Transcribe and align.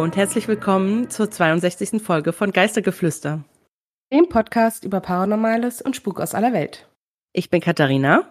Hallo 0.00 0.06
und 0.06 0.16
herzlich 0.16 0.48
willkommen 0.48 1.10
zur 1.10 1.30
62. 1.30 2.00
Folge 2.02 2.32
von 2.32 2.52
Geistergeflüster. 2.52 3.44
Dem 4.10 4.30
Podcast 4.30 4.82
über 4.82 5.00
Paranormales 5.00 5.82
und 5.82 5.94
Spuk 5.94 6.20
aus 6.20 6.34
aller 6.34 6.54
Welt. 6.54 6.88
Ich 7.34 7.50
bin 7.50 7.60
Katharina. 7.60 8.24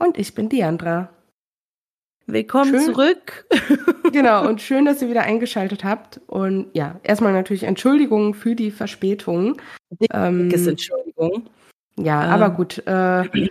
Und 0.00 0.18
ich 0.18 0.34
bin 0.34 0.48
Diandra. 0.48 1.10
Willkommen 2.26 2.70
schön, 2.70 2.92
zurück. 2.92 3.46
genau, 4.12 4.48
und 4.48 4.60
schön, 4.62 4.84
dass 4.84 5.00
ihr 5.00 5.10
wieder 5.10 5.22
eingeschaltet 5.22 5.84
habt. 5.84 6.20
Und 6.26 6.66
ja, 6.72 6.98
erstmal 7.04 7.32
natürlich 7.32 7.62
Entschuldigung 7.62 8.34
für 8.34 8.56
die 8.56 8.72
Verspätung. 8.72 9.60
Dickes 9.90 10.10
ähm, 10.12 10.50
Entschuldigung. 10.70 11.48
Ja, 12.00 12.24
ähm. 12.24 12.30
aber 12.32 12.50
gut. 12.50 12.78
Äh, 12.84 13.48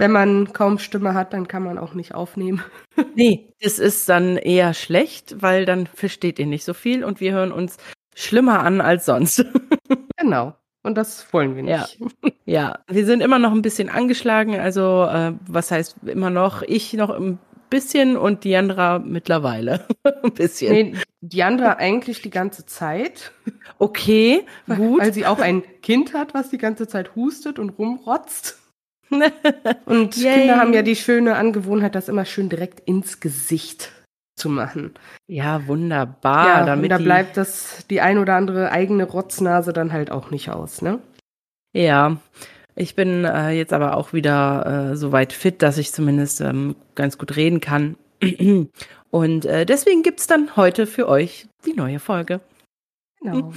wenn 0.00 0.12
man 0.12 0.54
kaum 0.54 0.78
Stimme 0.78 1.12
hat, 1.12 1.34
dann 1.34 1.46
kann 1.46 1.62
man 1.62 1.76
auch 1.76 1.92
nicht 1.92 2.14
aufnehmen. 2.14 2.64
nee, 3.14 3.52
das 3.60 3.78
ist 3.78 4.08
dann 4.08 4.38
eher 4.38 4.72
schlecht, 4.72 5.42
weil 5.42 5.66
dann 5.66 5.86
versteht 5.86 6.38
ihr 6.38 6.46
nicht 6.46 6.64
so 6.64 6.72
viel 6.72 7.04
und 7.04 7.20
wir 7.20 7.32
hören 7.32 7.52
uns 7.52 7.76
schlimmer 8.14 8.60
an 8.60 8.80
als 8.80 9.04
sonst. 9.04 9.44
genau. 10.16 10.54
Und 10.82 10.94
das 10.96 11.30
wollen 11.34 11.54
wir 11.54 11.62
nicht. 11.64 11.98
Ja, 12.00 12.30
ja. 12.46 12.78
wir 12.88 13.04
sind 13.04 13.20
immer 13.20 13.38
noch 13.38 13.52
ein 13.52 13.60
bisschen 13.60 13.90
angeschlagen. 13.90 14.58
Also, 14.58 15.04
äh, 15.04 15.34
was 15.46 15.70
heißt 15.70 15.96
immer 16.06 16.30
noch? 16.30 16.62
Ich 16.62 16.94
noch 16.94 17.10
ein 17.10 17.38
bisschen 17.68 18.16
und 18.16 18.44
Diandra 18.44 19.00
mittlerweile. 19.00 19.86
ein 20.22 20.32
bisschen. 20.32 20.72
Nee, 20.72 20.94
Diandra 21.20 21.74
eigentlich 21.74 22.22
die 22.22 22.30
ganze 22.30 22.64
Zeit. 22.64 23.32
Okay, 23.78 24.46
gut. 24.66 25.02
Weil 25.02 25.12
sie 25.12 25.26
auch 25.26 25.40
ein 25.40 25.62
Kind 25.82 26.14
hat, 26.14 26.32
was 26.32 26.48
die 26.48 26.56
ganze 26.56 26.88
Zeit 26.88 27.14
hustet 27.16 27.58
und 27.58 27.78
rumrotzt. 27.78 28.59
Und 29.86 30.16
Yay. 30.16 30.34
Kinder 30.34 30.56
haben 30.56 30.72
ja 30.72 30.82
die 30.82 30.96
schöne 30.96 31.36
Angewohnheit, 31.36 31.94
das 31.94 32.08
immer 32.08 32.24
schön 32.24 32.48
direkt 32.48 32.80
ins 32.80 33.20
Gesicht 33.20 33.92
zu 34.36 34.48
machen. 34.48 34.94
Ja, 35.26 35.66
wunderbar. 35.66 36.46
Ja, 36.46 36.66
damit 36.66 36.92
und 36.92 36.98
da 36.98 37.04
bleibt 37.04 37.36
das 37.36 37.86
die 37.88 38.00
ein 38.00 38.18
oder 38.18 38.34
andere 38.34 38.72
eigene 38.72 39.04
Rotznase 39.04 39.72
dann 39.72 39.92
halt 39.92 40.10
auch 40.10 40.30
nicht 40.30 40.50
aus, 40.50 40.82
ne? 40.82 41.00
Ja, 41.72 42.16
ich 42.74 42.94
bin 42.94 43.24
äh, 43.24 43.50
jetzt 43.50 43.72
aber 43.72 43.96
auch 43.96 44.12
wieder 44.12 44.92
äh, 44.92 44.96
so 44.96 45.12
weit 45.12 45.32
fit, 45.32 45.62
dass 45.62 45.78
ich 45.78 45.92
zumindest 45.92 46.40
ähm, 46.40 46.76
ganz 46.94 47.18
gut 47.18 47.36
reden 47.36 47.60
kann. 47.60 47.96
Und 49.10 49.44
äh, 49.44 49.66
deswegen 49.66 50.02
gibt's 50.02 50.26
dann 50.26 50.56
heute 50.56 50.86
für 50.86 51.08
euch 51.08 51.48
die 51.66 51.74
neue 51.74 51.98
Folge. 51.98 52.40
Genau. 53.20 53.52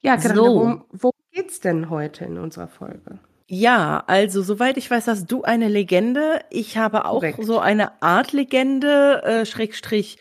ja, 0.00 0.16
Katharina, 0.16 0.36
so. 0.36 0.54
worum, 0.54 0.84
worum 0.90 1.20
geht's 1.32 1.60
denn 1.60 1.90
heute 1.90 2.24
in 2.24 2.38
unserer 2.38 2.68
Folge? 2.68 3.18
Ja, 3.54 4.02
also 4.06 4.40
soweit 4.40 4.78
ich 4.78 4.90
weiß, 4.90 5.08
hast 5.08 5.26
du 5.30 5.42
eine 5.42 5.68
Legende. 5.68 6.40
Ich 6.48 6.78
habe 6.78 7.04
auch 7.04 7.20
Korrekt. 7.20 7.44
so 7.44 7.58
eine 7.58 8.00
Art 8.02 8.32
Legende, 8.32 9.22
äh, 9.24 9.44
Schrägstrich 9.44 10.16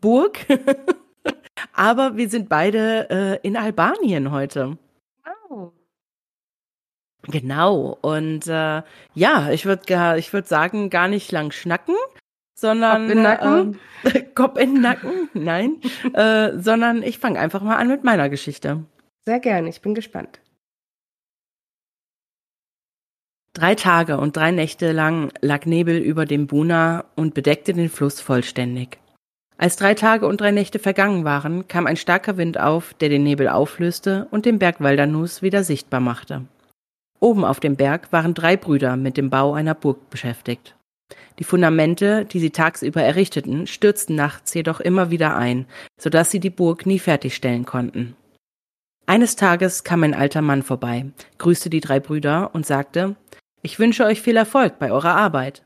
Burg. 0.00 0.46
Aber 1.74 2.16
wir 2.16 2.30
sind 2.30 2.48
beide 2.48 3.10
äh, 3.10 3.46
in 3.46 3.58
Albanien 3.58 4.30
heute. 4.30 4.78
Oh. 5.50 5.72
Genau. 7.24 7.98
Und 8.00 8.46
äh, 8.46 8.82
ja, 9.12 9.50
ich 9.50 9.66
würde 9.66 10.16
ich 10.16 10.32
würd 10.32 10.48
sagen, 10.48 10.88
gar 10.88 11.08
nicht 11.08 11.30
lang 11.30 11.52
schnacken, 11.52 11.94
sondern 12.58 13.02
Kopf 13.02 13.12
in 13.12 13.22
Nacken? 13.22 13.78
Äh, 14.04 14.22
Kopf 14.34 14.58
in 14.58 14.80
Nacken, 14.80 15.28
nein, 15.34 15.82
äh, 16.14 16.58
sondern 16.58 17.02
ich 17.02 17.18
fange 17.18 17.38
einfach 17.38 17.60
mal 17.60 17.76
an 17.76 17.88
mit 17.88 18.02
meiner 18.02 18.30
Geschichte. 18.30 18.84
Sehr 19.26 19.40
gerne, 19.40 19.68
ich 19.68 19.82
bin 19.82 19.92
gespannt. 19.94 20.41
Drei 23.54 23.74
Tage 23.74 24.16
und 24.16 24.34
drei 24.34 24.50
Nächte 24.50 24.92
lang 24.92 25.30
lag 25.42 25.66
Nebel 25.66 25.98
über 25.98 26.24
dem 26.24 26.46
Buna 26.46 27.04
und 27.16 27.34
bedeckte 27.34 27.74
den 27.74 27.90
Fluss 27.90 28.18
vollständig. 28.18 28.98
Als 29.58 29.76
drei 29.76 29.92
Tage 29.92 30.26
und 30.26 30.40
drei 30.40 30.52
Nächte 30.52 30.78
vergangen 30.78 31.24
waren, 31.24 31.68
kam 31.68 31.86
ein 31.86 31.98
starker 31.98 32.38
Wind 32.38 32.58
auf, 32.58 32.94
der 32.94 33.10
den 33.10 33.22
Nebel 33.22 33.48
auflöste 33.48 34.26
und 34.30 34.46
den 34.46 34.58
Berg 34.58 34.80
Waldernus 34.80 35.42
wieder 35.42 35.64
sichtbar 35.64 36.00
machte. 36.00 36.46
Oben 37.20 37.44
auf 37.44 37.60
dem 37.60 37.76
Berg 37.76 38.10
waren 38.10 38.32
drei 38.32 38.56
Brüder 38.56 38.96
mit 38.96 39.18
dem 39.18 39.28
Bau 39.28 39.52
einer 39.52 39.74
Burg 39.74 40.08
beschäftigt. 40.08 40.74
Die 41.38 41.44
Fundamente, 41.44 42.24
die 42.24 42.40
sie 42.40 42.50
tagsüber 42.50 43.02
errichteten, 43.02 43.66
stürzten 43.66 44.16
nachts 44.16 44.54
jedoch 44.54 44.80
immer 44.80 45.10
wieder 45.10 45.36
ein, 45.36 45.66
so 46.00 46.08
dass 46.08 46.30
sie 46.30 46.40
die 46.40 46.50
Burg 46.50 46.86
nie 46.86 46.98
fertigstellen 46.98 47.66
konnten. 47.66 48.16
Eines 49.04 49.36
Tages 49.36 49.84
kam 49.84 50.04
ein 50.04 50.14
alter 50.14 50.40
Mann 50.40 50.62
vorbei, 50.62 51.06
grüßte 51.36 51.68
die 51.68 51.80
drei 51.80 52.00
Brüder 52.00 52.54
und 52.54 52.64
sagte, 52.64 53.16
ich 53.62 53.78
wünsche 53.78 54.04
euch 54.04 54.20
viel 54.20 54.36
Erfolg 54.36 54.78
bei 54.78 54.90
eurer 54.90 55.14
Arbeit. 55.16 55.64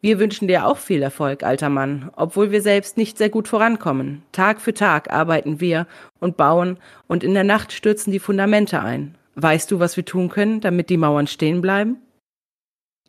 Wir 0.00 0.18
wünschen 0.18 0.46
dir 0.46 0.66
auch 0.66 0.76
viel 0.76 1.02
Erfolg, 1.02 1.42
alter 1.42 1.68
Mann, 1.68 2.10
obwohl 2.16 2.50
wir 2.50 2.60
selbst 2.60 2.96
nicht 2.96 3.16
sehr 3.16 3.30
gut 3.30 3.48
vorankommen. 3.48 4.22
Tag 4.32 4.60
für 4.60 4.74
Tag 4.74 5.10
arbeiten 5.10 5.60
wir 5.60 5.86
und 6.20 6.36
bauen 6.36 6.78
und 7.06 7.24
in 7.24 7.34
der 7.34 7.44
Nacht 7.44 7.72
stürzen 7.72 8.12
die 8.12 8.18
Fundamente 8.18 8.80
ein. 8.80 9.16
Weißt 9.36 9.70
du, 9.70 9.80
was 9.80 9.96
wir 9.96 10.04
tun 10.04 10.28
können, 10.28 10.60
damit 10.60 10.90
die 10.90 10.96
Mauern 10.96 11.26
stehen 11.26 11.60
bleiben? 11.60 11.96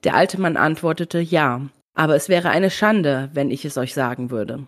Der 0.03 0.16
alte 0.16 0.40
Mann 0.40 0.57
antwortete 0.57 1.19
ja, 1.19 1.62
aber 1.94 2.16
es 2.16 2.30
wäre 2.30 2.50
eine 2.50 2.69
Schande, 2.69 3.30
wenn 3.34 3.52
ich 3.52 3.66
es 3.66 3.78
euch 3.78 3.94
sagen 3.94 4.30
würde. 4.30 4.66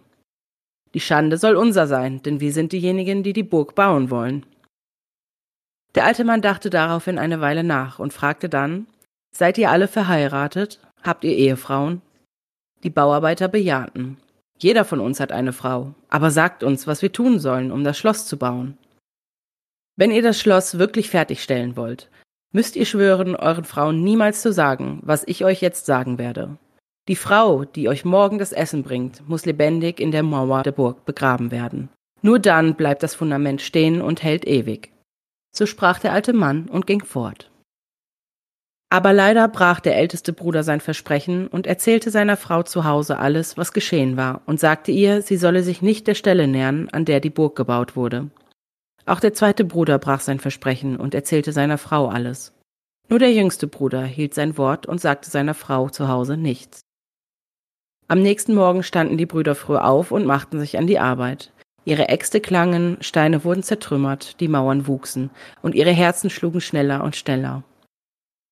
Die 0.93 0.99
Schande 0.99 1.37
soll 1.37 1.55
unser 1.55 1.85
sein, 1.85 2.21
denn 2.23 2.39
wir 2.39 2.51
sind 2.51 2.71
diejenigen, 2.71 3.21
die 3.23 3.33
die 3.33 3.43
Burg 3.43 3.75
bauen 3.75 4.09
wollen. 4.09 4.45
Der 5.95 6.05
alte 6.05 6.23
Mann 6.23 6.41
dachte 6.41 6.69
daraufhin 6.69 7.19
eine 7.19 7.41
Weile 7.41 7.63
nach 7.63 7.99
und 7.99 8.13
fragte 8.13 8.49
dann, 8.49 8.87
Seid 9.31 9.57
ihr 9.57 9.71
alle 9.71 9.87
verheiratet? 9.87 10.79
Habt 11.03 11.23
ihr 11.23 11.35
Ehefrauen? 11.35 12.01
Die 12.83 12.89
Bauarbeiter 12.89 13.47
bejahten. 13.47 14.17
Jeder 14.57 14.83
von 14.83 14.99
uns 14.99 15.19
hat 15.19 15.31
eine 15.31 15.53
Frau, 15.53 15.93
aber 16.09 16.31
sagt 16.31 16.63
uns, 16.63 16.87
was 16.87 17.01
wir 17.01 17.11
tun 17.11 17.39
sollen, 17.39 17.71
um 17.71 17.83
das 17.83 17.97
Schloss 17.97 18.25
zu 18.25 18.37
bauen. 18.37 18.77
Wenn 19.95 20.11
ihr 20.11 20.21
das 20.21 20.39
Schloss 20.39 20.77
wirklich 20.77 21.09
fertigstellen 21.09 21.75
wollt, 21.75 22.09
müsst 22.51 22.75
ihr 22.75 22.85
schwören, 22.85 23.35
euren 23.35 23.63
Frauen 23.63 24.03
niemals 24.03 24.41
zu 24.41 24.51
sagen, 24.51 24.99
was 25.03 25.23
ich 25.27 25.45
euch 25.45 25.61
jetzt 25.61 25.85
sagen 25.85 26.17
werde. 26.17 26.57
Die 27.07 27.15
Frau, 27.15 27.65
die 27.65 27.89
euch 27.89 28.05
morgen 28.05 28.37
das 28.37 28.51
Essen 28.51 28.83
bringt, 28.83 29.27
muss 29.27 29.45
lebendig 29.45 29.99
in 29.99 30.11
der 30.11 30.23
Mauer 30.23 30.63
der 30.63 30.71
Burg 30.71 31.05
begraben 31.05 31.51
werden. 31.51 31.89
Nur 32.21 32.39
dann 32.39 32.75
bleibt 32.75 33.03
das 33.03 33.15
Fundament 33.15 33.61
stehen 33.61 34.01
und 34.01 34.23
hält 34.23 34.45
ewig. 34.45 34.91
So 35.55 35.65
sprach 35.65 35.99
der 35.99 36.13
alte 36.13 36.33
Mann 36.33 36.67
und 36.67 36.85
ging 36.85 37.03
fort. 37.03 37.49
Aber 38.91 39.13
leider 39.13 39.47
brach 39.47 39.79
der 39.79 39.97
älteste 39.97 40.33
Bruder 40.33 40.63
sein 40.63 40.81
Versprechen 40.81 41.47
und 41.47 41.67
erzählte 41.67 42.09
seiner 42.09 42.37
Frau 42.37 42.63
zu 42.63 42.85
Hause 42.85 43.19
alles, 43.19 43.55
was 43.55 43.71
geschehen 43.71 44.17
war, 44.17 44.41
und 44.47 44.59
sagte 44.59 44.91
ihr, 44.91 45.21
sie 45.21 45.37
solle 45.37 45.61
sich 45.61 45.83
nicht 45.83 46.07
der 46.07 46.15
Stelle 46.15 46.47
nähern, 46.47 46.89
an 46.91 47.05
der 47.05 47.19
die 47.19 47.29
Burg 47.29 47.55
gebaut 47.55 47.95
wurde. 47.95 48.31
Auch 49.05 49.19
der 49.19 49.33
zweite 49.33 49.63
Bruder 49.63 49.99
brach 49.99 50.21
sein 50.21 50.39
Versprechen 50.39 50.97
und 50.97 51.13
erzählte 51.13 51.51
seiner 51.51 51.77
Frau 51.77 52.07
alles. 52.07 52.53
Nur 53.09 53.19
der 53.19 53.31
jüngste 53.31 53.67
Bruder 53.67 54.03
hielt 54.03 54.33
sein 54.33 54.57
Wort 54.57 54.87
und 54.87 55.01
sagte 55.01 55.29
seiner 55.29 55.53
Frau 55.53 55.89
zu 55.89 56.07
Hause 56.07 56.35
nichts. 56.37 56.81
Am 58.07 58.21
nächsten 58.21 58.55
Morgen 58.55 58.81
standen 58.81 59.17
die 59.17 59.27
Brüder 59.27 59.53
früh 59.53 59.77
auf 59.77 60.11
und 60.11 60.25
machten 60.25 60.59
sich 60.59 60.79
an 60.79 60.87
die 60.87 60.99
Arbeit. 60.99 61.51
Ihre 61.85 62.09
Äxte 62.09 62.41
klangen, 62.41 62.97
Steine 63.01 63.43
wurden 63.43 63.63
zertrümmert, 63.63 64.39
die 64.39 64.47
Mauern 64.47 64.87
wuchsen, 64.87 65.29
und 65.61 65.75
ihre 65.75 65.91
Herzen 65.91 66.29
schlugen 66.29 66.61
schneller 66.61 67.03
und 67.03 67.15
schneller. 67.15 67.63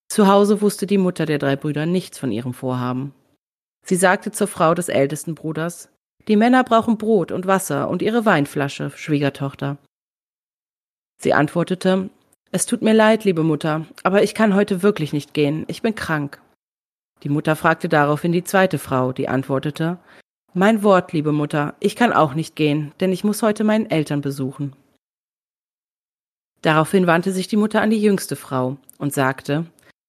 Zu 0.09 0.27
Hause 0.27 0.61
wusste 0.61 0.87
die 0.87 0.97
Mutter 0.97 1.25
der 1.25 1.37
drei 1.37 1.55
Brüder 1.55 1.85
nichts 1.85 2.17
von 2.17 2.31
ihrem 2.31 2.53
Vorhaben. 2.53 3.13
Sie 3.85 3.95
sagte 3.95 4.31
zur 4.31 4.47
Frau 4.47 4.73
des 4.73 4.89
ältesten 4.89 5.35
Bruders, 5.35 5.89
die 6.27 6.35
Männer 6.35 6.63
brauchen 6.63 6.97
Brot 6.97 7.31
und 7.31 7.47
Wasser 7.47 7.89
und 7.89 8.01
ihre 8.01 8.25
Weinflasche, 8.25 8.91
Schwiegertochter. 8.95 9.77
Sie 11.21 11.33
antwortete, 11.33 12.09
es 12.51 12.65
tut 12.65 12.81
mir 12.81 12.93
leid, 12.93 13.23
liebe 13.23 13.43
Mutter, 13.43 13.85
aber 14.03 14.23
ich 14.23 14.33
kann 14.33 14.55
heute 14.55 14.83
wirklich 14.83 15.13
nicht 15.13 15.33
gehen, 15.33 15.65
ich 15.67 15.81
bin 15.81 15.95
krank. 15.95 16.41
Die 17.23 17.29
Mutter 17.29 17.55
fragte 17.55 17.89
daraufhin 17.89 18.31
die 18.31 18.43
zweite 18.43 18.77
Frau, 18.77 19.11
die 19.11 19.27
antwortete, 19.27 19.99
mein 20.53 20.83
Wort, 20.83 21.13
liebe 21.13 21.31
Mutter, 21.31 21.75
ich 21.79 21.95
kann 21.95 22.13
auch 22.13 22.33
nicht 22.33 22.55
gehen, 22.55 22.93
denn 22.99 23.11
ich 23.11 23.23
muss 23.23 23.41
heute 23.41 23.63
meinen 23.63 23.89
Eltern 23.89 24.21
besuchen. 24.21 24.75
Daraufhin 26.61 27.07
wandte 27.07 27.31
sich 27.31 27.47
die 27.47 27.57
Mutter 27.57 27.81
an 27.81 27.89
die 27.89 28.01
jüngste 28.01 28.35
Frau 28.35 28.77
und 28.97 29.13
sagte, 29.13 29.65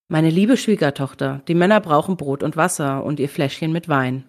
meine 0.08 0.31
liebe 0.31 0.56
Schwiegertochter, 0.56 1.43
die 1.49 1.55
Männer 1.55 1.81
brauchen 1.81 2.16
Brot 2.16 2.43
und 2.43 2.56
Wasser 2.56 3.05
und 3.05 3.20
ihr 3.20 3.28
Fläschchen 3.28 3.72
mit 3.72 3.88
Wein. 3.88 4.25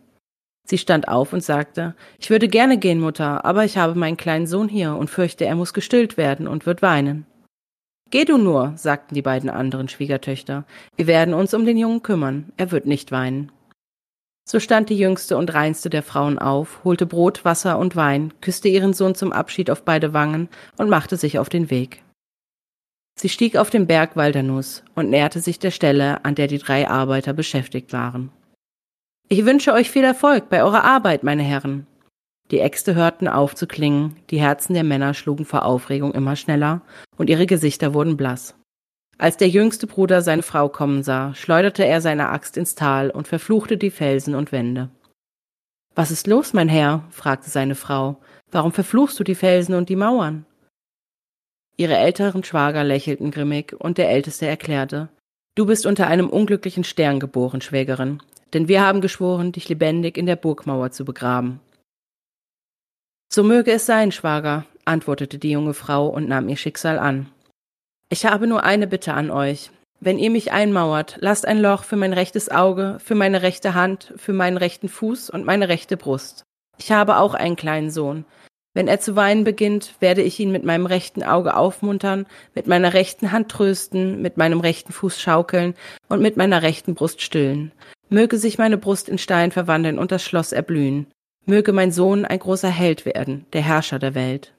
Sie 0.65 0.77
stand 0.77 1.07
auf 1.07 1.31
und 1.33 1.41
sagte, 1.41 1.95
ich 2.19 2.29
würde 2.29 2.47
gerne 2.49 2.77
gehen, 2.77 2.99
Mutter, 2.99 3.45
aber 3.45 3.63
ich 3.63 3.77
habe 3.77 3.95
meinen 3.95 4.17
kleinen 4.17 4.45
Sohn 4.45 4.67
hier 4.67 4.95
und 4.95 5.09
fürchte, 5.09 5.45
er 5.45 5.55
muss 5.55 5.73
gestillt 5.73 6.17
werden 6.17 6.47
und 6.47 6.65
wird 6.65 6.81
weinen. 6.81 7.25
Geh 8.11 8.25
du 8.25 8.37
nur, 8.37 8.73
sagten 8.75 9.15
die 9.15 9.21
beiden 9.21 9.49
anderen 9.49 9.87
Schwiegertöchter, 9.87 10.65
wir 10.97 11.07
werden 11.07 11.33
uns 11.33 11.53
um 11.53 11.65
den 11.65 11.77
Jungen 11.77 12.03
kümmern, 12.03 12.51
er 12.57 12.71
wird 12.71 12.85
nicht 12.85 13.11
weinen. 13.11 13.51
So 14.47 14.59
stand 14.59 14.89
die 14.89 14.97
jüngste 14.97 15.37
und 15.37 15.53
reinste 15.53 15.89
der 15.89 16.03
Frauen 16.03 16.39
auf, 16.39 16.83
holte 16.83 17.05
Brot, 17.05 17.45
Wasser 17.45 17.79
und 17.79 17.95
Wein, 17.95 18.33
küsste 18.41 18.67
ihren 18.67 18.93
Sohn 18.93 19.15
zum 19.15 19.31
Abschied 19.31 19.71
auf 19.71 19.83
beide 19.83 20.11
Wangen 20.11 20.49
und 20.77 20.89
machte 20.89 21.17
sich 21.17 21.39
auf 21.39 21.49
den 21.49 21.69
Weg. 21.69 22.03
Sie 23.19 23.27
stieg 23.27 23.57
auf 23.57 23.69
den 23.69 23.85
Berg 23.85 24.15
Waldernus 24.15 24.81
und 24.95 25.09
näherte 25.09 25.41
sich 25.41 25.59
der 25.59 25.71
Stelle, 25.71 26.23
an 26.23 26.35
der 26.35 26.47
die 26.47 26.57
drei 26.57 26.87
Arbeiter 26.87 27.33
beschäftigt 27.33 27.91
waren. 27.91 28.31
Ich 29.27 29.43
wünsche 29.43 29.73
euch 29.73 29.91
viel 29.91 30.05
Erfolg 30.05 30.47
bei 30.47 30.63
eurer 30.63 30.85
Arbeit, 30.85 31.21
meine 31.21 31.43
Herren. 31.43 31.85
Die 32.49 32.61
Äxte 32.61 32.95
hörten 32.95 33.27
auf 33.27 33.55
zu 33.55 33.67
klingen, 33.67 34.15
die 34.29 34.39
Herzen 34.39 34.73
der 34.73 34.85
Männer 34.85 35.13
schlugen 35.13 35.43
vor 35.43 35.65
Aufregung 35.65 36.13
immer 36.13 36.37
schneller 36.37 36.81
und 37.17 37.29
ihre 37.29 37.45
Gesichter 37.45 37.93
wurden 37.93 38.15
blass. 38.15 38.55
Als 39.17 39.35
der 39.35 39.49
jüngste 39.49 39.85
Bruder 39.85 40.21
seine 40.21 40.41
Frau 40.41 40.69
kommen 40.69 41.03
sah, 41.03 41.33
schleuderte 41.35 41.83
er 41.83 41.99
seine 41.99 42.29
Axt 42.29 42.55
ins 42.55 42.73
Tal 42.73 43.09
und 43.09 43.27
verfluchte 43.27 43.75
die 43.75 43.91
Felsen 43.91 44.33
und 44.33 44.53
Wände. 44.53 44.91
Was 45.93 46.09
ist 46.09 46.25
los, 46.25 46.53
mein 46.53 46.69
Herr? 46.69 47.03
fragte 47.09 47.49
seine 47.49 47.75
Frau. 47.75 48.21
Warum 48.49 48.71
verfluchst 48.71 49.19
du 49.19 49.25
die 49.25 49.35
Felsen 49.35 49.75
und 49.75 49.89
die 49.89 49.97
Mauern? 49.97 50.45
Ihre 51.79 51.95
älteren 51.95 52.43
Schwager 52.43 52.83
lächelten 52.83 53.31
grimmig, 53.31 53.73
und 53.79 53.97
der 53.97 54.09
Älteste 54.09 54.45
erklärte 54.45 55.07
Du 55.55 55.65
bist 55.65 55.85
unter 55.85 56.07
einem 56.07 56.29
unglücklichen 56.29 56.83
Stern 56.83 57.21
geboren, 57.21 57.61
Schwägerin, 57.61 58.21
denn 58.53 58.67
wir 58.67 58.85
haben 58.85 58.99
geschworen, 58.99 59.53
dich 59.53 59.69
lebendig 59.69 60.17
in 60.17 60.25
der 60.25 60.35
Burgmauer 60.35 60.91
zu 60.91 61.05
begraben. 61.05 61.61
So 63.31 63.43
möge 63.43 63.71
es 63.71 63.85
sein, 63.85 64.11
Schwager, 64.11 64.65
antwortete 64.83 65.37
die 65.37 65.51
junge 65.51 65.73
Frau 65.73 66.07
und 66.07 66.27
nahm 66.27 66.49
ihr 66.49 66.57
Schicksal 66.57 66.99
an. 66.99 67.29
Ich 68.09 68.25
habe 68.25 68.45
nur 68.45 68.63
eine 68.63 68.85
Bitte 68.85 69.13
an 69.13 69.31
euch. 69.31 69.71
Wenn 70.01 70.19
ihr 70.19 70.31
mich 70.31 70.51
einmauert, 70.51 71.15
lasst 71.21 71.47
ein 71.47 71.59
Loch 71.59 71.83
für 71.85 71.95
mein 71.95 72.11
rechtes 72.11 72.49
Auge, 72.51 72.97
für 72.99 73.15
meine 73.15 73.41
rechte 73.41 73.73
Hand, 73.73 74.13
für 74.17 74.33
meinen 74.33 74.57
rechten 74.57 74.89
Fuß 74.89 75.29
und 75.29 75.45
meine 75.45 75.69
rechte 75.69 75.95
Brust. 75.95 76.43
Ich 76.77 76.91
habe 76.91 77.17
auch 77.17 77.35
einen 77.35 77.55
kleinen 77.55 77.89
Sohn. 77.89 78.25
Wenn 78.79 78.87
er 78.87 79.01
zu 79.01 79.17
weinen 79.17 79.43
beginnt, 79.43 79.95
werde 79.99 80.21
ich 80.21 80.39
ihn 80.39 80.53
mit 80.53 80.63
meinem 80.63 80.85
rechten 80.85 81.21
Auge 81.21 81.57
aufmuntern, 81.57 82.25
mit 82.55 82.65
meiner 82.65 82.93
rechten 82.93 83.33
Hand 83.33 83.49
trösten, 83.51 84.21
mit 84.21 84.37
meinem 84.37 84.61
rechten 84.61 84.93
Fuß 84.93 85.19
schaukeln 85.19 85.73
und 86.07 86.21
mit 86.21 86.37
meiner 86.37 86.61
rechten 86.61 86.95
Brust 86.95 87.21
stillen. 87.21 87.73
Möge 88.07 88.37
sich 88.37 88.57
meine 88.57 88.77
Brust 88.77 89.09
in 89.09 89.17
Stein 89.17 89.51
verwandeln 89.51 89.99
und 89.99 90.13
das 90.13 90.23
Schloss 90.23 90.53
erblühen. 90.53 91.07
Möge 91.45 91.73
mein 91.73 91.91
Sohn 91.91 92.23
ein 92.23 92.39
großer 92.39 92.69
Held 92.69 93.05
werden, 93.05 93.45
der 93.51 93.63
Herrscher 93.63 93.99
der 93.99 94.15
Welt. 94.15 94.53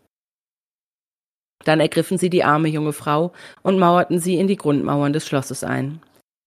Dann 1.65 1.81
ergriffen 1.81 2.19
sie 2.19 2.29
die 2.29 2.45
arme 2.45 2.69
junge 2.69 2.93
Frau 2.93 3.33
und 3.63 3.79
mauerten 3.79 4.19
sie 4.19 4.37
in 4.37 4.49
die 4.49 4.57
Grundmauern 4.57 5.15
des 5.15 5.27
Schlosses 5.27 5.65
ein. 5.65 6.03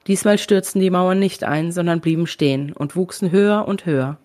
Diesmal 0.05 0.37
stürzten 0.37 0.79
die 0.79 0.91
Mauern 0.91 1.17
nicht 1.17 1.43
ein, 1.43 1.71
sondern 1.71 2.01
blieben 2.01 2.27
stehen 2.27 2.71
und 2.71 2.95
wuchsen 2.95 3.31
höher 3.31 3.67
und 3.67 3.87
höher. 3.87 4.19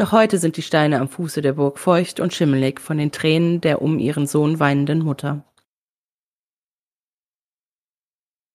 Noch 0.00 0.12
heute 0.12 0.38
sind 0.38 0.56
die 0.56 0.62
Steine 0.62 1.00
am 1.00 1.08
Fuße 1.08 1.42
der 1.42 1.54
Burg 1.54 1.76
feucht 1.76 2.20
und 2.20 2.32
schimmelig 2.32 2.80
von 2.80 2.98
den 2.98 3.10
Tränen 3.10 3.60
der 3.60 3.82
um 3.82 3.98
ihren 3.98 4.28
Sohn 4.28 4.60
weinenden 4.60 5.00
Mutter. 5.00 5.42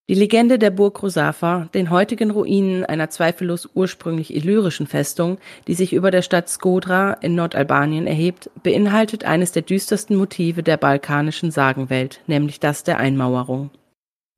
Die 0.07 0.13
Legende 0.15 0.57
der 0.57 0.69
Burg 0.69 1.03
Rosafa, 1.03 1.69
den 1.73 1.89
heutigen 1.89 2.31
Ruinen 2.31 2.85
einer 2.85 3.09
zweifellos 3.09 3.69
ursprünglich 3.73 4.33
illyrischen 4.33 4.87
Festung, 4.87 5.37
die 5.67 5.73
sich 5.73 5.91
über 5.91 6.11
der 6.11 6.21
Stadt 6.21 6.47
Skodra 6.47 7.13
in 7.13 7.35
Nordalbanien 7.35 8.07
erhebt, 8.07 8.49
beinhaltet 8.63 9.25
eines 9.25 9.51
der 9.51 9.63
düstersten 9.63 10.15
Motive 10.15 10.63
der 10.63 10.77
balkanischen 10.77 11.51
Sagenwelt, 11.51 12.21
nämlich 12.27 12.61
das 12.61 12.83
der 12.83 12.99
Einmauerung. 12.99 13.69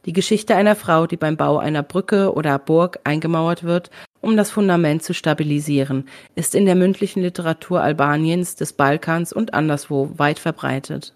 Die 0.05 0.13
Geschichte 0.13 0.55
einer 0.55 0.75
Frau, 0.75 1.07
die 1.07 1.17
beim 1.17 1.35
Bau 1.35 1.57
einer 1.57 1.81
Brücke 1.81 2.33
oder 2.33 2.59
Burg 2.59 2.99
eingemauert 3.03 3.63
wird, 3.63 3.89
um 4.25 4.35
das 4.35 4.51
Fundament 4.51 5.03
zu 5.03 5.13
stabilisieren, 5.13 6.09
ist 6.35 6.55
in 6.55 6.65
der 6.65 6.75
mündlichen 6.75 7.21
Literatur 7.21 7.81
Albaniens, 7.81 8.55
des 8.55 8.73
Balkans 8.73 9.31
und 9.31 9.53
anderswo 9.53 10.11
weit 10.17 10.39
verbreitet. 10.39 11.15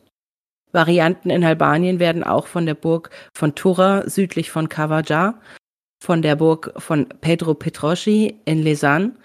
Varianten 0.72 1.30
in 1.32 1.44
Albanien 1.44 2.00
werden 2.00 2.24
auch 2.24 2.46
von 2.46 2.66
der 2.66 2.76
Burg 2.76 3.10
von 3.34 3.56
Tura 3.56 4.08
südlich 4.08 4.52
von 4.52 4.70
Kavaja, 4.70 5.42
von 6.02 6.22
der 6.22 6.36
Burg 6.36 6.74
von 6.78 7.10
Pedro 7.22 7.56
Petroschi 7.56 8.40
in 8.46 8.62
Lesan 8.62 9.18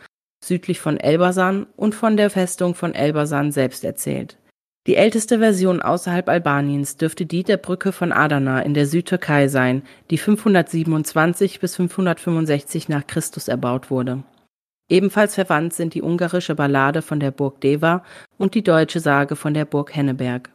südlich 0.45 0.81
von 0.81 0.99
Elbasan 0.99 1.67
und 1.77 1.95
von 1.95 2.17
der 2.17 2.31
Festung 2.31 2.75
von 2.75 2.95
Elbasan 2.95 3.53
selbst 3.53 3.85
erzählt. 3.85 4.39
Die 4.87 4.97
älteste 4.97 5.39
Version 5.39 5.81
außerhalb 5.81 6.29
Albaniens 6.29 6.99
dürfte 6.99 7.25
die 7.25 7.43
der 7.43 7.57
Brücke 7.57 7.91
von 7.91 8.13
Adana 8.13 8.61
in 8.61 8.75
der 8.75 8.87
Südtürkei 8.87 9.49
sein, 9.49 9.83
die 10.11 10.19
527 10.19 11.59
bis 11.59 11.77
565 11.77 12.91
nach 12.91 13.07
Christus 13.07 13.49
erbaut 13.49 13.91
wurde. 13.91 14.25
Ebenfalls 14.91 15.37
verwandt 15.37 15.73
sind 15.73 15.95
die 15.95 16.03
ungarische 16.03 16.55
Ballade 16.55 17.01
von 17.01 17.19
der 17.19 17.31
Burg 17.31 17.63
Deva 17.63 18.05
und 18.37 18.55
die 18.55 18.63
deutsche 18.63 19.01
Sage 19.01 19.37
von 19.37 19.55
der 19.55 19.65
Burg 19.65 19.97
Henneberg. 19.97 20.51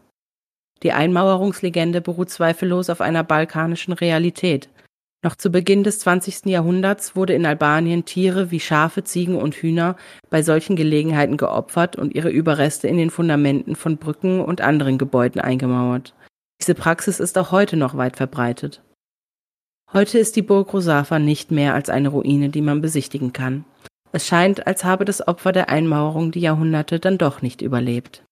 Die 0.84 0.92
Einmauerungslegende 0.92 2.00
beruht 2.00 2.30
zweifellos 2.30 2.92
auf 2.92 3.02
einer 3.02 3.24
balkanischen 3.24 3.94
Realität. 3.94 4.70
Noch 5.22 5.36
zu 5.36 5.50
Beginn 5.50 5.84
des 5.84 6.00
20. 6.00 6.46
Jahrhunderts 6.46 7.14
wurde 7.14 7.34
in 7.34 7.46
Albanien 7.46 8.06
Tiere 8.06 8.52
wie 8.52 8.62
Schafe, 8.62 9.04
Ziegen 9.04 9.36
und 9.36 9.54
Hühner 9.56 9.98
bei 10.30 10.42
solchen 10.42 10.78
Gelegenheiten 10.78 11.36
geopfert 11.36 11.98
und 11.98 12.16
ihre 12.16 12.30
Überreste 12.30 12.88
in 12.88 12.96
den 12.96 13.10
Fundamenten 13.10 13.76
von 13.76 13.98
Brücken 13.98 14.40
und 14.40 14.62
anderen 14.62 14.98
Gebäuden 14.98 15.42
eingemauert. 15.42 16.16
Diese 16.62 16.74
Praxis 16.74 17.20
ist 17.20 17.38
auch 17.38 17.52
heute 17.52 17.76
noch 17.76 17.98
weit 17.98 18.16
verbreitet. 18.16 18.82
Heute 19.92 20.20
ist 20.20 20.38
die 20.38 20.42
Burg 20.42 20.72
Rosafa 20.72 21.20
nicht 21.20 21.52
mehr 21.52 21.74
als 21.74 21.90
eine 21.90 22.10
Ruine, 22.10 22.48
die 22.48 22.62
man 22.62 22.80
besichtigen 22.80 23.34
kann. 23.34 23.66
Es 24.14 24.26
scheint, 24.26 24.68
als 24.68 24.86
habe 24.86 25.04
das 25.04 25.28
Opfer 25.28 25.52
der 25.52 25.68
Einmauerung 25.68 26.32
die 26.32 26.40
Jahrhunderte 26.40 27.00
dann 27.00 27.18
doch 27.18 27.42
nicht 27.42 27.62
überlebt. 27.62 28.24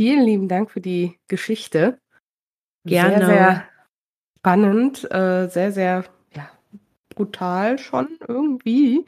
Vielen 0.00 0.24
lieben 0.24 0.48
Dank 0.48 0.70
für 0.70 0.80
die 0.80 1.16
Geschichte. 1.28 1.99
Gerne. 2.90 3.18
Sehr, 3.18 3.26
sehr 3.26 3.64
spannend, 4.38 5.10
äh, 5.12 5.48
sehr, 5.48 5.72
sehr 5.72 6.04
ja, 6.34 6.50
brutal 7.14 7.78
schon 7.78 8.18
irgendwie. 8.26 9.06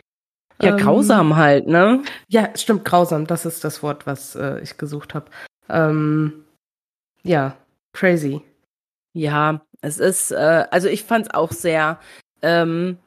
Ja, 0.60 0.70
ähm, 0.70 0.76
grausam 0.76 1.36
halt, 1.36 1.66
ne? 1.66 2.02
Ja, 2.28 2.50
stimmt, 2.56 2.84
grausam. 2.84 3.26
Das 3.26 3.44
ist 3.44 3.64
das 3.64 3.82
Wort, 3.82 4.06
was 4.06 4.36
äh, 4.36 4.60
ich 4.60 4.76
gesucht 4.76 5.14
habe. 5.14 5.30
Ähm, 5.68 6.44
ja, 7.22 7.56
crazy. 7.92 8.42
Ja, 9.14 9.62
es 9.80 9.98
ist, 9.98 10.30
äh, 10.30 10.66
also 10.70 10.88
ich 10.88 11.02
fand 11.04 11.26
es 11.26 11.34
auch 11.34 11.52
sehr, 11.52 11.98
ähm, 12.42 12.98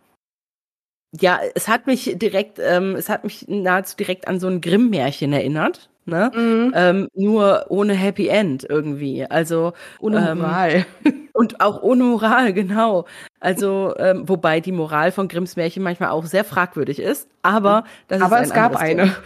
ja, 1.18 1.40
es 1.56 1.68
hat 1.68 1.88
mich 1.88 2.18
direkt, 2.18 2.60
ähm, 2.60 2.96
es 2.96 3.08
hat 3.08 3.24
mich 3.24 3.48
nahezu 3.48 3.96
direkt 3.96 4.28
an 4.28 4.40
so 4.40 4.48
ein 4.48 4.60
Grimm-Märchen 4.60 5.32
erinnert 5.32 5.90
ne? 6.06 6.32
Mhm. 6.34 6.74
Ähm, 6.76 7.08
nur 7.14 7.66
ohne 7.70 7.94
Happy 7.94 8.28
End 8.28 8.66
irgendwie. 8.68 9.26
Also 9.26 9.74
ohne 10.00 10.30
ähm, 10.30 10.40
Moral. 10.40 10.86
und 11.34 11.62
auch 11.62 11.82
ohne 11.82 12.04
Moral, 12.04 12.54
genau. 12.54 13.06
Also 13.40 13.94
ähm, 13.98 14.28
wobei 14.28 14.60
die 14.60 14.72
Moral 14.72 15.12
von 15.12 15.28
Grimms 15.28 15.56
Märchen 15.56 15.84
manchmal 15.84 16.10
auch 16.10 16.26
sehr 16.26 16.44
fragwürdig 16.44 17.00
ist, 17.00 17.28
aber 17.42 17.84
das 18.08 18.22
aber 18.22 18.42
ist 18.42 18.48
es 18.48 18.54
gab 18.54 18.76
eine. 18.76 19.04
Thema. 19.04 19.16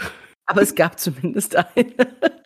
Aber 0.52 0.64
es 0.64 0.74
gab 0.74 0.98
zumindest 0.98 1.56
eine. 1.56 1.68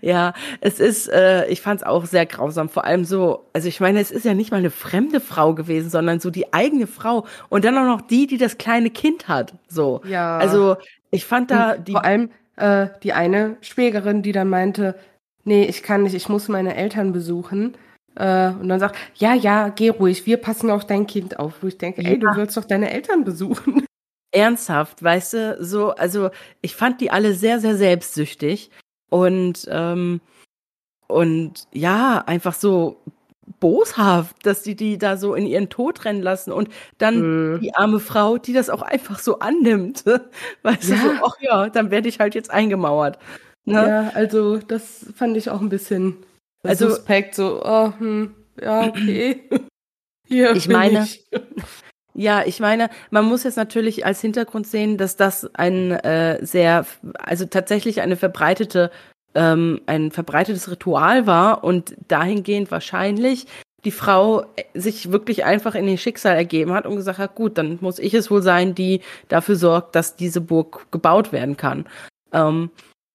Ja, 0.00 0.34
es 0.60 0.78
ist, 0.78 1.08
äh, 1.08 1.46
ich 1.48 1.60
fand 1.60 1.80
es 1.80 1.86
auch 1.86 2.04
sehr 2.04 2.26
grausam. 2.26 2.68
Vor 2.68 2.84
allem 2.84 3.04
so, 3.04 3.46
also 3.52 3.68
ich 3.68 3.80
meine, 3.80 4.00
es 4.00 4.10
ist 4.10 4.24
ja 4.24 4.34
nicht 4.34 4.50
mal 4.50 4.58
eine 4.58 4.70
fremde 4.70 5.20
Frau 5.20 5.54
gewesen, 5.54 5.90
sondern 5.90 6.20
so 6.20 6.30
die 6.30 6.52
eigene 6.52 6.86
Frau 6.86 7.26
und 7.48 7.64
dann 7.64 7.76
auch 7.76 7.86
noch 7.86 8.00
die, 8.00 8.26
die 8.26 8.38
das 8.38 8.58
kleine 8.58 8.90
Kind 8.90 9.28
hat. 9.28 9.54
So. 9.68 10.00
Ja. 10.04 10.38
Also 10.38 10.76
ich 11.10 11.24
fand 11.24 11.50
da 11.50 11.76
die. 11.76 11.92
Vor 11.92 12.04
allem, 12.04 12.30
äh, 12.56 12.88
die 13.02 13.12
eine 13.12 13.56
Schwägerin, 13.60 14.22
die 14.22 14.32
dann 14.32 14.48
meinte, 14.48 14.98
nee, 15.44 15.64
ich 15.64 15.82
kann 15.82 16.02
nicht, 16.02 16.14
ich 16.14 16.28
muss 16.28 16.48
meine 16.48 16.76
Eltern 16.76 17.12
besuchen. 17.12 17.76
Äh, 18.16 18.50
und 18.50 18.68
dann 18.68 18.80
sagt, 18.80 18.96
ja, 19.14 19.34
ja, 19.34 19.68
geh 19.68 19.90
ruhig, 19.90 20.26
wir 20.26 20.36
passen 20.36 20.70
auf 20.70 20.86
dein 20.86 21.06
Kind 21.06 21.38
auf. 21.38 21.62
Wo 21.62 21.66
ich 21.66 21.78
denke, 21.78 22.02
ey, 22.04 22.18
du 22.18 22.26
willst 22.34 22.56
doch 22.56 22.64
deine 22.64 22.90
Eltern 22.90 23.24
besuchen. 23.24 23.84
Ernsthaft, 24.32 25.02
weißt 25.02 25.32
du, 25.32 25.64
so, 25.64 25.90
also 25.90 26.30
ich 26.60 26.76
fand 26.76 27.00
die 27.00 27.10
alle 27.10 27.34
sehr, 27.34 27.58
sehr 27.58 27.76
selbstsüchtig 27.76 28.70
und 29.08 29.66
ähm, 29.68 30.20
und 31.08 31.66
ja, 31.72 32.22
einfach 32.24 32.54
so 32.54 33.02
boshaft, 33.58 34.36
dass 34.44 34.62
die 34.62 34.76
die 34.76 34.98
da 34.98 35.16
so 35.16 35.34
in 35.34 35.46
ihren 35.46 35.68
Tod 35.68 36.04
rennen 36.04 36.22
lassen 36.22 36.52
und 36.52 36.68
dann 36.98 37.54
mhm. 37.54 37.60
die 37.60 37.74
arme 37.74 38.00
Frau, 38.00 38.38
die 38.38 38.52
das 38.52 38.70
auch 38.70 38.82
einfach 38.82 39.18
so 39.18 39.38
annimmt, 39.40 40.04
weißt 40.62 40.88
ja. 40.88 40.96
du, 40.96 41.02
so, 41.02 41.10
ach 41.24 41.36
ja, 41.40 41.68
dann 41.68 41.90
werde 41.90 42.08
ich 42.08 42.20
halt 42.20 42.34
jetzt 42.34 42.50
eingemauert. 42.50 43.18
Ne? 43.64 43.86
Ja, 43.86 44.10
also 44.14 44.58
das 44.58 45.06
fand 45.14 45.36
ich 45.36 45.50
auch 45.50 45.60
ein 45.60 45.68
bisschen 45.68 46.16
also, 46.62 46.88
suspekt, 46.88 47.34
so, 47.34 47.62
oh, 47.64 47.92
hm, 47.98 48.34
ja, 48.60 48.86
okay. 48.86 49.48
Hier 50.26 50.54
ich 50.54 50.68
meine, 50.68 51.04
ich. 51.04 51.26
Ja, 52.12 52.42
ich 52.44 52.58
meine, 52.58 52.90
man 53.10 53.24
muss 53.24 53.44
jetzt 53.44 53.56
natürlich 53.56 54.04
als 54.04 54.20
Hintergrund 54.20 54.66
sehen, 54.66 54.98
dass 54.98 55.16
das 55.16 55.54
ein 55.54 55.92
äh, 55.92 56.44
sehr, 56.44 56.84
also 57.18 57.46
tatsächlich 57.46 58.00
eine 58.00 58.16
verbreitete 58.16 58.90
ähm, 59.34 59.80
ein 59.86 60.10
verbreitetes 60.10 60.70
Ritual 60.70 61.26
war 61.26 61.64
und 61.64 61.94
dahingehend 62.08 62.70
wahrscheinlich 62.70 63.46
die 63.84 63.90
Frau 63.90 64.44
sich 64.74 65.10
wirklich 65.10 65.44
einfach 65.44 65.74
in 65.74 65.88
ihr 65.88 65.96
Schicksal 65.96 66.36
ergeben 66.36 66.72
hat 66.72 66.86
und 66.86 66.96
gesagt 66.96 67.18
hat, 67.18 67.34
gut, 67.34 67.56
dann 67.56 67.78
muss 67.80 67.98
ich 67.98 68.14
es 68.14 68.30
wohl 68.30 68.42
sein, 68.42 68.74
die 68.74 69.00
dafür 69.28 69.56
sorgt, 69.56 69.94
dass 69.94 70.16
diese 70.16 70.40
Burg 70.40 70.86
gebaut 70.90 71.32
werden 71.32 71.56
kann. 71.56 71.86
Ähm, 72.32 72.70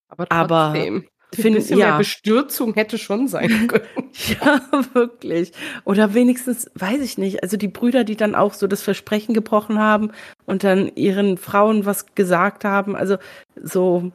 aber, 0.09 0.31
aber 0.31 0.71
Ein 0.71 1.05
bisschen 1.31 1.77
ja. 1.79 1.87
mehr 1.89 1.97
Bestürzung 1.97 2.73
hätte 2.73 2.97
schon 2.97 3.27
sein 3.27 3.67
können. 3.67 3.85
ja, 4.13 4.61
wirklich. 4.93 5.51
Oder 5.83 6.13
wenigstens, 6.13 6.71
weiß 6.75 7.01
ich 7.01 7.17
nicht, 7.17 7.43
also 7.43 7.57
die 7.57 7.67
Brüder, 7.67 8.03
die 8.03 8.15
dann 8.15 8.35
auch 8.35 8.53
so 8.53 8.67
das 8.67 8.81
Versprechen 8.81 9.33
gebrochen 9.33 9.79
haben 9.79 10.11
und 10.45 10.63
dann 10.63 10.91
ihren 10.95 11.37
Frauen 11.37 11.85
was 11.85 12.15
gesagt 12.15 12.65
haben, 12.65 12.95
also 12.95 13.17
so 13.61 14.11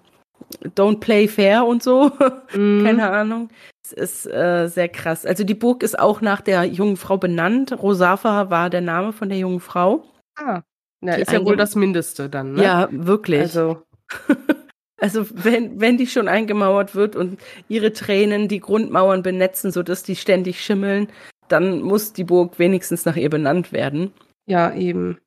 don't 0.74 1.00
play 1.00 1.28
fair 1.28 1.66
und 1.66 1.82
so. 1.82 2.12
Mm. 2.52 2.82
Keine 2.84 3.08
Ahnung. 3.12 3.48
Es 3.84 3.92
ist 3.92 4.26
äh, 4.26 4.66
sehr 4.66 4.88
krass. 4.88 5.24
Also 5.24 5.44
die 5.44 5.54
Burg 5.54 5.84
ist 5.84 5.96
auch 5.96 6.20
nach 6.20 6.40
der 6.40 6.64
jungen 6.64 6.96
Frau 6.96 7.16
benannt. 7.16 7.80
Rosafa 7.80 8.50
war 8.50 8.70
der 8.70 8.80
Name 8.80 9.12
von 9.12 9.28
der 9.28 9.38
jungen 9.38 9.60
Frau. 9.60 10.04
Ah. 10.36 10.62
Na, 11.00 11.14
ist 11.14 11.30
ja 11.30 11.44
wohl 11.44 11.56
das 11.56 11.76
Mindeste 11.76 12.28
dann, 12.28 12.54
ne? 12.54 12.64
Ja, 12.64 12.88
wirklich. 12.90 13.40
Also. 13.40 13.82
Also 15.00 15.24
wenn, 15.32 15.80
wenn 15.80 15.96
die 15.96 16.06
schon 16.06 16.28
eingemauert 16.28 16.94
wird 16.94 17.16
und 17.16 17.40
ihre 17.68 17.94
Tränen 17.94 18.48
die 18.48 18.60
Grundmauern 18.60 19.22
benetzen, 19.22 19.72
sodass 19.72 20.02
die 20.02 20.14
ständig 20.14 20.62
schimmeln, 20.62 21.08
dann 21.48 21.80
muss 21.80 22.12
die 22.12 22.24
Burg 22.24 22.58
wenigstens 22.58 23.06
nach 23.06 23.16
ihr 23.16 23.30
benannt 23.30 23.72
werden. 23.72 24.12
Ja, 24.44 24.74
eben. 24.74 25.18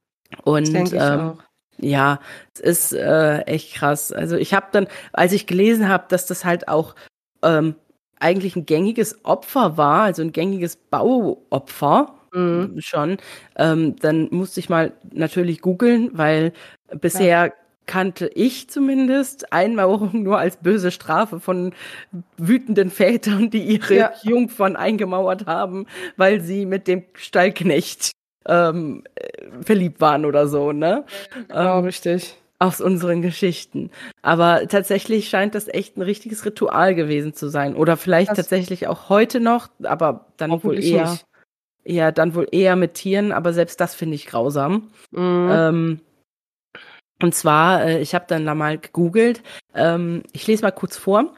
Und 0.43 0.93
ähm, 0.93 1.39
ja, 1.77 2.19
es 2.53 2.59
ist 2.59 2.93
äh, 2.93 3.39
echt 3.41 3.75
krass. 3.75 4.11
Also 4.11 4.35
ich 4.35 4.53
habe 4.53 4.67
dann, 4.71 4.87
als 5.11 5.33
ich 5.33 5.47
gelesen 5.47 5.89
habe, 5.89 6.05
dass 6.09 6.25
das 6.25 6.45
halt 6.45 6.67
auch 6.67 6.95
ähm, 7.41 7.75
eigentlich 8.19 8.55
ein 8.55 8.65
gängiges 8.65 9.23
Opfer 9.23 9.77
war, 9.77 10.03
also 10.03 10.21
ein 10.21 10.31
gängiges 10.31 10.75
Bauopfer, 10.75 12.13
mhm. 12.33 12.75
schon, 12.79 13.17
ähm, 13.57 13.95
dann 13.97 14.29
musste 14.31 14.59
ich 14.59 14.69
mal 14.69 14.93
natürlich 15.11 15.61
googeln, 15.61 16.11
weil 16.13 16.53
bisher 16.99 17.47
ja 17.47 17.53
kannte 17.85 18.27
ich 18.33 18.69
zumindest 18.69 19.51
Einmauerung 19.51 20.23
nur 20.23 20.37
als 20.37 20.57
böse 20.57 20.91
Strafe 20.91 21.39
von 21.39 21.73
wütenden 22.37 22.89
Vätern, 22.89 23.49
die 23.49 23.63
ihre 23.63 23.95
ja. 23.95 24.11
Jungfern 24.23 24.75
eingemauert 24.75 25.45
haben, 25.45 25.87
weil 26.17 26.41
sie 26.41 26.65
mit 26.65 26.87
dem 26.87 27.03
Stallknecht 27.13 28.11
ähm, 28.45 29.03
verliebt 29.61 30.01
waren 30.01 30.25
oder 30.25 30.47
so, 30.47 30.71
ne? 30.71 31.05
Genau, 31.47 31.79
ähm, 31.79 31.85
richtig. 31.85 32.37
Aus 32.59 32.79
unseren 32.79 33.21
Geschichten. 33.21 33.91
Aber 34.21 34.67
tatsächlich 34.67 35.29
scheint 35.29 35.55
das 35.55 35.67
echt 35.67 35.97
ein 35.97 36.01
richtiges 36.01 36.45
Ritual 36.45 36.95
gewesen 36.95 37.33
zu 37.33 37.49
sein. 37.49 37.75
Oder 37.75 37.97
vielleicht 37.97 38.31
das 38.31 38.37
tatsächlich 38.37 38.87
auch 38.87 39.09
heute 39.09 39.39
noch, 39.39 39.69
aber 39.83 40.27
dann 40.37 40.63
wohl 40.63 40.81
eher, 40.81 41.11
nicht. 41.11 41.25
eher, 41.83 42.11
dann 42.11 42.35
wohl 42.35 42.47
eher 42.51 42.75
mit 42.75 42.93
Tieren, 42.93 43.31
aber 43.31 43.53
selbst 43.53 43.81
das 43.81 43.95
finde 43.95 44.15
ich 44.15 44.27
grausam. 44.27 44.91
Mhm. 45.11 45.49
Ähm, 45.51 45.99
und 47.21 47.33
zwar, 47.35 47.85
äh, 47.85 48.01
ich 48.01 48.15
habe 48.15 48.25
dann 48.27 48.45
da 48.45 48.55
mal 48.55 48.77
gegoogelt, 48.77 49.43
ähm, 49.73 50.23
ich 50.33 50.45
lese 50.47 50.63
mal 50.63 50.71
kurz 50.71 50.97
vor. 50.97 51.33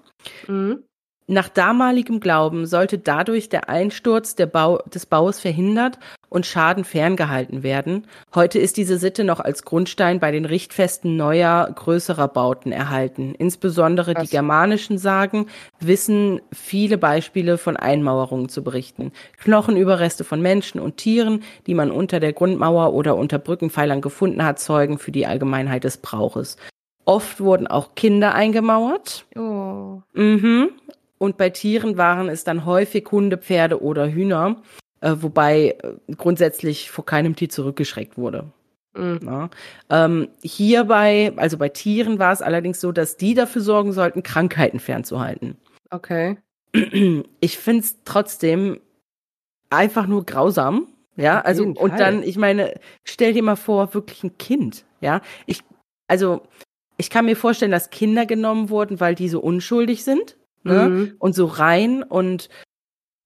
Mhm. 0.47 0.83
Nach 1.27 1.49
damaligem 1.49 2.19
Glauben 2.19 2.67
sollte 2.67 2.99
dadurch 2.99 3.49
der 3.49 3.67
Einsturz 3.67 4.35
der 4.35 4.45
Bau, 4.45 4.79
des 4.85 5.07
Baues 5.07 5.39
verhindert 5.39 5.97
und 6.29 6.45
Schaden 6.45 6.83
ferngehalten 6.83 7.63
werden. 7.63 8.07
Heute 8.33 8.59
ist 8.59 8.77
diese 8.77 8.97
Sitte 8.97 9.23
noch 9.23 9.39
als 9.39 9.63
Grundstein 9.63 10.19
bei 10.19 10.31
den 10.31 10.45
Richtfesten 10.45 11.15
neuer, 11.17 11.71
größerer 11.73 12.27
Bauten 12.27 12.71
erhalten. 12.71 13.35
Insbesondere 13.37 14.15
Was? 14.15 14.23
die 14.23 14.29
germanischen 14.29 14.97
Sagen 14.97 15.47
wissen 15.79 16.41
viele 16.51 16.97
Beispiele 16.97 17.57
von 17.57 17.77
Einmauerungen 17.77 18.49
zu 18.49 18.63
berichten. 18.63 19.11
Knochenüberreste 19.37 20.23
von 20.23 20.41
Menschen 20.41 20.79
und 20.79 20.97
Tieren, 20.97 21.43
die 21.67 21.73
man 21.73 21.91
unter 21.91 22.19
der 22.19 22.33
Grundmauer 22.33 22.93
oder 22.93 23.15
unter 23.15 23.39
Brückenpfeilern 23.39 24.01
gefunden 24.01 24.43
hat, 24.43 24.59
zeugen 24.59 24.99
für 24.99 25.11
die 25.11 25.25
Allgemeinheit 25.25 25.83
des 25.83 25.97
Brauches. 25.97 26.57
Oft 27.05 27.39
wurden 27.39 27.67
auch 27.67 27.93
Kinder 27.95 28.33
eingemauert. 28.33 29.25
Oh. 29.35 30.01
Mhm. 30.13 30.69
Und 31.17 31.37
bei 31.37 31.49
Tieren 31.49 31.97
waren 31.97 32.29
es 32.29 32.43
dann 32.43 32.65
häufig 32.65 33.07
Hunde, 33.11 33.37
Pferde 33.37 33.81
oder 33.81 34.11
Hühner, 34.11 34.57
äh, 35.01 35.15
wobei 35.19 35.77
äh, 35.81 36.13
grundsätzlich 36.15 36.91
vor 36.91 37.05
keinem 37.05 37.35
Tier 37.35 37.49
zurückgeschreckt 37.49 38.17
wurde. 38.17 38.45
Mhm. 38.95 39.19
Ja. 39.23 39.49
Ähm, 39.89 40.29
hierbei, 40.41 41.33
also 41.35 41.57
bei 41.57 41.69
Tieren 41.69 42.19
war 42.19 42.31
es 42.31 42.41
allerdings 42.41 42.79
so, 42.79 42.91
dass 42.91 43.17
die 43.17 43.33
dafür 43.33 43.61
sorgen 43.61 43.91
sollten, 43.91 44.23
Krankheiten 44.23 44.79
fernzuhalten. 44.79 45.57
Okay. 45.89 46.37
Ich 47.39 47.57
finde 47.57 47.83
es 47.83 47.97
trotzdem 48.03 48.81
einfach 49.69 50.07
nur 50.07 50.25
grausam. 50.25 50.87
Ja, 51.15 51.39
Auf 51.39 51.45
also 51.45 51.63
und 51.63 51.97
dann, 51.97 52.21
ich 52.23 52.37
meine, 52.37 52.77
stell 53.05 53.31
dir 53.31 53.43
mal 53.43 53.55
vor, 53.55 53.93
wirklich 53.93 54.23
ein 54.23 54.37
Kind. 54.37 54.85
Ja, 54.99 55.21
ich, 55.45 55.61
also 56.07 56.41
ich 56.97 57.09
kann 57.09 57.25
mir 57.25 57.37
vorstellen, 57.37 57.71
dass 57.71 57.89
Kinder 57.89 58.25
genommen 58.25 58.69
wurden, 58.69 58.99
weil 58.99 59.15
die 59.15 59.29
so 59.29 59.39
unschuldig 59.39 60.03
sind 60.03 60.35
ne? 60.65 60.89
Mhm. 60.89 61.15
Und 61.19 61.35
so 61.35 61.45
rein 61.45 62.03
und 62.03 62.49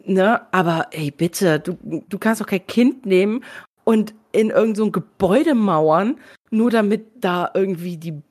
ne, 0.03 0.41
aber 0.51 0.87
ey, 0.91 1.11
bitte, 1.11 1.59
du, 1.59 1.77
du 2.07 2.17
kannst 2.17 2.41
doch 2.41 2.47
kein 2.47 2.65
Kind 2.65 3.05
nehmen 3.05 3.43
und 3.83 4.13
in 4.31 4.49
irgendein 4.49 4.75
so 4.75 4.91
Gebäude 4.91 5.55
mauern, 5.55 6.19
nur 6.51 6.71
damit 6.71 7.07
da 7.23 7.49
irgendwie 7.53 7.97
die 7.97 8.21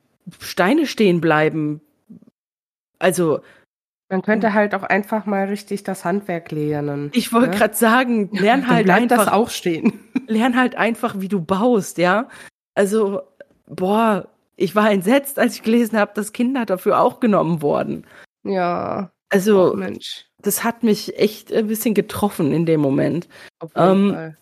Steine 0.40 0.86
stehen 0.86 1.20
bleiben. 1.20 1.80
Also. 2.98 3.40
Man 4.10 4.22
könnte 4.22 4.54
halt 4.54 4.74
auch 4.74 4.84
einfach 4.84 5.26
mal 5.26 5.46
richtig 5.46 5.82
das 5.82 6.04
Handwerk 6.04 6.50
lernen. 6.50 7.10
Ich 7.12 7.32
wollte 7.32 7.50
ne? 7.50 7.56
gerade 7.56 7.74
sagen, 7.74 8.30
lern 8.32 8.68
halt 8.68 8.88
einfach. 8.88 9.16
das 9.18 9.28
auch 9.28 9.50
stehen. 9.50 10.00
Lern 10.26 10.56
halt 10.56 10.76
einfach, 10.76 11.20
wie 11.20 11.28
du 11.28 11.40
baust, 11.40 11.96
ja. 11.98 12.28
Also, 12.74 13.22
boah, 13.66 14.28
ich 14.56 14.74
war 14.74 14.90
entsetzt, 14.90 15.38
als 15.38 15.54
ich 15.54 15.62
gelesen 15.62 15.98
habe, 15.98 16.12
dass 16.14 16.32
Kinder 16.32 16.66
dafür 16.66 17.00
auch 17.00 17.18
genommen 17.20 17.62
wurden. 17.62 18.06
Ja. 18.44 19.10
Also, 19.30 19.72
oh, 19.72 19.76
Mensch. 19.76 20.27
Das 20.42 20.64
hat 20.64 20.82
mich 20.82 21.18
echt 21.18 21.52
ein 21.52 21.66
bisschen 21.66 21.94
getroffen 21.94 22.52
in 22.52 22.66
dem 22.66 22.80
Moment. 22.80 23.28
Ähm. 23.74 24.34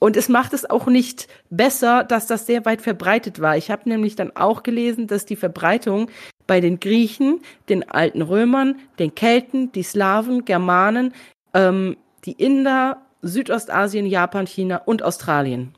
Und 0.00 0.18
es 0.18 0.28
macht 0.28 0.52
es 0.52 0.68
auch 0.68 0.86
nicht 0.86 1.28
besser, 1.48 2.04
dass 2.04 2.26
das 2.26 2.44
sehr 2.44 2.66
weit 2.66 2.82
verbreitet 2.82 3.40
war. 3.40 3.56
Ich 3.56 3.70
habe 3.70 3.88
nämlich 3.88 4.16
dann 4.16 4.36
auch 4.36 4.62
gelesen, 4.62 5.06
dass 5.06 5.24
die 5.24 5.36
Verbreitung 5.36 6.10
bei 6.46 6.60
den 6.60 6.78
Griechen, 6.78 7.40
den 7.70 7.88
alten 7.88 8.20
Römern, 8.20 8.78
den 8.98 9.14
Kelten, 9.14 9.72
die 9.72 9.82
Slawen, 9.82 10.44
Germanen, 10.44 11.14
ähm, 11.54 11.96
die 12.26 12.32
Inder, 12.32 13.00
Südostasien, 13.22 14.04
Japan, 14.04 14.46
China 14.46 14.82
und 14.84 15.02
Australien. 15.02 15.74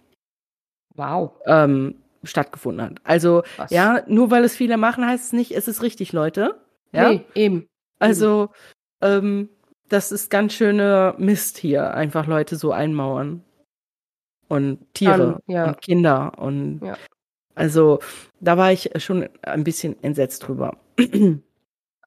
Wow. 0.96 1.32
Ähm, 1.44 1.94
stattgefunden 2.24 2.84
hat. 2.84 3.00
Also, 3.04 3.44
Was? 3.58 3.70
ja, 3.70 4.02
nur 4.08 4.32
weil 4.32 4.42
es 4.42 4.56
viele 4.56 4.76
machen, 4.76 5.06
heißt 5.06 5.26
es 5.26 5.32
nicht, 5.34 5.52
es 5.52 5.68
ist 5.68 5.82
richtig, 5.82 6.12
Leute. 6.12 6.60
Ja? 6.90 7.10
Nee, 7.10 7.24
eben. 7.34 7.68
Also, 8.00 8.50
ähm, 9.00 9.50
das 9.88 10.12
ist 10.12 10.30
ganz 10.30 10.54
schöner 10.54 11.14
Mist 11.18 11.58
hier, 11.58 11.94
einfach 11.94 12.26
Leute 12.26 12.56
so 12.56 12.72
einmauern. 12.72 13.42
Und 14.48 14.78
Tiere 14.94 15.40
Kann, 15.46 15.54
ja. 15.54 15.66
und 15.66 15.82
Kinder 15.82 16.38
und 16.38 16.80
ja. 16.80 16.96
also 17.56 17.98
da 18.38 18.56
war 18.56 18.70
ich 18.70 18.90
schon 18.98 19.28
ein 19.42 19.64
bisschen 19.64 20.00
entsetzt 20.04 20.46
drüber. 20.46 20.76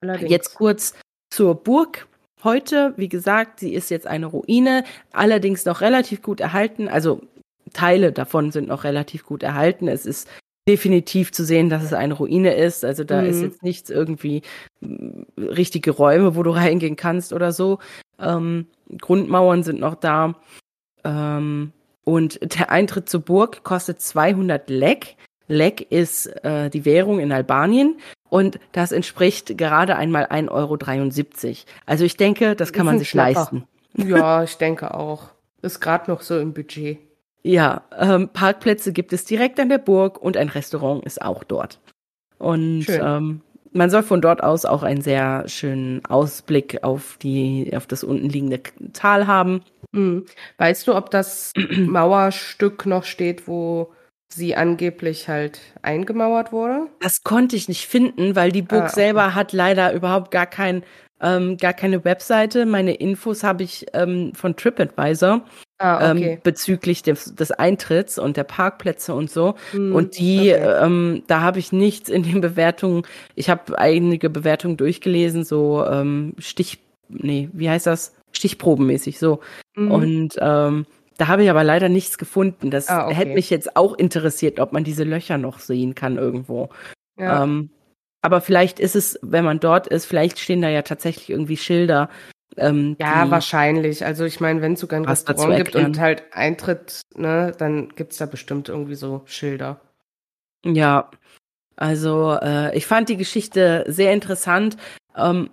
Allerdings. 0.01 0.31
Jetzt 0.31 0.55
kurz 0.55 0.93
zur 1.29 1.55
Burg. 1.55 2.07
Heute, 2.41 2.93
wie 2.95 3.09
gesagt, 3.09 3.59
sie 3.59 3.73
ist 3.73 3.89
jetzt 3.89 4.07
eine 4.07 4.27
Ruine, 4.27 4.85
allerdings 5.11 5.65
noch 5.65 5.81
relativ 5.81 6.21
gut 6.21 6.39
erhalten. 6.39 6.87
Also 6.87 7.21
Teile 7.73 8.13
davon 8.13 8.51
sind 8.51 8.69
noch 8.69 8.85
relativ 8.85 9.25
gut 9.25 9.43
erhalten. 9.43 9.89
Es 9.89 10.05
ist 10.05 10.29
definitiv 10.69 11.31
zu 11.31 11.43
sehen, 11.43 11.69
dass 11.69 11.83
es 11.83 11.93
eine 11.93 12.13
Ruine 12.13 12.53
ist. 12.53 12.85
Also 12.85 13.03
da 13.03 13.21
mhm. 13.21 13.29
ist 13.29 13.41
jetzt 13.41 13.63
nichts 13.63 13.89
irgendwie 13.89 14.43
mm, 14.81 15.23
richtige 15.37 15.91
Räume, 15.91 16.35
wo 16.35 16.43
du 16.43 16.51
reingehen 16.61 16.95
kannst 16.95 17.33
oder 17.33 17.51
so. 17.51 17.79
Ähm, 18.19 18.67
Grundmauern 19.01 19.63
sind 19.63 19.79
noch 19.79 19.95
da. 19.95 20.35
Ähm, 21.03 21.73
und 22.03 22.39
der 22.59 22.69
Eintritt 22.69 23.09
zur 23.09 23.21
Burg 23.21 23.63
kostet 23.63 23.99
200 23.99 24.69
Lek. 24.69 25.15
Lek 25.47 25.91
ist 25.91 26.27
äh, 26.43 26.69
die 26.69 26.85
Währung 26.85 27.19
in 27.19 27.31
Albanien 27.31 27.97
und 28.29 28.59
das 28.71 28.91
entspricht 28.91 29.57
gerade 29.57 29.95
einmal 29.95 30.25
1,73 30.25 31.47
Euro. 31.47 31.57
Also 31.87 32.05
ich 32.05 32.15
denke, 32.15 32.55
das 32.55 32.73
kann 32.73 32.85
man 32.85 32.99
sich 32.99 33.09
Schnapper. 33.09 33.39
leisten. 33.39 33.63
Ja, 33.95 34.43
ich 34.43 34.57
denke 34.57 34.93
auch. 34.93 35.29
Ist 35.63 35.79
gerade 35.79 36.11
noch 36.11 36.21
so 36.21 36.37
im 36.37 36.53
Budget. 36.53 36.99
Ja, 37.43 37.83
ähm, 37.97 38.29
Parkplätze 38.29 38.91
gibt 38.91 39.13
es 39.13 39.25
direkt 39.25 39.59
an 39.59 39.69
der 39.69 39.77
Burg 39.77 40.21
und 40.21 40.35
ein 40.35 40.49
Restaurant 40.49 41.05
ist 41.05 41.21
auch 41.21 41.43
dort. 41.43 41.79
Und 42.37 42.87
ähm, 42.89 43.41
man 43.71 43.89
soll 43.89 44.03
von 44.03 44.21
dort 44.21 44.43
aus 44.43 44.65
auch 44.65 44.83
einen 44.83 45.01
sehr 45.01 45.47
schönen 45.47 46.03
Ausblick 46.05 46.83
auf 46.83 47.17
die, 47.21 47.71
auf 47.75 47.87
das 47.87 48.03
unten 48.03 48.29
liegende 48.29 48.61
Tal 48.93 49.27
haben. 49.27 49.61
Mhm. 49.91 50.25
Weißt 50.57 50.87
du, 50.87 50.95
ob 50.95 51.11
das 51.11 51.53
Mauerstück 51.77 52.85
noch 52.85 53.03
steht, 53.03 53.47
wo 53.47 53.93
sie 54.31 54.55
angeblich 54.55 55.27
halt 55.27 55.59
eingemauert 55.81 56.51
wurde? 56.51 56.87
Das 56.99 57.23
konnte 57.23 57.55
ich 57.55 57.67
nicht 57.67 57.87
finden, 57.87 58.35
weil 58.35 58.51
die 58.51 58.61
Burg 58.61 58.81
ah, 58.81 58.85
okay. 58.85 58.95
selber 58.95 59.35
hat 59.35 59.53
leider 59.53 59.93
überhaupt 59.93 60.31
gar 60.31 60.45
kein, 60.45 60.83
ähm, 61.21 61.57
gar 61.57 61.73
keine 61.73 62.03
Webseite. 62.05 62.65
Meine 62.65 62.93
Infos 62.95 63.43
habe 63.43 63.63
ich 63.63 63.87
ähm, 63.93 64.33
von 64.35 64.55
TripAdvisor. 64.55 65.43
Ah, 65.81 66.11
okay. 66.11 66.33
ähm, 66.33 66.39
bezüglich 66.43 67.03
des, 67.03 67.33
des 67.35 67.51
Eintritts 67.51 68.19
und 68.19 68.35
der 68.35 68.43
Parkplätze 68.43 69.13
und 69.13 69.31
so. 69.31 69.55
Hm, 69.71 69.95
und 69.95 70.19
die, 70.19 70.53
okay. 70.53 70.83
ähm, 70.83 71.23
da 71.27 71.39
habe 71.39 71.59
ich 71.59 71.71
nichts 71.71 72.09
in 72.09 72.23
den 72.23 72.41
Bewertungen. 72.41 73.03
Ich 73.35 73.49
habe 73.49 73.79
einige 73.79 74.29
Bewertungen 74.29 74.75
durchgelesen, 74.75 75.45
so 75.45 75.85
ähm, 75.85 76.33
Stich, 76.37 76.79
nee, 77.07 77.49
wie 77.53 77.69
heißt 77.69 77.87
das? 77.87 78.13
Stichprobenmäßig 78.33 79.19
so. 79.19 79.39
Mhm. 79.75 79.91
Und 79.91 80.35
ähm, 80.41 80.85
da 81.17 81.27
habe 81.27 81.43
ich 81.43 81.49
aber 81.49 81.63
leider 81.63 81.87
nichts 81.87 82.17
gefunden. 82.17 82.71
Das 82.71 82.89
Ah, 82.89 83.05
okay. 83.05 83.15
hätte 83.15 83.33
mich 83.33 83.49
jetzt 83.49 83.77
auch 83.77 83.93
interessiert, 83.93 84.59
ob 84.59 84.73
man 84.73 84.83
diese 84.83 85.05
Löcher 85.05 85.37
noch 85.37 85.59
sehen 85.59 85.95
kann 85.95 86.17
irgendwo. 86.17 86.69
Ja. 87.17 87.43
Ähm, 87.43 87.69
aber 88.21 88.41
vielleicht 88.41 88.79
ist 88.79 88.95
es, 88.95 89.17
wenn 89.21 89.45
man 89.45 89.59
dort 89.61 89.87
ist, 89.87 90.05
vielleicht 90.05 90.39
stehen 90.39 90.61
da 90.61 90.69
ja 90.69 90.81
tatsächlich 90.81 91.29
irgendwie 91.29 91.57
Schilder. 91.57 92.09
Ähm, 92.59 92.95
Ja, 92.99 93.29
wahrscheinlich. 93.29 94.05
Also 94.05 94.25
ich 94.25 94.39
meine, 94.39 94.61
wenn 94.61 94.73
es 94.73 94.79
sogar 94.79 94.99
ein 94.99 95.05
Restaurant 95.05 95.55
gibt 95.57 95.75
und 95.75 95.99
halt 95.99 96.23
Eintritt, 96.31 97.01
ne, 97.15 97.53
dann 97.57 97.89
gibt's 97.89 98.17
da 98.17 98.25
bestimmt 98.25 98.69
irgendwie 98.69 98.95
so 98.95 99.21
Schilder. 99.25 99.79
Ja, 100.65 101.09
also 101.75 102.37
äh, 102.41 102.75
ich 102.77 102.85
fand 102.85 103.09
die 103.09 103.17
Geschichte 103.17 103.85
sehr 103.87 104.13
interessant. 104.13 104.77
Ähm, 105.15 105.49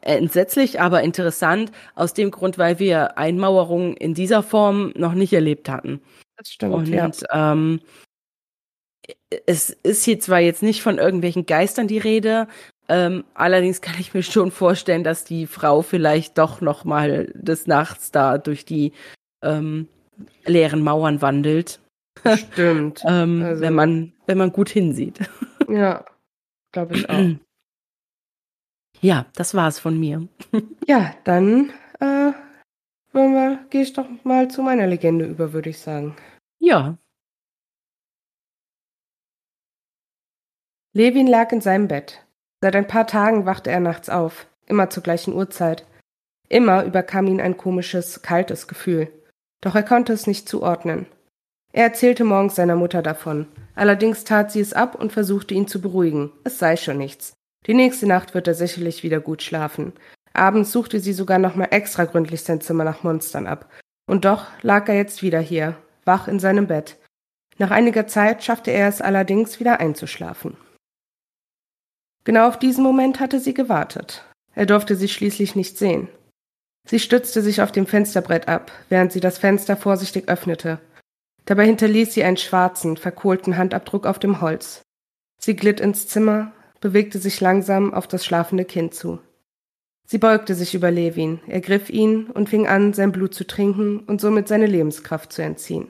entsetzlich, 0.00 0.80
aber 0.80 1.02
interessant, 1.02 1.72
aus 1.94 2.14
dem 2.14 2.30
Grund, 2.30 2.58
weil 2.58 2.78
wir 2.78 3.18
Einmauerung 3.18 3.96
in 3.96 4.14
dieser 4.14 4.42
Form 4.42 4.92
noch 4.96 5.14
nicht 5.14 5.32
erlebt 5.32 5.68
hatten. 5.68 6.00
Das 6.36 6.48
stimmt, 6.48 6.74
Und 6.74 6.88
ja. 6.88 7.10
ähm, 7.32 7.80
es 9.46 9.70
ist 9.70 10.04
hier 10.04 10.20
zwar 10.20 10.40
jetzt 10.40 10.62
nicht 10.62 10.82
von 10.82 10.98
irgendwelchen 10.98 11.46
Geistern 11.46 11.86
die 11.86 11.98
Rede, 11.98 12.48
ähm, 12.88 13.24
allerdings 13.34 13.80
kann 13.80 13.94
ich 13.98 14.12
mir 14.14 14.22
schon 14.22 14.50
vorstellen, 14.50 15.04
dass 15.04 15.24
die 15.24 15.46
Frau 15.46 15.82
vielleicht 15.82 16.38
doch 16.38 16.60
noch 16.60 16.84
mal 16.84 17.26
des 17.34 17.66
Nachts 17.66 18.10
da 18.10 18.38
durch 18.38 18.64
die 18.64 18.92
ähm, 19.42 19.88
leeren 20.44 20.82
Mauern 20.82 21.22
wandelt, 21.22 21.80
Stimmt. 22.36 23.02
ähm, 23.06 23.42
Also- 23.42 23.62
wenn 23.62 23.74
man 23.74 24.12
wenn 24.26 24.38
man 24.38 24.52
gut 24.52 24.68
hinsieht. 24.68 25.18
Ja, 25.68 26.04
glaube 26.72 26.96
ich 26.96 27.08
auch. 27.08 27.14
Ja, 29.00 29.26
das 29.34 29.54
war's 29.54 29.78
von 29.80 29.98
mir. 29.98 30.28
Ja, 30.86 31.14
dann 31.24 31.72
äh, 32.00 32.32
gehe 33.70 33.82
ich 33.82 33.92
doch 33.94 34.06
mal 34.24 34.48
zu 34.48 34.62
meiner 34.62 34.86
Legende 34.86 35.24
über, 35.24 35.52
würde 35.52 35.70
ich 35.70 35.78
sagen. 35.78 36.14
Ja, 36.60 36.98
Levin 40.94 41.26
lag 41.26 41.50
in 41.52 41.60
seinem 41.60 41.88
Bett. 41.88 42.21
Seit 42.62 42.76
ein 42.76 42.86
paar 42.86 43.08
Tagen 43.08 43.44
wachte 43.44 43.70
er 43.70 43.80
nachts 43.80 44.08
auf, 44.08 44.46
immer 44.66 44.88
zur 44.88 45.02
gleichen 45.02 45.34
Uhrzeit. 45.34 45.84
Immer 46.48 46.84
überkam 46.84 47.26
ihn 47.26 47.40
ein 47.40 47.56
komisches, 47.56 48.22
kaltes 48.22 48.68
Gefühl. 48.68 49.08
Doch 49.60 49.74
er 49.74 49.82
konnte 49.82 50.12
es 50.12 50.28
nicht 50.28 50.48
zuordnen. 50.48 51.06
Er 51.72 51.84
erzählte 51.84 52.22
morgens 52.22 52.54
seiner 52.54 52.76
Mutter 52.76 53.02
davon. 53.02 53.48
Allerdings 53.74 54.22
tat 54.22 54.52
sie 54.52 54.60
es 54.60 54.74
ab 54.74 54.94
und 54.94 55.12
versuchte 55.12 55.54
ihn 55.54 55.66
zu 55.66 55.80
beruhigen. 55.80 56.30
Es 56.44 56.58
sei 56.60 56.76
schon 56.76 56.98
nichts. 56.98 57.32
Die 57.66 57.74
nächste 57.74 58.06
Nacht 58.06 58.32
wird 58.32 58.46
er 58.46 58.54
sicherlich 58.54 59.02
wieder 59.02 59.18
gut 59.18 59.42
schlafen. 59.42 59.92
Abends 60.32 60.70
suchte 60.70 61.00
sie 61.00 61.12
sogar 61.12 61.38
nochmal 61.38 61.68
extra 61.70 62.04
gründlich 62.04 62.42
sein 62.42 62.60
Zimmer 62.60 62.84
nach 62.84 63.02
Monstern 63.02 63.46
ab. 63.48 63.68
Und 64.06 64.24
doch 64.24 64.46
lag 64.62 64.88
er 64.88 64.94
jetzt 64.94 65.22
wieder 65.22 65.40
hier, 65.40 65.76
wach 66.04 66.28
in 66.28 66.38
seinem 66.38 66.68
Bett. 66.68 66.96
Nach 67.58 67.70
einiger 67.70 68.06
Zeit 68.06 68.44
schaffte 68.44 68.70
er 68.70 68.88
es 68.88 69.00
allerdings 69.00 69.58
wieder 69.58 69.80
einzuschlafen. 69.80 70.56
Genau 72.24 72.48
auf 72.48 72.58
diesen 72.58 72.84
Moment 72.84 73.20
hatte 73.20 73.40
sie 73.40 73.54
gewartet. 73.54 74.24
Er 74.54 74.66
durfte 74.66 74.96
sie 74.96 75.08
schließlich 75.08 75.56
nicht 75.56 75.78
sehen. 75.78 76.08
Sie 76.86 76.98
stützte 76.98 77.42
sich 77.42 77.62
auf 77.62 77.72
dem 77.72 77.86
Fensterbrett 77.86 78.48
ab, 78.48 78.72
während 78.88 79.12
sie 79.12 79.20
das 79.20 79.38
Fenster 79.38 79.76
vorsichtig 79.76 80.28
öffnete. 80.28 80.78
Dabei 81.44 81.66
hinterließ 81.66 82.14
sie 82.14 82.24
einen 82.24 82.36
schwarzen, 82.36 82.96
verkohlten 82.96 83.56
Handabdruck 83.56 84.06
auf 84.06 84.18
dem 84.18 84.40
Holz. 84.40 84.82
Sie 85.40 85.56
glitt 85.56 85.80
ins 85.80 86.06
Zimmer, 86.06 86.52
bewegte 86.80 87.18
sich 87.18 87.40
langsam 87.40 87.94
auf 87.94 88.06
das 88.06 88.24
schlafende 88.24 88.64
Kind 88.64 88.94
zu. 88.94 89.18
Sie 90.06 90.18
beugte 90.18 90.54
sich 90.54 90.74
über 90.74 90.90
Levin, 90.90 91.40
ergriff 91.46 91.88
ihn 91.88 92.26
und 92.26 92.48
fing 92.48 92.66
an, 92.66 92.92
sein 92.92 93.12
Blut 93.12 93.34
zu 93.34 93.46
trinken 93.46 94.00
und 94.00 94.20
somit 94.20 94.46
seine 94.46 94.66
Lebenskraft 94.66 95.32
zu 95.32 95.42
entziehen. 95.42 95.88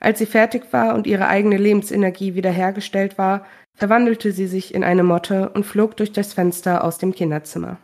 Als 0.00 0.18
sie 0.18 0.26
fertig 0.26 0.72
war 0.72 0.94
und 0.94 1.06
ihre 1.06 1.28
eigene 1.28 1.58
Lebensenergie 1.58 2.34
wiederhergestellt 2.34 3.18
war, 3.18 3.46
verwandelte 3.74 4.32
sie 4.32 4.46
sich 4.46 4.74
in 4.74 4.82
eine 4.82 5.02
Motte 5.02 5.50
und 5.50 5.64
flog 5.64 5.96
durch 5.96 6.12
das 6.12 6.32
Fenster 6.32 6.82
aus 6.82 6.98
dem 6.98 7.14
Kinderzimmer. 7.14 7.78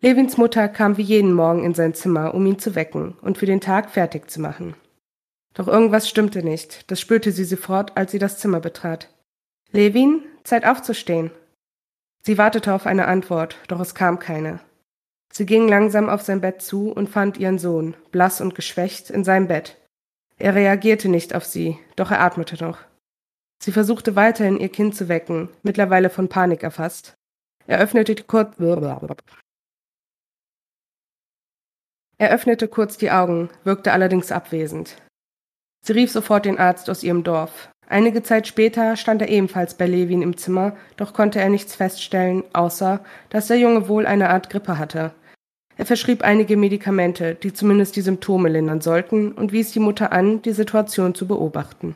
Levins 0.00 0.36
Mutter 0.36 0.68
kam 0.68 0.96
wie 0.96 1.02
jeden 1.02 1.32
Morgen 1.32 1.64
in 1.64 1.74
sein 1.74 1.94
Zimmer, 1.94 2.34
um 2.34 2.46
ihn 2.46 2.58
zu 2.58 2.74
wecken 2.74 3.16
und 3.20 3.38
für 3.38 3.46
den 3.46 3.60
Tag 3.60 3.90
fertig 3.90 4.30
zu 4.30 4.40
machen. 4.40 4.74
Doch 5.54 5.66
irgendwas 5.66 6.08
stimmte 6.08 6.44
nicht, 6.44 6.88
das 6.90 7.00
spürte 7.00 7.32
sie 7.32 7.44
sofort, 7.44 7.96
als 7.96 8.12
sie 8.12 8.20
das 8.20 8.38
Zimmer 8.38 8.60
betrat. 8.60 9.12
Levin, 9.72 10.22
Zeit 10.44 10.64
aufzustehen. 10.64 11.32
Sie 12.22 12.38
wartete 12.38 12.74
auf 12.74 12.86
eine 12.86 13.06
Antwort, 13.06 13.56
doch 13.66 13.80
es 13.80 13.94
kam 13.94 14.18
keine. 14.18 14.60
Sie 15.32 15.46
ging 15.46 15.68
langsam 15.68 16.08
auf 16.08 16.22
sein 16.22 16.40
Bett 16.40 16.62
zu 16.62 16.90
und 16.90 17.08
fand 17.08 17.38
ihren 17.38 17.58
Sohn, 17.58 17.96
blass 18.10 18.40
und 18.40 18.54
geschwächt, 18.54 19.10
in 19.10 19.24
seinem 19.24 19.48
Bett. 19.48 19.76
Er 20.38 20.54
reagierte 20.54 21.08
nicht 21.08 21.34
auf 21.34 21.44
sie, 21.44 21.78
doch 21.96 22.10
er 22.10 22.20
atmete 22.20 22.62
noch. 22.64 22.78
Sie 23.62 23.72
versuchte 23.72 24.16
weiterhin, 24.16 24.58
ihr 24.58 24.68
Kind 24.68 24.94
zu 24.94 25.08
wecken, 25.08 25.48
mittlerweile 25.62 26.10
von 26.10 26.28
Panik 26.28 26.62
erfasst. 26.62 27.14
Er 27.66 27.78
öffnete 27.80 28.14
kurz, 28.14 28.56
er 32.20 32.30
öffnete 32.30 32.66
kurz 32.66 32.98
die 32.98 33.12
Augen, 33.12 33.48
wirkte 33.62 33.92
allerdings 33.92 34.32
abwesend. 34.32 34.96
Sie 35.84 35.92
rief 35.92 36.10
sofort 36.10 36.46
den 36.46 36.58
Arzt 36.58 36.90
aus 36.90 37.04
ihrem 37.04 37.22
Dorf. 37.22 37.70
Einige 37.86 38.24
Zeit 38.24 38.48
später 38.48 38.96
stand 38.96 39.22
er 39.22 39.28
ebenfalls 39.28 39.74
bei 39.74 39.86
Levin 39.86 40.22
im 40.22 40.36
Zimmer, 40.36 40.76
doch 40.96 41.14
konnte 41.14 41.38
er 41.40 41.48
nichts 41.48 41.76
feststellen, 41.76 42.42
außer 42.52 43.04
dass 43.30 43.46
der 43.46 43.58
Junge 43.58 43.88
wohl 43.88 44.04
eine 44.04 44.30
Art 44.30 44.50
Grippe 44.50 44.78
hatte. 44.78 45.14
Er 45.78 45.86
verschrieb 45.86 46.22
einige 46.22 46.56
Medikamente, 46.56 47.36
die 47.36 47.52
zumindest 47.52 47.94
die 47.94 48.00
Symptome 48.00 48.48
lindern 48.48 48.80
sollten, 48.80 49.30
und 49.32 49.52
wies 49.52 49.70
die 49.70 49.78
Mutter 49.78 50.10
an, 50.10 50.42
die 50.42 50.52
Situation 50.52 51.14
zu 51.14 51.28
beobachten. 51.28 51.94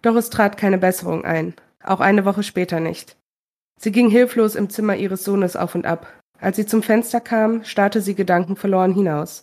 Doch 0.00 0.14
es 0.14 0.30
trat 0.30 0.56
keine 0.56 0.78
Besserung 0.78 1.24
ein, 1.24 1.54
auch 1.82 1.98
eine 1.98 2.24
Woche 2.24 2.44
später 2.44 2.78
nicht. 2.78 3.16
Sie 3.80 3.90
ging 3.90 4.10
hilflos 4.10 4.54
im 4.54 4.70
Zimmer 4.70 4.94
ihres 4.94 5.24
Sohnes 5.24 5.56
auf 5.56 5.74
und 5.74 5.86
ab. 5.86 6.06
Als 6.38 6.56
sie 6.56 6.66
zum 6.66 6.84
Fenster 6.84 7.20
kam, 7.20 7.64
starrte 7.64 8.00
sie 8.00 8.14
gedankenverloren 8.14 8.94
hinaus. 8.94 9.42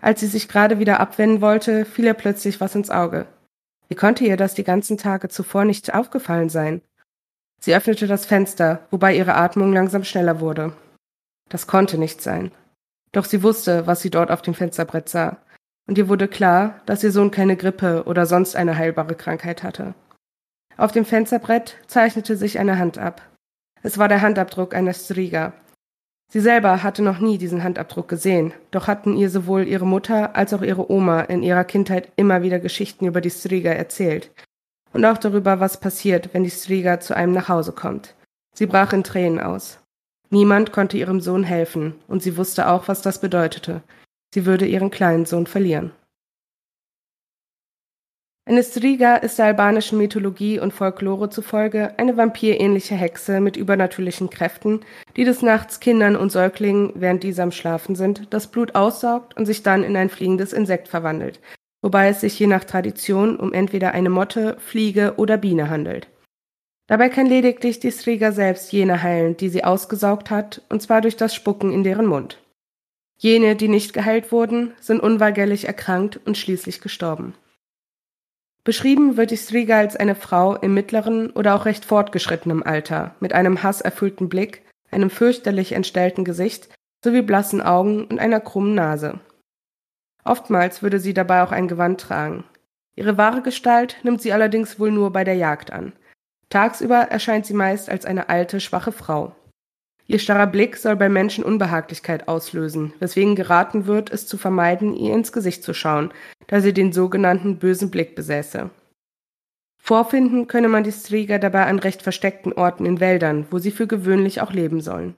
Als 0.00 0.18
sie 0.20 0.26
sich 0.26 0.48
gerade 0.48 0.80
wieder 0.80 0.98
abwenden 0.98 1.40
wollte, 1.40 1.84
fiel 1.84 2.06
ihr 2.06 2.14
plötzlich 2.14 2.60
was 2.60 2.74
ins 2.74 2.90
Auge. 2.90 3.26
Wie 3.88 3.94
konnte 3.94 4.24
ihr 4.24 4.36
das 4.36 4.54
die 4.54 4.64
ganzen 4.64 4.98
Tage 4.98 5.28
zuvor 5.28 5.64
nicht 5.64 5.94
aufgefallen 5.94 6.48
sein? 6.48 6.82
Sie 7.60 7.74
öffnete 7.74 8.08
das 8.08 8.26
Fenster, 8.26 8.86
wobei 8.90 9.16
ihre 9.16 9.36
Atmung 9.36 9.72
langsam 9.72 10.02
schneller 10.02 10.40
wurde. 10.40 10.72
Das 11.48 11.68
konnte 11.68 11.98
nicht 11.98 12.20
sein. 12.20 12.50
Doch 13.14 13.24
sie 13.24 13.44
wusste, 13.44 13.86
was 13.86 14.02
sie 14.02 14.10
dort 14.10 14.32
auf 14.32 14.42
dem 14.42 14.54
Fensterbrett 14.54 15.08
sah. 15.08 15.38
Und 15.86 15.98
ihr 15.98 16.08
wurde 16.08 16.26
klar, 16.26 16.80
dass 16.84 17.04
ihr 17.04 17.12
Sohn 17.12 17.30
keine 17.30 17.56
Grippe 17.56 18.04
oder 18.06 18.26
sonst 18.26 18.56
eine 18.56 18.76
heilbare 18.76 19.14
Krankheit 19.14 19.62
hatte. 19.62 19.94
Auf 20.76 20.90
dem 20.90 21.04
Fensterbrett 21.04 21.76
zeichnete 21.86 22.36
sich 22.36 22.58
eine 22.58 22.78
Hand 22.78 22.98
ab. 22.98 23.22
Es 23.82 23.98
war 23.98 24.08
der 24.08 24.20
Handabdruck 24.20 24.74
einer 24.74 24.94
Striga. 24.94 25.52
Sie 26.32 26.40
selber 26.40 26.82
hatte 26.82 27.02
noch 27.02 27.20
nie 27.20 27.38
diesen 27.38 27.62
Handabdruck 27.62 28.08
gesehen, 28.08 28.52
doch 28.72 28.88
hatten 28.88 29.16
ihr 29.16 29.30
sowohl 29.30 29.68
ihre 29.68 29.86
Mutter 29.86 30.34
als 30.34 30.52
auch 30.52 30.62
ihre 30.62 30.90
Oma 30.90 31.20
in 31.20 31.44
ihrer 31.44 31.64
Kindheit 31.64 32.10
immer 32.16 32.42
wieder 32.42 32.58
Geschichten 32.58 33.06
über 33.06 33.20
die 33.20 33.30
Striga 33.30 33.70
erzählt. 33.70 34.32
Und 34.92 35.04
auch 35.04 35.18
darüber, 35.18 35.60
was 35.60 35.78
passiert, 35.78 36.30
wenn 36.32 36.42
die 36.42 36.50
Striga 36.50 36.98
zu 36.98 37.14
einem 37.14 37.32
nach 37.32 37.48
Hause 37.48 37.70
kommt. 37.70 38.16
Sie 38.56 38.66
brach 38.66 38.92
in 38.92 39.04
Tränen 39.04 39.38
aus. 39.38 39.83
Niemand 40.34 40.72
konnte 40.72 40.98
ihrem 40.98 41.20
Sohn 41.20 41.44
helfen, 41.44 41.94
und 42.08 42.20
sie 42.20 42.36
wusste 42.36 42.68
auch, 42.68 42.88
was 42.88 43.02
das 43.02 43.20
bedeutete. 43.20 43.82
Sie 44.34 44.46
würde 44.46 44.66
ihren 44.66 44.90
kleinen 44.90 45.26
Sohn 45.26 45.46
verlieren. 45.46 45.92
Eine 48.44 48.64
Striga 48.64 49.14
ist 49.14 49.38
der 49.38 49.46
albanischen 49.46 49.96
Mythologie 49.96 50.58
und 50.58 50.72
Folklore 50.72 51.30
zufolge 51.30 51.96
eine 52.00 52.16
vampirähnliche 52.16 52.96
Hexe 52.96 53.38
mit 53.38 53.56
übernatürlichen 53.56 54.28
Kräften, 54.28 54.80
die 55.14 55.22
des 55.22 55.40
Nachts 55.42 55.78
Kindern 55.78 56.16
und 56.16 56.32
Säuglingen, 56.32 56.90
während 56.96 57.22
diese 57.22 57.44
am 57.44 57.52
Schlafen 57.52 57.94
sind, 57.94 58.34
das 58.34 58.48
Blut 58.48 58.74
aussaugt 58.74 59.36
und 59.36 59.46
sich 59.46 59.62
dann 59.62 59.84
in 59.84 59.96
ein 59.96 60.10
fliegendes 60.10 60.52
Insekt 60.52 60.88
verwandelt, 60.88 61.38
wobei 61.80 62.08
es 62.08 62.22
sich 62.22 62.36
je 62.36 62.48
nach 62.48 62.64
Tradition 62.64 63.36
um 63.36 63.52
entweder 63.52 63.92
eine 63.92 64.10
Motte, 64.10 64.56
Fliege 64.58 65.14
oder 65.16 65.36
Biene 65.36 65.70
handelt. 65.70 66.08
Dabei 66.86 67.08
kann 67.08 67.26
lediglich 67.26 67.80
die 67.80 67.92
Striga 67.92 68.32
selbst 68.32 68.72
jene 68.72 69.02
heilen, 69.02 69.36
die 69.36 69.48
sie 69.48 69.64
ausgesaugt 69.64 70.30
hat, 70.30 70.62
und 70.68 70.82
zwar 70.82 71.00
durch 71.00 71.16
das 71.16 71.34
Spucken 71.34 71.72
in 71.72 71.82
deren 71.82 72.06
Mund. 72.06 72.38
Jene, 73.16 73.56
die 73.56 73.68
nicht 73.68 73.92
geheilt 73.92 74.32
wurden, 74.32 74.74
sind 74.80 75.00
unweigerlich 75.00 75.66
erkrankt 75.66 76.20
und 76.26 76.36
schließlich 76.36 76.80
gestorben. 76.80 77.34
Beschrieben 78.64 79.16
wird 79.16 79.30
die 79.30 79.36
Striga 79.36 79.78
als 79.78 79.94
eine 79.94 80.14
Frau 80.14 80.56
im 80.56 80.74
mittleren 80.74 81.30
oder 81.30 81.54
auch 81.54 81.66
recht 81.66 81.84
fortgeschrittenem 81.84 82.62
Alter, 82.62 83.14
mit 83.20 83.32
einem 83.34 83.62
hasserfüllten 83.62 84.28
Blick, 84.28 84.62
einem 84.90 85.10
fürchterlich 85.10 85.72
entstellten 85.72 86.24
Gesicht 86.24 86.68
sowie 87.04 87.22
blassen 87.22 87.60
Augen 87.60 88.04
und 88.06 88.18
einer 88.18 88.40
krummen 88.40 88.74
Nase. 88.74 89.20
Oftmals 90.24 90.82
würde 90.82 90.98
sie 90.98 91.12
dabei 91.12 91.42
auch 91.42 91.52
ein 91.52 91.68
Gewand 91.68 92.00
tragen. 92.00 92.44
Ihre 92.96 93.18
wahre 93.18 93.42
Gestalt 93.42 93.96
nimmt 94.02 94.22
sie 94.22 94.32
allerdings 94.32 94.80
wohl 94.80 94.90
nur 94.90 95.12
bei 95.12 95.24
der 95.24 95.34
Jagd 95.34 95.70
an. 95.70 95.92
Tagsüber 96.54 97.08
erscheint 97.10 97.46
sie 97.46 97.52
meist 97.52 97.90
als 97.90 98.06
eine 98.06 98.28
alte, 98.28 98.60
schwache 98.60 98.92
Frau. 98.92 99.34
Ihr 100.06 100.20
starrer 100.20 100.46
Blick 100.46 100.76
soll 100.76 100.94
bei 100.94 101.08
Menschen 101.08 101.42
Unbehaglichkeit 101.42 102.28
auslösen, 102.28 102.92
weswegen 103.00 103.34
geraten 103.34 103.86
wird, 103.86 104.12
es 104.12 104.28
zu 104.28 104.38
vermeiden, 104.38 104.94
ihr 104.94 105.12
ins 105.14 105.32
Gesicht 105.32 105.64
zu 105.64 105.74
schauen, 105.74 106.12
da 106.46 106.60
sie 106.60 106.72
den 106.72 106.92
sogenannten 106.92 107.58
bösen 107.58 107.90
Blick 107.90 108.14
besäße. 108.14 108.70
Vorfinden 109.82 110.46
könne 110.46 110.68
man 110.68 110.84
die 110.84 110.92
Striga 110.92 111.38
dabei 111.38 111.66
an 111.66 111.80
recht 111.80 112.02
versteckten 112.02 112.52
Orten 112.52 112.86
in 112.86 113.00
Wäldern, 113.00 113.48
wo 113.50 113.58
sie 113.58 113.72
für 113.72 113.88
gewöhnlich 113.88 114.40
auch 114.40 114.52
leben 114.52 114.80
sollen. 114.80 115.16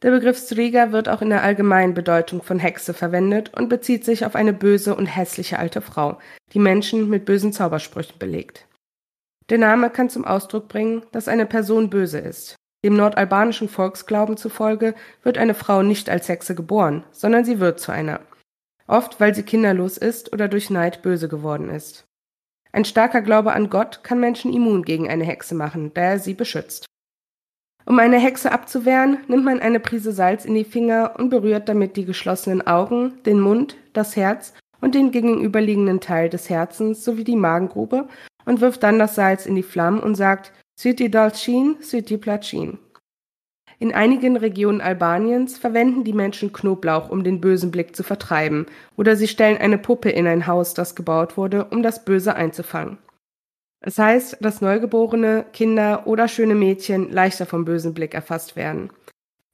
Der 0.00 0.10
Begriff 0.10 0.38
Striga 0.38 0.90
wird 0.90 1.10
auch 1.10 1.20
in 1.20 1.28
der 1.28 1.42
allgemeinen 1.42 1.92
Bedeutung 1.92 2.40
von 2.40 2.58
Hexe 2.58 2.94
verwendet 2.94 3.52
und 3.52 3.68
bezieht 3.68 4.06
sich 4.06 4.24
auf 4.24 4.34
eine 4.34 4.54
böse 4.54 4.96
und 4.96 5.04
hässliche 5.04 5.58
alte 5.58 5.82
Frau, 5.82 6.18
die 6.54 6.58
Menschen 6.58 7.10
mit 7.10 7.26
bösen 7.26 7.52
Zaubersprüchen 7.52 8.18
belegt. 8.18 8.66
Der 9.50 9.58
Name 9.58 9.90
kann 9.90 10.08
zum 10.08 10.24
Ausdruck 10.24 10.68
bringen, 10.68 11.02
dass 11.12 11.28
eine 11.28 11.46
Person 11.46 11.90
böse 11.90 12.18
ist. 12.18 12.56
Dem 12.84 12.96
nordalbanischen 12.96 13.68
Volksglauben 13.68 14.36
zufolge 14.36 14.94
wird 15.22 15.38
eine 15.38 15.54
Frau 15.54 15.82
nicht 15.82 16.10
als 16.10 16.28
Hexe 16.28 16.54
geboren, 16.54 17.04
sondern 17.12 17.44
sie 17.44 17.60
wird 17.60 17.78
zu 17.78 17.92
einer. 17.92 18.20
Oft, 18.88 19.20
weil 19.20 19.34
sie 19.34 19.44
kinderlos 19.44 19.96
ist 19.96 20.32
oder 20.32 20.48
durch 20.48 20.68
Neid 20.68 21.02
böse 21.02 21.28
geworden 21.28 21.70
ist. 21.70 22.04
Ein 22.72 22.84
starker 22.84 23.20
Glaube 23.20 23.52
an 23.52 23.70
Gott 23.70 24.02
kann 24.02 24.18
Menschen 24.18 24.52
immun 24.52 24.82
gegen 24.82 25.08
eine 25.08 25.24
Hexe 25.24 25.54
machen, 25.54 25.92
da 25.94 26.02
er 26.02 26.18
sie 26.18 26.34
beschützt. 26.34 26.86
Um 27.84 27.98
eine 27.98 28.18
Hexe 28.18 28.52
abzuwehren, 28.52 29.18
nimmt 29.28 29.44
man 29.44 29.60
eine 29.60 29.80
Prise 29.80 30.12
Salz 30.12 30.44
in 30.44 30.54
die 30.54 30.64
Finger 30.64 31.14
und 31.18 31.30
berührt 31.30 31.68
damit 31.68 31.96
die 31.96 32.04
geschlossenen 32.04 32.66
Augen, 32.66 33.22
den 33.24 33.40
Mund, 33.40 33.76
das 33.92 34.16
Herz 34.16 34.54
und 34.80 34.94
den 34.94 35.10
gegenüberliegenden 35.10 36.00
Teil 36.00 36.28
des 36.28 36.48
Herzens 36.48 37.04
sowie 37.04 37.24
die 37.24 37.36
Magengrube 37.36 38.08
und 38.44 38.60
wirft 38.60 38.82
dann 38.82 38.98
das 38.98 39.14
Salz 39.14 39.46
in 39.46 39.54
die 39.54 39.62
Flammen 39.62 40.00
und 40.00 40.14
sagt 40.14 40.52
Syti 40.74 41.10
Dalcin, 41.10 41.76
Syti 41.80 42.16
Placin. 42.16 42.78
In 43.78 43.92
einigen 43.92 44.36
Regionen 44.36 44.80
Albaniens 44.80 45.58
verwenden 45.58 46.04
die 46.04 46.12
Menschen 46.12 46.52
Knoblauch, 46.52 47.10
um 47.10 47.24
den 47.24 47.40
bösen 47.40 47.72
Blick 47.72 47.96
zu 47.96 48.04
vertreiben, 48.04 48.66
oder 48.96 49.16
sie 49.16 49.26
stellen 49.26 49.58
eine 49.58 49.76
Puppe 49.76 50.10
in 50.10 50.26
ein 50.28 50.46
Haus, 50.46 50.72
das 50.74 50.94
gebaut 50.94 51.36
wurde, 51.36 51.64
um 51.64 51.82
das 51.82 52.04
Böse 52.04 52.36
einzufangen. 52.36 52.98
Es 53.80 53.98
heißt, 53.98 54.38
dass 54.40 54.60
Neugeborene, 54.60 55.44
Kinder 55.52 56.06
oder 56.06 56.28
schöne 56.28 56.54
Mädchen 56.54 57.10
leichter 57.10 57.44
vom 57.44 57.64
bösen 57.64 57.92
Blick 57.92 58.14
erfasst 58.14 58.54
werden. 58.54 58.90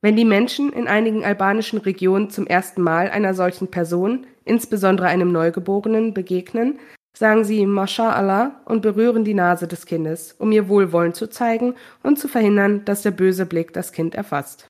Wenn 0.03 0.14
die 0.14 0.27
Menschen 0.27 0.72
in 0.74 0.87
einigen 0.87 1.24
albanischen 1.24 1.79
Regionen 1.79 2.29
zum 2.29 2.46
ersten 2.46 2.83
Mal 2.83 3.09
einer 3.09 3.33
solchen 3.33 3.68
Person, 3.68 4.27
insbesondere 4.44 5.07
einem 5.07 5.33
Neugeborenen, 5.33 6.12
begegnen, 6.12 6.79
sagen 7.18 7.44
sie 7.44 7.66
Mashallah 7.66 8.61
und 8.64 8.81
berühren 8.81 9.24
die 9.24 9.35
Nase 9.35 9.66
des 9.66 9.87
Kindes, 9.87 10.37
um 10.38 10.52
ihr 10.52 10.68
Wohlwollen 10.68 11.14
zu 11.14 11.28
zeigen 11.28 11.74
und 12.04 12.18
zu 12.18 12.28
verhindern, 12.28 12.85
dass 12.85 13.02
der 13.02 13.11
böse 13.11 13.44
Blick 13.44 13.72
das 13.72 13.92
Kind 13.92 14.14
erfasst. 14.14 14.68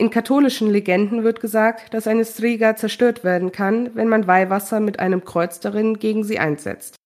In 0.00 0.10
katholischen 0.10 0.70
Legenden 0.70 1.24
wird 1.24 1.40
gesagt, 1.40 1.92
dass 1.92 2.06
eine 2.06 2.24
Striga 2.24 2.76
zerstört 2.76 3.24
werden 3.24 3.50
kann, 3.50 3.96
wenn 3.96 4.08
man 4.08 4.28
Weihwasser 4.28 4.78
mit 4.78 5.00
einem 5.00 5.24
Kreuz 5.24 5.58
darin 5.58 5.98
gegen 5.98 6.22
sie 6.22 6.38
einsetzt. 6.38 6.97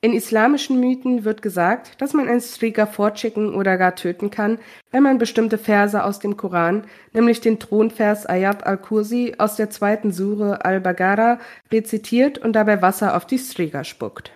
In 0.00 0.12
islamischen 0.12 0.78
Mythen 0.78 1.24
wird 1.24 1.42
gesagt, 1.42 2.00
dass 2.00 2.12
man 2.12 2.28
einen 2.28 2.40
Striga 2.40 2.86
fortschicken 2.86 3.52
oder 3.52 3.76
gar 3.76 3.96
töten 3.96 4.30
kann, 4.30 4.60
wenn 4.92 5.02
man 5.02 5.18
bestimmte 5.18 5.58
Verse 5.58 6.04
aus 6.04 6.20
dem 6.20 6.36
Koran, 6.36 6.86
nämlich 7.12 7.40
den 7.40 7.58
Thronvers 7.58 8.24
Ayat 8.24 8.64
al-Kursi 8.64 9.34
aus 9.38 9.56
der 9.56 9.70
zweiten 9.70 10.12
Sure 10.12 10.64
al-Bagara, 10.64 11.40
rezitiert 11.72 12.38
und 12.38 12.52
dabei 12.52 12.80
Wasser 12.80 13.16
auf 13.16 13.26
die 13.26 13.38
Striga 13.38 13.82
spuckt. 13.82 14.30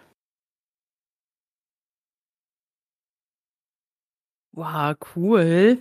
Wow, 4.50 4.96
cool. 5.14 5.78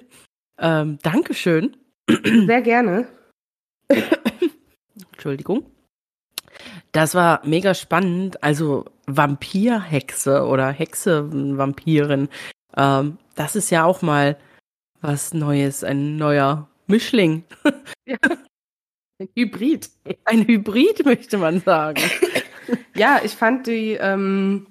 Ähm, 0.60 1.00
Dankeschön. 1.02 1.76
Sehr 2.08 2.62
gerne. 2.62 3.08
Entschuldigung. 5.12 5.66
Das 6.92 7.16
war 7.16 7.42
mega 7.46 7.74
spannend. 7.74 8.44
Also 8.44 8.86
Vampirhexe 9.18 10.46
oder 10.46 10.70
Hexe, 10.72 11.28
Vampirin. 11.32 12.30
Ähm, 12.76 13.18
das 13.36 13.56
ist 13.56 13.70
ja 13.70 13.86
auch 13.86 14.02
mal 14.02 14.38
was 15.02 15.34
Neues, 15.34 15.84
ein 15.84 16.18
neuer 16.18 16.68
Mischling. 16.88 17.44
Ja. 18.08 18.18
Ein 19.20 19.30
Hybrid. 19.36 19.90
Ein 20.26 20.48
Hybrid, 20.48 21.06
möchte 21.06 21.38
man 21.38 21.62
sagen. 21.62 22.02
ja, 22.96 23.22
ich 23.24 23.34
fand 23.34 23.68
die 23.68 23.94
ähm, 23.94 24.66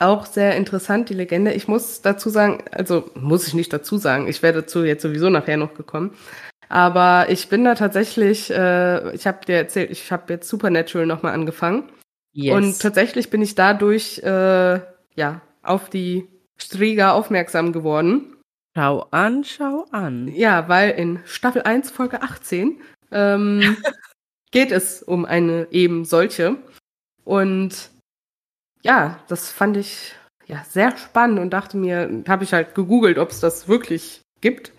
auch 0.00 0.26
sehr 0.26 0.56
interessant, 0.56 1.08
die 1.08 1.14
Legende. 1.14 1.52
Ich 1.52 1.68
muss 1.68 2.02
dazu 2.02 2.28
sagen, 2.28 2.64
also 2.72 3.10
muss 3.14 3.46
ich 3.46 3.54
nicht 3.54 3.72
dazu 3.72 3.96
sagen, 3.96 4.26
ich 4.26 4.42
werde 4.42 4.62
dazu 4.62 4.84
jetzt 4.84 5.02
sowieso 5.02 5.30
nachher 5.30 5.56
noch 5.56 5.74
gekommen. 5.74 6.14
Aber 6.68 7.26
ich 7.30 7.48
bin 7.48 7.64
da 7.64 7.74
tatsächlich, 7.74 8.50
äh, 8.50 9.14
ich 9.14 9.26
habe 9.26 9.44
dir 9.46 9.56
erzählt, 9.56 9.90
ich 9.90 10.10
habe 10.12 10.32
jetzt 10.32 10.48
Supernatural 10.48 11.06
nochmal 11.06 11.32
angefangen. 11.32 11.84
Yes. 12.40 12.54
Und 12.54 12.80
tatsächlich 12.80 13.30
bin 13.30 13.42
ich 13.42 13.56
dadurch 13.56 14.20
äh, 14.20 14.80
ja 15.16 15.40
auf 15.64 15.90
die 15.90 16.28
Strieger 16.56 17.14
aufmerksam 17.14 17.72
geworden. 17.72 18.36
Schau 18.76 19.08
an, 19.10 19.42
schau 19.42 19.86
an. 19.90 20.28
Ja, 20.28 20.68
weil 20.68 20.90
in 20.90 21.18
Staffel 21.24 21.62
1, 21.62 21.90
Folge 21.90 22.22
18 22.22 22.80
ähm, 23.10 23.76
geht 24.52 24.70
es 24.70 25.02
um 25.02 25.24
eine 25.24 25.66
eben 25.72 26.04
solche. 26.04 26.54
Und 27.24 27.90
ja, 28.84 29.18
das 29.26 29.50
fand 29.50 29.76
ich 29.76 30.14
ja 30.46 30.62
sehr 30.68 30.96
spannend 30.96 31.40
und 31.40 31.50
dachte 31.50 31.76
mir, 31.76 32.22
habe 32.28 32.44
ich 32.44 32.52
halt 32.52 32.76
gegoogelt, 32.76 33.18
ob 33.18 33.30
es 33.30 33.40
das 33.40 33.66
wirklich 33.66 34.20
gibt. 34.40 34.70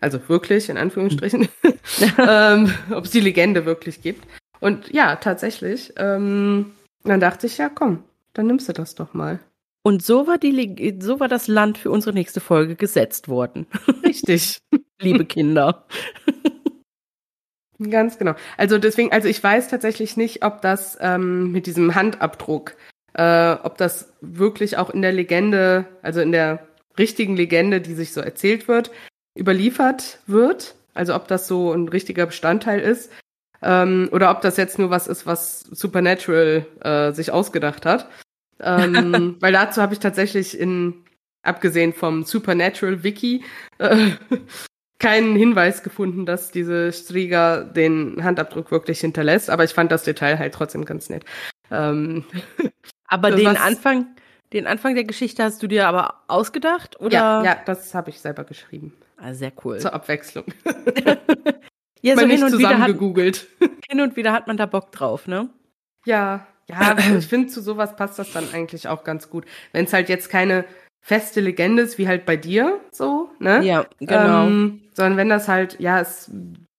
Also 0.00 0.20
wirklich, 0.28 0.68
in 0.68 0.76
Anführungsstrichen. 0.76 1.48
ähm, 2.18 2.74
ob 2.90 3.06
es 3.06 3.10
die 3.10 3.20
Legende 3.20 3.64
wirklich 3.64 4.02
gibt. 4.02 4.26
Und 4.64 4.90
ja, 4.94 5.16
tatsächlich. 5.16 5.92
Ähm, 5.98 6.72
dann 7.02 7.20
dachte 7.20 7.46
ich, 7.46 7.58
ja, 7.58 7.68
komm, 7.68 8.02
dann 8.32 8.46
nimmst 8.46 8.66
du 8.66 8.72
das 8.72 8.94
doch 8.94 9.12
mal. 9.12 9.38
Und 9.82 10.02
so 10.02 10.26
war, 10.26 10.38
die, 10.38 10.96
so 11.00 11.20
war 11.20 11.28
das 11.28 11.48
Land 11.48 11.76
für 11.76 11.90
unsere 11.90 12.14
nächste 12.14 12.40
Folge 12.40 12.74
gesetzt 12.74 13.28
worden. 13.28 13.66
Richtig. 14.02 14.62
Liebe 15.02 15.26
Kinder. 15.26 15.84
Ganz 17.90 18.16
genau. 18.16 18.36
Also 18.56 18.78
deswegen, 18.78 19.12
also 19.12 19.28
ich 19.28 19.44
weiß 19.44 19.68
tatsächlich 19.68 20.16
nicht, 20.16 20.42
ob 20.42 20.62
das 20.62 20.96
ähm, 20.98 21.52
mit 21.52 21.66
diesem 21.66 21.94
Handabdruck, 21.94 22.74
äh, 23.12 23.56
ob 23.62 23.76
das 23.76 24.14
wirklich 24.22 24.78
auch 24.78 24.88
in 24.88 25.02
der 25.02 25.12
Legende, 25.12 25.84
also 26.00 26.22
in 26.22 26.32
der 26.32 26.66
richtigen 26.96 27.36
Legende, 27.36 27.82
die 27.82 27.92
sich 27.92 28.14
so 28.14 28.22
erzählt 28.22 28.66
wird, 28.66 28.90
überliefert 29.38 30.20
wird. 30.26 30.74
Also 30.94 31.14
ob 31.14 31.28
das 31.28 31.48
so 31.48 31.70
ein 31.72 31.88
richtiger 31.88 32.24
Bestandteil 32.24 32.80
ist. 32.80 33.10
Ähm, 33.64 34.10
oder 34.12 34.30
ob 34.30 34.42
das 34.42 34.58
jetzt 34.58 34.78
nur 34.78 34.90
was 34.90 35.06
ist, 35.06 35.26
was 35.26 35.60
Supernatural 35.60 36.66
äh, 36.82 37.12
sich 37.12 37.32
ausgedacht 37.32 37.86
hat. 37.86 38.10
Ähm, 38.60 39.36
weil 39.40 39.54
dazu 39.54 39.80
habe 39.80 39.94
ich 39.94 40.00
tatsächlich 40.00 40.58
in, 40.58 41.02
abgesehen 41.42 41.94
vom 41.94 42.24
Supernatural 42.24 43.02
Wiki, 43.02 43.42
äh, 43.78 44.10
keinen 44.98 45.34
Hinweis 45.34 45.82
gefunden, 45.82 46.26
dass 46.26 46.50
diese 46.50 46.92
Striga 46.92 47.64
den 47.64 48.22
Handabdruck 48.22 48.70
wirklich 48.70 49.00
hinterlässt. 49.00 49.48
Aber 49.48 49.64
ich 49.64 49.72
fand 49.72 49.90
das 49.90 50.04
Detail 50.04 50.38
halt 50.38 50.52
trotzdem 50.52 50.84
ganz 50.84 51.08
nett. 51.08 51.24
Ähm, 51.70 52.26
aber 53.06 53.30
den 53.30 53.56
Anfang, 53.56 54.08
den 54.52 54.66
Anfang 54.66 54.94
der 54.94 55.04
Geschichte 55.04 55.42
hast 55.42 55.62
du 55.62 55.68
dir 55.68 55.88
aber 55.88 56.20
ausgedacht, 56.28 57.00
oder? 57.00 57.14
Ja, 57.14 57.44
ja 57.44 57.56
das 57.64 57.94
habe 57.94 58.10
ich 58.10 58.20
selber 58.20 58.44
geschrieben. 58.44 58.92
Ah, 59.16 59.32
sehr 59.32 59.52
cool. 59.64 59.78
Zur 59.78 59.94
Abwechslung. 59.94 60.44
Ja, 62.04 62.14
so 62.14 62.20
hin 62.20 62.28
nicht 62.28 62.42
und 62.42 62.50
zusammen 62.50 62.76
wieder 62.76 62.92
gegoogelt. 62.92 63.46
hin 63.88 64.00
und 64.00 64.16
wieder 64.16 64.32
hat 64.32 64.46
man 64.46 64.56
da 64.56 64.66
Bock 64.66 64.92
drauf, 64.92 65.26
ne? 65.26 65.48
Ja, 66.04 66.46
ja, 66.68 66.96
ich 67.18 67.26
finde, 67.26 67.48
zu 67.48 67.62
sowas 67.62 67.96
passt 67.96 68.18
das 68.18 68.32
dann 68.32 68.52
eigentlich 68.52 68.88
auch 68.88 69.04
ganz 69.04 69.30
gut. 69.30 69.46
Wenn 69.72 69.86
es 69.86 69.92
halt 69.92 70.08
jetzt 70.08 70.28
keine 70.28 70.64
feste 71.00 71.40
Legende 71.40 71.82
ist, 71.82 71.98
wie 71.98 72.08
halt 72.08 72.26
bei 72.26 72.36
dir, 72.36 72.80
so, 72.90 73.30
ne? 73.38 73.62
Ja, 73.64 73.86
genau. 74.00 74.46
Ähm, 74.46 74.82
sondern 74.92 75.16
wenn 75.16 75.28
das 75.28 75.48
halt, 75.48 75.80
ja, 75.80 76.00
es, 76.00 76.30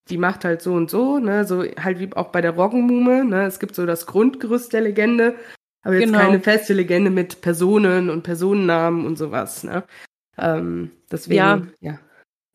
die 0.09 0.17
macht 0.17 0.45
halt 0.45 0.61
so 0.61 0.73
und 0.73 0.89
so, 0.89 1.17
ne? 1.17 1.45
So 1.45 1.63
halt 1.63 1.99
wie 1.99 2.13
auch 2.13 2.29
bei 2.29 2.41
der 2.41 2.51
Roggenmume, 2.51 3.25
ne? 3.25 3.45
Es 3.45 3.59
gibt 3.59 3.75
so 3.75 3.85
das 3.85 4.05
Grundgerüst 4.05 4.73
der 4.73 4.81
Legende, 4.81 5.35
aber 5.83 5.95
jetzt 5.95 6.05
genau. 6.05 6.19
keine 6.19 6.39
feste 6.39 6.73
Legende 6.73 7.09
mit 7.09 7.41
Personen 7.41 8.09
und 8.09 8.23
Personennamen 8.23 9.05
und 9.05 9.17
sowas, 9.17 9.63
ne? 9.63 9.83
Ähm, 10.38 10.91
deswegen, 11.11 11.38
ja. 11.38 11.61
ja. 11.79 11.99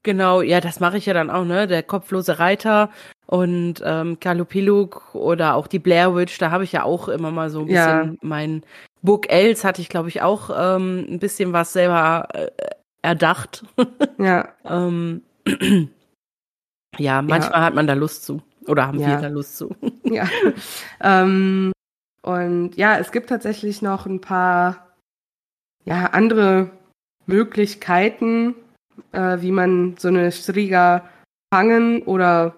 Genau, 0.02 0.40
ja, 0.40 0.60
das 0.60 0.80
mache 0.80 0.96
ich 0.96 1.06
ja 1.06 1.12
dann 1.12 1.30
auch, 1.30 1.44
ne? 1.44 1.66
Der 1.66 1.82
kopflose 1.82 2.38
Reiter 2.38 2.90
und 3.26 3.82
ähm, 3.84 4.18
Kalupiluk 4.18 5.14
oder 5.14 5.54
auch 5.54 5.66
die 5.66 5.78
Blair 5.78 6.14
Witch, 6.14 6.38
da 6.38 6.50
habe 6.50 6.64
ich 6.64 6.72
ja 6.72 6.84
auch 6.84 7.08
immer 7.08 7.30
mal 7.30 7.50
so 7.50 7.60
ein 7.60 7.66
bisschen 7.66 8.12
ja. 8.12 8.18
mein 8.22 8.62
Book 9.02 9.30
Els 9.30 9.64
hatte 9.64 9.82
ich, 9.82 9.88
glaube 9.88 10.08
ich, 10.08 10.22
auch 10.22 10.50
ähm, 10.50 11.06
ein 11.08 11.18
bisschen 11.18 11.52
was 11.52 11.72
selber 11.72 12.28
äh, 12.32 12.50
erdacht. 13.02 13.64
Ja. 14.18 14.48
ähm, 14.64 15.22
ja, 16.98 17.22
manchmal 17.22 17.60
ja. 17.60 17.66
hat 17.66 17.74
man 17.74 17.86
da 17.86 17.94
Lust 17.94 18.24
zu. 18.24 18.42
Oder 18.66 18.86
haben 18.86 18.98
Ja. 18.98 19.08
wir 19.08 19.16
da 19.16 19.28
Lust 19.28 19.56
zu? 19.56 19.74
Ja. 20.04 20.28
ähm, 21.00 21.72
und 22.22 22.76
ja, 22.76 22.98
es 22.98 23.12
gibt 23.12 23.28
tatsächlich 23.28 23.80
noch 23.80 24.06
ein 24.06 24.20
paar 24.20 24.88
ja, 25.84 26.06
andere 26.06 26.70
Möglichkeiten, 27.26 28.54
äh, 29.12 29.38
wie 29.40 29.52
man 29.52 29.96
so 29.98 30.08
eine 30.08 30.32
Striga 30.32 31.08
fangen 31.52 32.02
oder 32.02 32.54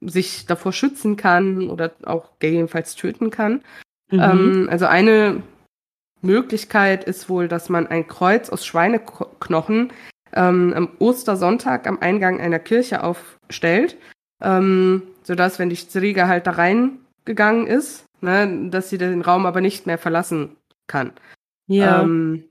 sich 0.00 0.46
davor 0.46 0.72
schützen 0.72 1.16
kann 1.16 1.68
oder 1.68 1.92
auch 2.04 2.38
gegebenenfalls 2.38 2.94
töten 2.94 3.30
kann. 3.30 3.62
Mhm. 4.10 4.20
Ähm, 4.20 4.68
also 4.70 4.86
eine 4.86 5.42
Möglichkeit 6.22 7.04
ist 7.04 7.28
wohl, 7.28 7.48
dass 7.48 7.68
man 7.68 7.86
ein 7.86 8.06
Kreuz 8.06 8.50
aus 8.50 8.64
Schweineknochen 8.66 9.92
ähm, 10.32 10.72
am 10.74 10.88
Ostersonntag 10.98 11.86
am 11.86 11.98
Eingang 12.00 12.40
einer 12.40 12.58
Kirche 12.58 13.02
aufstellt, 13.02 13.96
ähm, 14.42 15.02
sodass, 15.22 15.58
wenn 15.58 15.70
die 15.70 15.76
Striga 15.76 16.28
halt 16.28 16.46
da 16.46 16.52
reingegangen 16.52 17.66
ist, 17.66 18.04
ne, 18.20 18.68
dass 18.70 18.90
sie 18.90 18.98
den 18.98 19.22
Raum 19.22 19.46
aber 19.46 19.60
nicht 19.60 19.86
mehr 19.86 19.98
verlassen 19.98 20.56
kann. 20.86 21.12
ja. 21.66 22.02
Ähm, 22.02 22.44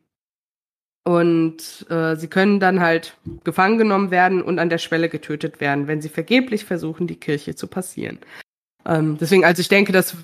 und 1.04 1.86
äh, 1.90 2.16
sie 2.16 2.28
können 2.28 2.60
dann 2.60 2.82
halt 2.82 3.18
gefangen 3.44 3.78
genommen 3.78 4.12
werden 4.12 4.42
und 4.42 4.60
an 4.60 4.70
der 4.70 4.78
Schwelle 4.78 5.10
getötet 5.10 5.60
werden, 5.60 5.88
wenn 5.88 6.02
sie 6.02 6.10
vergeblich 6.10 6.66
versuchen, 6.66 7.08
die 7.08 7.16
Kirche 7.20 7.56
zu 7.56 7.68
passieren. 7.68 8.20
Ähm, 8.86 9.18
deswegen, 9.20 9.46
also 9.46 9.62
ich 9.62 9.70
denke, 9.70 9.92
das 9.92 10.16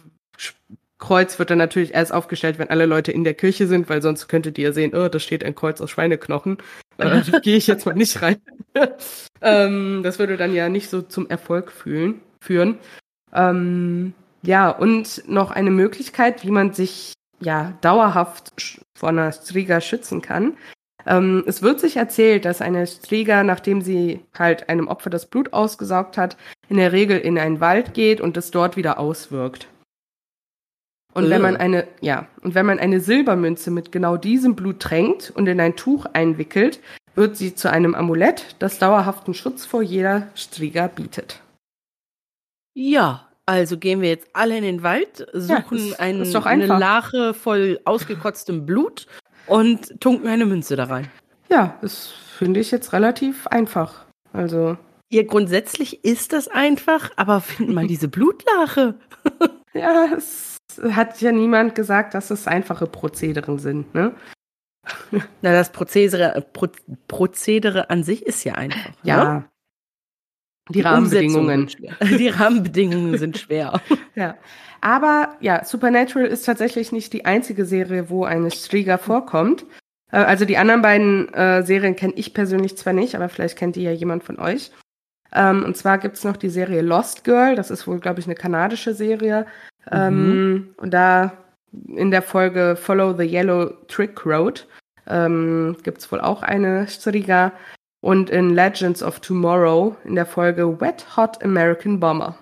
Kreuz 0.97 1.38
wird 1.39 1.49
dann 1.49 1.57
natürlich 1.57 1.93
erst 1.93 2.13
aufgestellt, 2.13 2.57
wenn 2.57 2.69
alle 2.69 2.85
Leute 2.85 3.11
in 3.11 3.23
der 3.23 3.33
Kirche 3.33 3.67
sind, 3.67 3.89
weil 3.89 4.01
sonst 4.01 4.27
könntet 4.27 4.57
ihr 4.57 4.73
sehen, 4.73 4.95
oh, 4.95 5.07
da 5.07 5.19
steht 5.19 5.43
ein 5.43 5.55
Kreuz 5.55 5.81
aus 5.81 5.91
Schweineknochen. 5.91 6.57
Äh, 6.97 7.21
gehe 7.41 7.57
ich 7.57 7.67
jetzt 7.67 7.85
mal 7.85 7.95
nicht 7.95 8.21
rein. 8.21 8.38
ähm, 9.41 10.01
das 10.03 10.19
würde 10.19 10.38
dann 10.38 10.53
ja 10.53 10.69
nicht 10.69 10.89
so 10.89 11.01
zum 11.01 11.29
Erfolg 11.29 11.71
fühlen, 11.71 12.21
führen. 12.39 12.77
Ähm, 13.33 14.13
ja, 14.41 14.69
und 14.69 15.23
noch 15.27 15.51
eine 15.51 15.71
Möglichkeit, 15.71 16.45
wie 16.45 16.51
man 16.51 16.73
sich 16.73 17.13
ja 17.39 17.74
dauerhaft 17.82 18.80
vor 18.98 19.10
einer 19.10 19.32
Striga 19.32 19.82
schützen 19.82 20.21
kann. 20.21 20.58
Ähm, 21.06 21.43
es 21.45 21.62
wird 21.62 21.80
sich 21.80 21.98
erzählt, 21.98 22.45
dass 22.45 22.62
eine 22.62 22.88
Striga, 22.88 23.43
nachdem 23.43 23.82
sie 23.82 24.21
halt 24.38 24.69
einem 24.69 24.88
Opfer 24.88 25.10
das 25.10 25.28
Blut 25.28 25.54
ausgesaugt 25.54 26.17
hat, 26.17 26.38
in 26.69 26.78
der 26.78 26.91
Regel 26.91 27.19
in 27.19 27.38
einen 27.38 27.60
Wald 27.60 27.93
geht 27.93 28.21
und 28.21 28.38
es 28.38 28.52
dort 28.52 28.76
wieder 28.78 29.00
auswirkt. 29.00 29.67
Und 31.13 31.30
wenn 31.30 31.41
man 31.41 31.56
eine, 31.56 31.88
ja, 32.02 32.28
und 32.41 32.56
wenn 32.56 32.65
man 32.65 32.78
eine 32.78 33.00
Silbermünze 33.00 33.71
mit 33.71 33.93
genau 33.93 34.17
diesem 34.17 34.54
Blut 34.54 34.82
tränkt 34.82 35.32
und 35.34 35.48
in 35.48 35.62
ein 35.62 35.78
Tuch 35.78 36.06
einwickelt, 36.12 36.82
wird 37.15 37.38
sie 37.38 37.56
zu 37.56 37.71
einem 37.71 37.95
Amulett, 37.95 38.58
das 38.60 38.80
dauerhaften 38.80 39.34
Schutz 39.34 39.65
vor 39.65 39.82
jeder 39.82 40.28
Striga 40.36 40.88
bietet. 40.88 41.41
Ja, 42.74 43.24
also 43.45 43.77
gehen 43.77 44.01
wir 44.01 44.10
jetzt 44.10 44.27
alle 44.34 44.58
in 44.58 44.63
den 44.63 44.84
Wald, 44.84 45.27
suchen 45.34 45.77
ist- 45.77 45.99
ein, 45.99 46.21
ist 46.21 46.34
doch 46.36 46.45
eine. 46.45 46.65
Lache 46.65 47.34
voll 47.34 47.79
ausgekotztem 47.86 48.65
Blut 48.65 49.08
und 49.47 49.99
tunken 50.01 50.27
eine 50.27 50.45
Münze 50.45 50.75
da 50.75 50.86
rein. 50.86 51.10
Ja, 51.49 51.77
das 51.81 52.08
finde 52.38 52.60
ich 52.60 52.71
jetzt 52.71 52.93
relativ 52.93 53.47
einfach. 53.47 54.05
Also, 54.34 54.77
Ja, 55.12 55.21
grundsätzlich 55.23 56.03
ist 56.03 56.34
das 56.34 56.47
einfach, 56.47 57.12
aber 57.15 57.39
find 57.41 57.69
mal 57.73 57.86
diese 57.88 58.08
Blutlache. 58.08 58.95
ja, 59.73 60.08
es 60.17 60.58
hat 60.91 61.21
ja 61.21 61.31
niemand 61.31 61.75
gesagt, 61.75 62.15
dass 62.15 62.31
es 62.31 62.47
einfache 62.47 62.88
Prozederen 62.88 63.60
sind, 63.60 63.93
ne? 63.93 64.13
Na, 65.12 65.51
das 65.53 65.71
Prozedere, 65.71 66.43
Pro, 66.53 66.67
Prozedere 67.08 67.89
an 67.89 68.03
sich 68.03 68.25
ist 68.25 68.43
ja 68.43 68.53
einfach. 68.55 68.91
Ja. 69.03 69.34
Ne? 69.36 69.45
Die 70.69 70.82
Rahmenbedingungen. 70.82 71.62
Umsetzung 71.62 71.89
sind 71.89 71.99
schwer. 71.99 72.17
Die 72.17 72.30
Rahmenbedingungen 72.30 73.17
sind 73.17 73.38
schwer. 73.38 73.82
Ja. 74.15 74.38
Aber 74.82 75.36
ja, 75.41 75.65
Supernatural 75.65 76.28
ist 76.28 76.45
tatsächlich 76.45 76.93
nicht 76.93 77.12
die 77.12 77.25
einzige 77.25 77.65
Serie, 77.65 78.10
wo 78.10 78.23
eine 78.23 78.49
Striga 78.49 78.97
vorkommt. 78.97 79.65
Äh, 80.12 80.17
Also 80.17 80.45
die 80.45 80.58
anderen 80.58 80.82
beiden 80.82 81.34
äh, 81.34 81.63
Serien 81.63 81.95
kenne 81.97 82.13
ich 82.15 82.34
persönlich 82.34 82.78
zwar 82.78 82.93
nicht, 82.93 83.15
aber 83.15 83.28
vielleicht 83.28 83.58
kennt 83.58 83.75
die 83.75 83.84
ja 83.84 83.91
jemand 83.91 84.23
von 84.23 84.39
euch. 84.39 84.71
Ähm, 85.34 85.63
und 85.65 85.75
zwar 85.75 85.97
gibt's 85.97 86.23
noch 86.23 86.38
die 86.38 86.49
Serie 86.49 86.82
Lost 86.82 87.25
Girl, 87.25 87.56
das 87.56 87.71
ist 87.71 87.88
wohl, 87.88 87.99
glaube 87.99 88.21
ich, 88.21 88.25
eine 88.25 88.36
kanadische 88.36 88.93
Serie. 88.93 89.45
Ähm, 89.91 90.73
und 90.78 90.93
da 90.93 91.34
in 91.88 92.10
der 92.12 92.21
Folge 92.21 92.78
Follow 92.80 93.13
the 93.17 93.25
Yellow 93.25 93.71
Trick 93.88 94.25
Road 94.25 94.65
ähm, 95.08 95.75
gibt's 95.84 96.10
wohl 96.12 96.21
auch 96.21 96.41
eine 96.41 96.88
Striga. 96.88 97.51
Und 98.06 98.30
in 98.30 98.52
Legends 98.54 99.02
of 99.02 99.20
Tomorrow 99.20 99.96
in 100.04 100.13
der 100.13 100.28
Folge 100.28 100.80
Wet 100.80 101.18
Hot 101.18 101.44
American 101.44 102.00
Bomber 102.00 102.38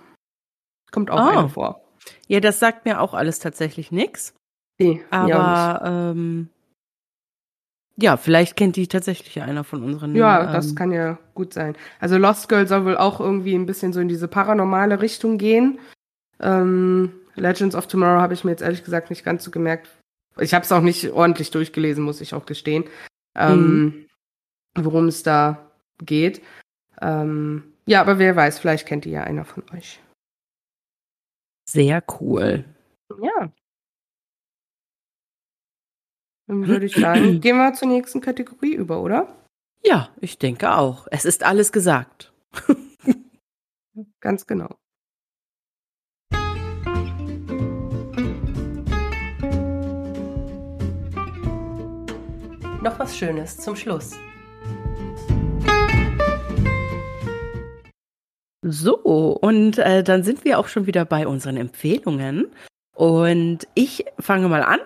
kommt 0.92 1.10
auch 1.10 1.18
Ah. 1.20 1.40
eine 1.40 1.48
vor. 1.50 1.80
Ja, 2.28 2.42
das 2.42 2.60
sagt 2.60 2.84
mir 2.84 3.00
auch 3.00 3.14
alles 3.14 3.40
tatsächlich 3.40 3.90
nix. 3.90 4.34
Nee. 4.78 5.02
Aber 5.10 5.82
ähm, 5.86 6.50
ja, 7.96 8.18
vielleicht 8.18 8.58
kennt 8.58 8.76
die 8.76 8.90
tatsächlich 8.90 9.42
einer 9.42 9.64
von 9.64 9.84
unseren. 9.84 10.16
Ja, 10.16 10.52
das 10.52 10.72
ähm, 10.72 10.76
kann 10.76 10.92
ja 10.92 11.18
gut 11.34 11.54
sein. 11.54 11.78
Also 12.02 12.18
Lost 12.18 12.50
Girl 12.50 12.68
soll 12.68 12.84
wohl 12.84 12.98
auch 12.98 13.22
irgendwie 13.22 13.56
ein 13.56 13.66
bisschen 13.66 13.94
so 13.94 14.02
in 14.02 14.10
diese 14.10 14.28
paranormale 14.28 15.00
Richtung 15.02 15.38
gehen. 15.38 15.80
Ähm, 16.42 17.14
Legends 17.36 17.74
of 17.74 17.88
Tomorrow 17.88 18.20
habe 18.20 18.34
ich 18.34 18.44
mir 18.44 18.52
jetzt 18.52 18.64
ehrlich 18.64 18.84
gesagt 18.84 19.10
nicht 19.12 19.24
ganz 19.24 19.46
so 19.46 19.50
gemerkt. 19.52 19.88
Ich 20.40 20.54
habe 20.54 20.66
es 20.66 20.72
auch 20.74 20.82
nicht 20.82 21.10
ordentlich 21.12 21.52
durchgelesen, 21.52 22.04
muss 22.04 22.20
ich 22.20 22.34
auch 22.34 22.46
gestehen, 22.46 22.84
ähm, 23.38 24.03
worum 24.76 25.08
es 25.08 25.24
da 25.24 25.72
geht. 26.00 26.42
Ähm, 27.02 27.74
ja, 27.86 28.02
aber 28.02 28.20
wer 28.20 28.36
weiß, 28.36 28.60
vielleicht 28.60 28.88
kennt 28.88 29.06
die 29.06 29.12
ja 29.12 29.24
einer 29.24 29.46
von 29.46 29.64
euch. 29.74 30.00
sehr 31.70 32.04
cool. 32.20 32.66
Ja. 33.22 33.52
Dann 36.48 36.68
würde 36.68 36.86
ich 36.86 36.96
sagen, 36.96 37.40
gehen 37.42 37.58
wir 37.58 37.74
zur 37.74 37.88
nächsten 37.88 38.22
Kategorie 38.22 38.74
über, 38.74 39.02
oder? 39.02 39.36
Ja, 39.84 40.10
ich 40.20 40.38
denke 40.38 40.76
auch. 40.76 41.08
Es 41.12 41.26
ist 41.26 41.44
alles 41.44 41.72
gesagt. 41.72 42.34
Ganz 44.22 44.48
genau. 44.48 44.76
Noch 52.82 53.00
was 53.00 53.18
Schönes 53.18 53.58
zum 53.58 53.76
Schluss. 53.76 54.18
So, 58.66 58.96
und 58.96 59.78
äh, 59.78 60.04
dann 60.04 60.24
sind 60.24 60.46
wir 60.46 60.58
auch 60.58 60.70
schon 60.70 60.88
wieder 60.88 61.04
bei 61.04 61.28
unseren 61.28 61.58
Empfehlungen. 61.58 62.48
Und 62.96 63.68
ich 63.76 64.06
fange 64.20 64.48
mal 64.48 64.64
an. 64.64 64.80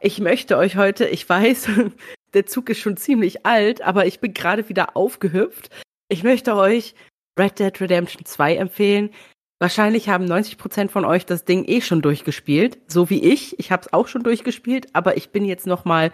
Ich 0.00 0.20
möchte 0.20 0.58
euch 0.58 0.76
heute, 0.76 1.06
ich 1.06 1.26
weiß, 1.26 1.70
der 2.34 2.44
Zug 2.44 2.68
ist 2.68 2.80
schon 2.80 2.98
ziemlich 2.98 3.46
alt, 3.46 3.80
aber 3.80 4.04
ich 4.04 4.20
bin 4.20 4.34
gerade 4.34 4.68
wieder 4.68 4.96
aufgehüpft. 4.96 5.70
Ich 6.08 6.24
möchte 6.24 6.54
euch 6.56 6.94
Red 7.38 7.58
Dead 7.58 7.80
Redemption 7.80 8.26
2 8.26 8.56
empfehlen. 8.56 9.10
Wahrscheinlich 9.58 10.10
haben 10.10 10.26
90% 10.26 10.90
von 10.90 11.06
euch 11.06 11.24
das 11.24 11.46
Ding 11.46 11.64
eh 11.64 11.80
schon 11.80 12.02
durchgespielt, 12.02 12.78
so 12.86 13.08
wie 13.08 13.24
ich. 13.24 13.58
Ich 13.58 13.72
habe 13.72 13.82
es 13.82 13.92
auch 13.94 14.08
schon 14.08 14.22
durchgespielt, 14.24 14.88
aber 14.92 15.16
ich 15.16 15.30
bin 15.30 15.46
jetzt 15.46 15.66
noch 15.66 15.86
mal 15.86 16.12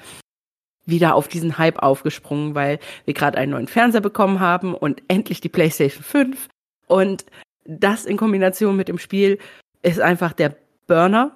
wieder 0.86 1.16
auf 1.16 1.26
diesen 1.26 1.58
Hype 1.58 1.82
aufgesprungen, 1.82 2.54
weil 2.54 2.78
wir 3.04 3.14
gerade 3.14 3.38
einen 3.38 3.52
neuen 3.52 3.66
Fernseher 3.66 4.00
bekommen 4.00 4.38
haben 4.38 4.74
und 4.74 5.02
endlich 5.08 5.40
die 5.40 5.48
PlayStation 5.48 6.04
5. 6.04 6.48
Und 6.92 7.24
das 7.64 8.04
in 8.04 8.18
Kombination 8.18 8.76
mit 8.76 8.88
dem 8.88 8.98
Spiel 8.98 9.38
ist 9.80 9.98
einfach 9.98 10.34
der 10.34 10.54
Burner. 10.86 11.34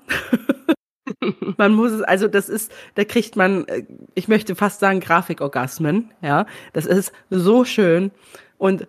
man 1.56 1.72
muss 1.72 1.92
es, 1.92 2.02
also 2.02 2.28
das 2.28 2.50
ist, 2.50 2.70
da 2.94 3.04
kriegt 3.04 3.36
man, 3.36 3.66
äh, 3.68 3.84
ich 4.14 4.28
möchte 4.28 4.54
fast 4.54 4.80
sagen, 4.80 5.00
Grafikorgasmen, 5.00 6.12
ja. 6.20 6.44
Das 6.74 6.84
ist 6.84 7.10
so 7.30 7.64
schön 7.64 8.10
und 8.58 8.86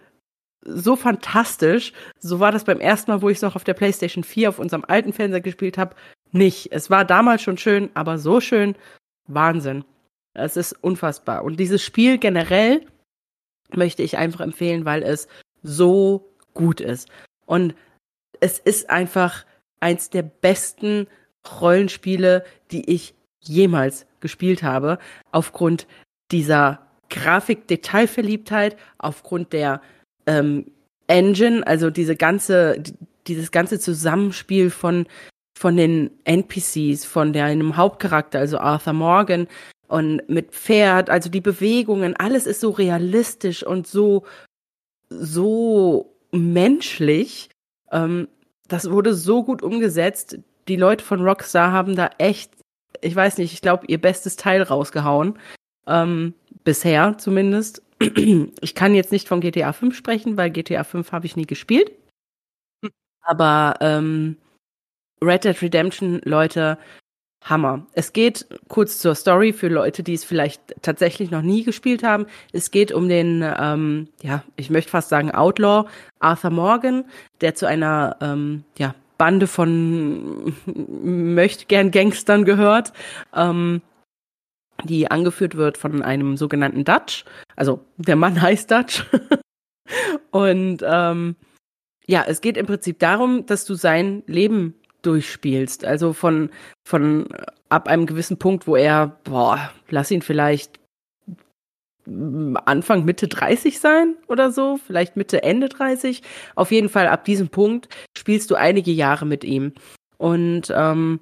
so 0.61 0.97
fantastisch. 0.97 1.93
So 2.19 2.41
war 2.41 2.51
das 2.51 2.65
beim 2.65 2.81
ersten 2.81 3.11
Mal, 3.11 3.21
wo 3.21 3.29
ich 3.29 3.37
es 3.37 3.43
noch 3.43 3.55
auf 3.55 3.63
der 3.63 3.73
PlayStation 3.73 4.25
4 4.25 4.49
auf 4.49 4.59
unserem 4.59 4.83
alten 4.85 5.13
Fernseher 5.13 5.39
gespielt 5.39 5.77
habe, 5.77 5.95
nicht. 6.33 6.73
Es 6.73 6.89
war 6.89 7.05
damals 7.05 7.43
schon 7.43 7.57
schön, 7.57 7.89
aber 7.93 8.17
so 8.17 8.41
schön, 8.41 8.75
Wahnsinn. 9.27 9.85
Es 10.33 10.57
ist 10.57 10.73
unfassbar. 10.83 11.45
Und 11.45 11.61
dieses 11.61 11.81
Spiel 11.81 12.17
generell 12.17 12.85
möchte 13.73 14.03
ich 14.03 14.17
einfach 14.17 14.41
empfehlen, 14.41 14.83
weil 14.83 15.01
es 15.01 15.29
so 15.63 16.27
gut 16.57 16.81
ist. 16.81 17.07
Und 17.45 17.75
es 18.39 18.59
ist 18.59 18.89
einfach 18.89 19.45
eins 19.79 20.09
der 20.09 20.23
besten 20.23 21.07
Rollenspiele, 21.61 22.43
die 22.71 22.89
ich 22.93 23.13
jemals 23.41 24.05
gespielt 24.19 24.63
habe, 24.63 24.97
aufgrund 25.31 25.87
dieser 26.31 26.79
Grafik-Detailverliebtheit, 27.09 28.75
aufgrund 28.97 29.53
der 29.53 29.81
ähm, 30.25 30.65
Engine, 31.07 31.65
also 31.65 31.89
diese 31.89 32.15
ganze, 32.15 32.79
die- 32.79 32.93
dieses 33.27 33.51
ganze 33.51 33.79
Zusammenspiel 33.79 34.69
von, 34.69 35.05
von 35.57 35.77
den 35.77 36.11
NPCs, 36.25 37.05
von 37.05 37.31
deinem 37.33 37.77
Hauptcharakter, 37.77 38.39
also 38.39 38.57
Arthur 38.57 38.93
Morgan, 38.93 39.47
und 39.87 40.27
mit 40.27 40.51
Pferd, 40.51 41.09
also 41.09 41.29
die 41.29 41.39
Bewegungen, 41.41 42.15
alles 42.17 42.45
ist 42.45 42.59
so 42.59 42.71
realistisch 42.71 43.63
und 43.65 43.87
so, 43.87 44.25
so 45.09 46.13
menschlich. 46.31 47.49
Ähm, 47.91 48.27
das 48.67 48.89
wurde 48.89 49.13
so 49.13 49.43
gut 49.43 49.61
umgesetzt. 49.61 50.39
Die 50.67 50.75
Leute 50.75 51.03
von 51.03 51.21
Rockstar 51.21 51.71
haben 51.71 51.95
da 51.95 52.09
echt, 52.17 52.51
ich 53.01 53.15
weiß 53.15 53.37
nicht, 53.37 53.53
ich 53.53 53.61
glaube, 53.61 53.85
ihr 53.87 53.99
bestes 53.99 54.35
Teil 54.35 54.61
rausgehauen. 54.61 55.39
Ähm, 55.87 56.33
bisher 56.63 57.17
zumindest. 57.17 57.81
Ich 58.61 58.75
kann 58.75 58.93
jetzt 58.93 59.11
nicht 59.11 59.27
von 59.27 59.41
GTA 59.41 59.73
5 59.73 59.95
sprechen, 59.95 60.37
weil 60.37 60.51
GTA 60.51 60.83
5 60.83 61.11
habe 61.11 61.25
ich 61.25 61.35
nie 61.35 61.47
gespielt. 61.47 61.91
Aber 63.21 63.75
ähm, 63.81 64.37
Red 65.21 65.45
Dead 65.45 65.61
Redemption, 65.61 66.21
Leute, 66.23 66.77
Hammer. 67.43 67.85
Es 67.93 68.13
geht 68.13 68.47
kurz 68.67 68.99
zur 68.99 69.15
Story 69.15 69.53
für 69.53 69.69
Leute, 69.69 70.03
die 70.03 70.13
es 70.13 70.25
vielleicht 70.25 70.75
tatsächlich 70.81 71.31
noch 71.31 71.41
nie 71.41 71.63
gespielt 71.63 72.03
haben. 72.03 72.25
Es 72.51 72.71
geht 72.71 72.91
um 72.91 73.07
den, 73.07 73.43
ähm, 73.57 74.09
ja, 74.21 74.43
ich 74.55 74.69
möchte 74.69 74.91
fast 74.91 75.09
sagen 75.09 75.31
Outlaw 75.31 75.87
Arthur 76.19 76.49
Morgan, 76.49 77.05
der 77.41 77.55
zu 77.55 77.65
einer, 77.67 78.17
ähm, 78.21 78.63
ja, 78.77 78.95
Bande 79.17 79.47
von 79.47 80.53
möchte 81.35 81.65
gern 81.65 81.91
Gangstern 81.91 82.45
gehört, 82.45 82.93
ähm, 83.35 83.81
die 84.83 85.09
angeführt 85.09 85.55
wird 85.55 85.77
von 85.77 86.03
einem 86.03 86.37
sogenannten 86.37 86.83
Dutch. 86.83 87.25
Also 87.55 87.79
der 87.97 88.15
Mann 88.15 88.41
heißt 88.41 88.69
Dutch. 88.71 89.05
Und 90.31 90.83
ähm, 90.85 91.35
ja, 92.05 92.23
es 92.27 92.41
geht 92.41 92.57
im 92.57 92.65
Prinzip 92.65 92.99
darum, 92.99 93.45
dass 93.45 93.65
du 93.65 93.73
sein 93.73 94.23
Leben 94.27 94.75
durchspielst. 95.07 95.85
Also 95.85 96.13
von, 96.13 96.49
von 96.87 97.27
ab 97.69 97.87
einem 97.87 98.05
gewissen 98.05 98.37
Punkt, 98.37 98.67
wo 98.67 98.75
er, 98.75 99.19
boah, 99.23 99.71
lass 99.89 100.11
ihn 100.11 100.21
vielleicht 100.21 100.79
Anfang, 102.05 103.03
Mitte 103.03 103.27
30 103.27 103.79
sein 103.79 104.15
oder 104.27 104.51
so, 104.51 104.77
vielleicht 104.77 105.17
Mitte, 105.17 105.43
Ende 105.43 105.69
30. 105.69 106.21
Auf 106.55 106.71
jeden 106.71 106.89
Fall 106.89 107.07
ab 107.07 107.25
diesem 107.25 107.49
Punkt 107.49 107.89
spielst 108.17 108.49
du 108.51 108.55
einige 108.55 108.91
Jahre 108.91 109.25
mit 109.25 109.43
ihm. 109.43 109.73
Und 110.17 110.71
ähm, 110.75 111.19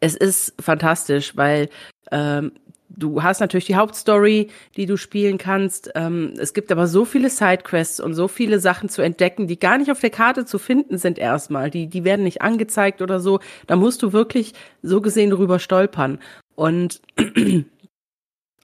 es 0.00 0.16
ist 0.16 0.54
fantastisch, 0.60 1.36
weil 1.36 1.68
ähm, 2.10 2.52
du 2.88 3.22
hast 3.22 3.40
natürlich 3.40 3.66
die 3.66 3.76
Hauptstory, 3.76 4.48
die 4.76 4.86
du 4.86 4.96
spielen 4.96 5.38
kannst. 5.38 5.90
Ähm, 5.94 6.34
es 6.38 6.54
gibt 6.54 6.72
aber 6.72 6.86
so 6.86 7.04
viele 7.04 7.30
Sidequests 7.30 8.00
und 8.00 8.14
so 8.14 8.28
viele 8.28 8.60
Sachen 8.60 8.88
zu 8.88 9.02
entdecken, 9.02 9.46
die 9.46 9.58
gar 9.58 9.78
nicht 9.78 9.90
auf 9.90 10.00
der 10.00 10.10
Karte 10.10 10.44
zu 10.44 10.58
finden 10.58 10.98
sind 10.98 11.18
erstmal. 11.18 11.70
Die, 11.70 11.86
die 11.86 12.04
werden 12.04 12.24
nicht 12.24 12.42
angezeigt 12.42 13.02
oder 13.02 13.20
so. 13.20 13.40
Da 13.66 13.76
musst 13.76 14.02
du 14.02 14.12
wirklich 14.12 14.54
so 14.82 15.00
gesehen 15.00 15.30
drüber 15.30 15.58
stolpern. 15.58 16.18
Und 16.54 17.00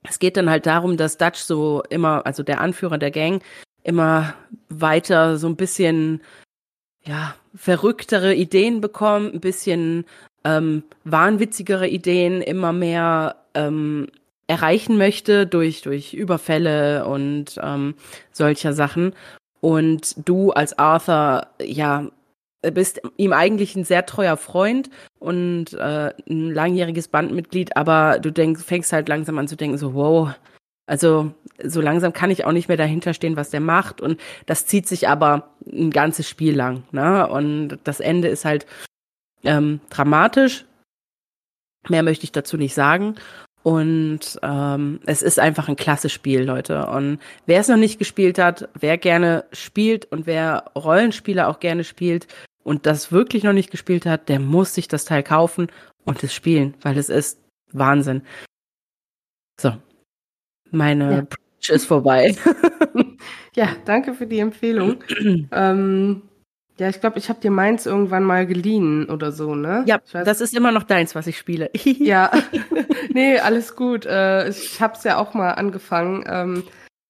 es 0.03 0.19
geht 0.19 0.37
dann 0.37 0.49
halt 0.49 0.65
darum, 0.65 0.97
dass 0.97 1.17
Dutch 1.17 1.39
so 1.39 1.83
immer, 1.89 2.25
also 2.25 2.43
der 2.43 2.61
Anführer 2.61 2.97
der 2.97 3.11
Gang, 3.11 3.43
immer 3.83 4.33
weiter 4.69 5.37
so 5.37 5.47
ein 5.47 5.55
bisschen, 5.55 6.21
ja, 7.03 7.35
verrücktere 7.53 8.33
Ideen 8.33 8.81
bekommt, 8.81 9.33
ein 9.33 9.39
bisschen 9.39 10.05
ähm, 10.45 10.83
wahnwitzigere 11.03 11.87
Ideen, 11.87 12.41
immer 12.41 12.71
mehr 12.71 13.35
ähm, 13.53 14.07
erreichen 14.47 14.97
möchte 14.97 15.47
durch, 15.47 15.81
durch 15.81 16.13
Überfälle 16.13 17.05
und 17.05 17.59
ähm, 17.61 17.95
solcher 18.31 18.73
Sachen. 18.73 19.13
Und 19.59 20.15
du 20.27 20.51
als 20.51 20.77
Arthur, 20.77 21.47
ja, 21.61 22.07
bist 22.61 23.01
ihm 23.17 23.33
eigentlich 23.33 23.75
ein 23.75 23.83
sehr 23.83 24.05
treuer 24.05 24.37
Freund 24.37 24.89
und 25.19 25.73
äh, 25.73 26.13
ein 26.29 26.51
langjähriges 26.51 27.07
Bandmitglied, 27.07 27.75
aber 27.75 28.19
du 28.19 28.31
denkst, 28.31 28.63
fängst 28.63 28.93
halt 28.93 29.09
langsam 29.09 29.37
an 29.37 29.47
zu 29.47 29.55
denken, 29.55 29.77
so, 29.77 29.93
wow, 29.93 30.29
also 30.87 31.31
so 31.63 31.81
langsam 31.81 32.13
kann 32.13 32.31
ich 32.31 32.45
auch 32.45 32.51
nicht 32.51 32.67
mehr 32.67 32.77
dahinter 32.77 33.13
stehen, 33.13 33.37
was 33.37 33.49
der 33.49 33.59
macht. 33.59 34.01
Und 34.01 34.19
das 34.45 34.67
zieht 34.67 34.87
sich 34.87 35.07
aber 35.07 35.49
ein 35.67 35.89
ganzes 35.89 36.29
Spiel 36.29 36.55
lang. 36.55 36.83
Ne? 36.91 37.27
Und 37.27 37.79
das 37.83 37.99
Ende 37.99 38.27
ist 38.27 38.45
halt 38.45 38.65
ähm, 39.45 39.79
dramatisch. 39.89 40.65
Mehr 41.87 42.03
möchte 42.03 42.23
ich 42.23 42.31
dazu 42.31 42.57
nicht 42.57 42.73
sagen. 42.73 43.15
Und 43.63 44.39
ähm, 44.43 44.99
es 45.07 45.23
ist 45.23 45.39
einfach 45.39 45.67
ein 45.67 45.75
klasse 45.75 46.09
Spiel, 46.09 46.43
Leute. 46.43 46.85
Und 46.85 47.19
wer 47.47 47.61
es 47.61 47.67
noch 47.67 47.77
nicht 47.77 47.97
gespielt 47.97 48.37
hat, 48.37 48.69
wer 48.79 48.97
gerne 48.99 49.45
spielt 49.53 50.05
und 50.11 50.27
wer 50.27 50.65
Rollenspiele 50.75 51.47
auch 51.47 51.59
gerne 51.59 51.83
spielt 51.83 52.27
und 52.63 52.85
das 52.85 53.11
wirklich 53.11 53.43
noch 53.43 53.53
nicht 53.53 53.71
gespielt 53.71 54.05
hat, 54.05 54.29
der 54.29 54.39
muss 54.39 54.75
sich 54.75 54.87
das 54.87 55.05
Teil 55.05 55.23
kaufen 55.23 55.71
und 56.03 56.23
es 56.23 56.31
spielen, 56.31 56.75
weil 56.81 56.95
es 56.97 57.09
ist 57.09 57.41
Wahnsinn. 57.71 58.21
So, 59.59 59.73
meine 60.69 61.11
ja. 61.11 61.21
Preach 61.23 61.69
ist 61.69 61.85
vorbei. 61.85 62.35
ja, 63.55 63.69
danke 63.85 64.13
für 64.13 64.27
die 64.27 64.39
Empfehlung. 64.39 65.03
ähm, 65.51 66.21
ja, 66.77 66.89
ich 66.89 66.99
glaube, 66.99 67.19
ich 67.19 67.29
habe 67.29 67.39
dir 67.39 67.51
meins 67.51 67.85
irgendwann 67.85 68.23
mal 68.23 68.45
geliehen 68.45 69.09
oder 69.09 69.31
so, 69.31 69.55
ne? 69.55 69.83
Ja, 69.85 70.01
das 70.11 70.41
ist 70.41 70.53
immer 70.53 70.71
noch 70.71 70.83
deins, 70.83 71.15
was 71.15 71.25
ich 71.27 71.37
spiele. 71.37 71.69
ja, 71.83 72.31
nee, 73.09 73.39
alles 73.39 73.75
gut. 73.75 74.05
Äh, 74.05 74.49
ich 74.49 74.81
habe 74.81 74.95
es 74.95 75.03
ja 75.05 75.17
auch 75.17 75.33
mal 75.33 75.51
angefangen, 75.51 76.25
ähm, 76.27 76.63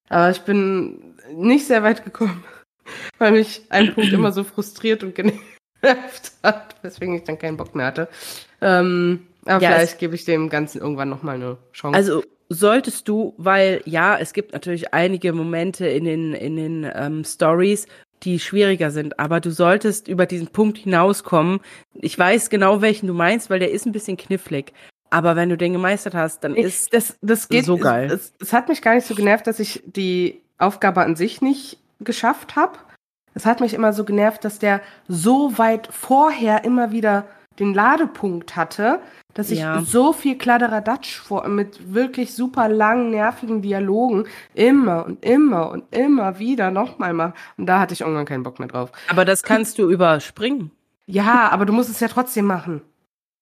aber 0.09 0.29
ich 0.29 0.41
bin 0.41 1.15
nicht 1.33 1.65
sehr 1.65 1.81
weit 1.81 2.03
gekommen, 2.03 2.43
weil 3.17 3.31
mich 3.31 3.63
ein 3.69 3.93
Punkt 3.93 4.13
immer 4.13 4.31
so 4.31 4.43
frustriert 4.43 5.03
und 5.03 5.15
genervt 5.15 6.33
hat, 6.43 6.75
weswegen 6.83 7.15
ich 7.15 7.23
dann 7.23 7.39
keinen 7.39 7.57
Bock 7.57 7.73
mehr 7.73 7.87
hatte. 7.87 8.07
Ähm, 8.61 9.25
aber 9.45 9.63
ja, 9.63 9.71
vielleicht 9.71 9.97
gebe 9.97 10.13
ich 10.13 10.25
dem 10.25 10.49
Ganzen 10.49 10.79
irgendwann 10.79 11.09
noch 11.09 11.23
mal 11.23 11.35
eine 11.35 11.57
Chance. 11.73 11.97
Also 11.97 12.23
solltest 12.49 13.07
du, 13.07 13.33
weil 13.37 13.81
ja, 13.85 14.17
es 14.17 14.33
gibt 14.33 14.53
natürlich 14.53 14.93
einige 14.93 15.33
Momente 15.33 15.87
in 15.87 16.03
den 16.05 16.33
in 16.33 16.55
den 16.55 16.91
ähm, 16.93 17.23
Stories, 17.23 17.87
die 18.25 18.39
schwieriger 18.39 18.91
sind. 18.91 19.19
Aber 19.19 19.39
du 19.39 19.51
solltest 19.51 20.07
über 20.07 20.25
diesen 20.25 20.47
Punkt 20.47 20.79
hinauskommen. 20.79 21.59
Ich 21.93 22.17
weiß 22.17 22.49
genau, 22.49 22.81
welchen 22.81 23.07
du 23.07 23.13
meinst, 23.13 23.49
weil 23.49 23.59
der 23.59 23.71
ist 23.71 23.85
ein 23.85 23.91
bisschen 23.91 24.17
knifflig. 24.17 24.73
Aber 25.11 25.35
wenn 25.35 25.49
du 25.49 25.57
den 25.57 25.73
gemeistert 25.73 26.15
hast, 26.15 26.43
dann 26.43 26.55
ist 26.55 26.93
das, 26.93 27.17
das 27.21 27.47
geht, 27.47 27.65
so 27.65 27.77
geil. 27.77 28.11
Es, 28.11 28.33
es, 28.41 28.51
hat 28.51 28.67
mich 28.67 28.81
gar 28.81 28.95
nicht 28.95 29.07
so 29.07 29.15
genervt, 29.15 29.47
dass 29.47 29.59
ich 29.59 29.83
die 29.85 30.41
Aufgabe 30.57 31.01
an 31.01 31.15
sich 31.15 31.41
nicht 31.41 31.77
geschafft 31.99 32.55
habe. 32.55 32.77
Es 33.35 33.45
hat 33.45 33.61
mich 33.61 33.73
immer 33.73 33.93
so 33.93 34.03
genervt, 34.03 34.43
dass 34.43 34.59
der 34.59 34.81
so 35.07 35.57
weit 35.57 35.87
vorher 35.91 36.63
immer 36.63 36.91
wieder 36.91 37.27
den 37.59 37.73
Ladepunkt 37.73 38.55
hatte, 38.55 38.99
dass 39.35 39.51
ich 39.51 39.59
ja. 39.59 39.81
so 39.81 40.13
viel 40.13 40.37
Kladderadatsch 40.37 41.17
vor, 41.17 41.47
mit 41.47 41.93
wirklich 41.93 42.33
super 42.33 42.67
langen, 42.69 43.11
nervigen 43.11 43.61
Dialogen 43.61 44.25
immer 44.53 45.05
und 45.05 45.23
immer 45.23 45.69
und 45.69 45.83
immer 45.93 46.39
wieder 46.39 46.71
nochmal 46.71 47.13
mache. 47.13 47.33
Und 47.57 47.67
da 47.67 47.79
hatte 47.79 47.93
ich 47.93 48.01
irgendwann 48.01 48.25
keinen 48.25 48.43
Bock 48.43 48.59
mehr 48.59 48.69
drauf. 48.69 48.91
Aber 49.09 49.25
das 49.25 49.43
kannst 49.43 49.77
du 49.77 49.91
überspringen. 49.91 50.71
Ja, 51.05 51.49
aber 51.49 51.65
du 51.65 51.73
musst 51.73 51.89
es 51.89 51.99
ja 51.99 52.07
trotzdem 52.07 52.45
machen. 52.45 52.81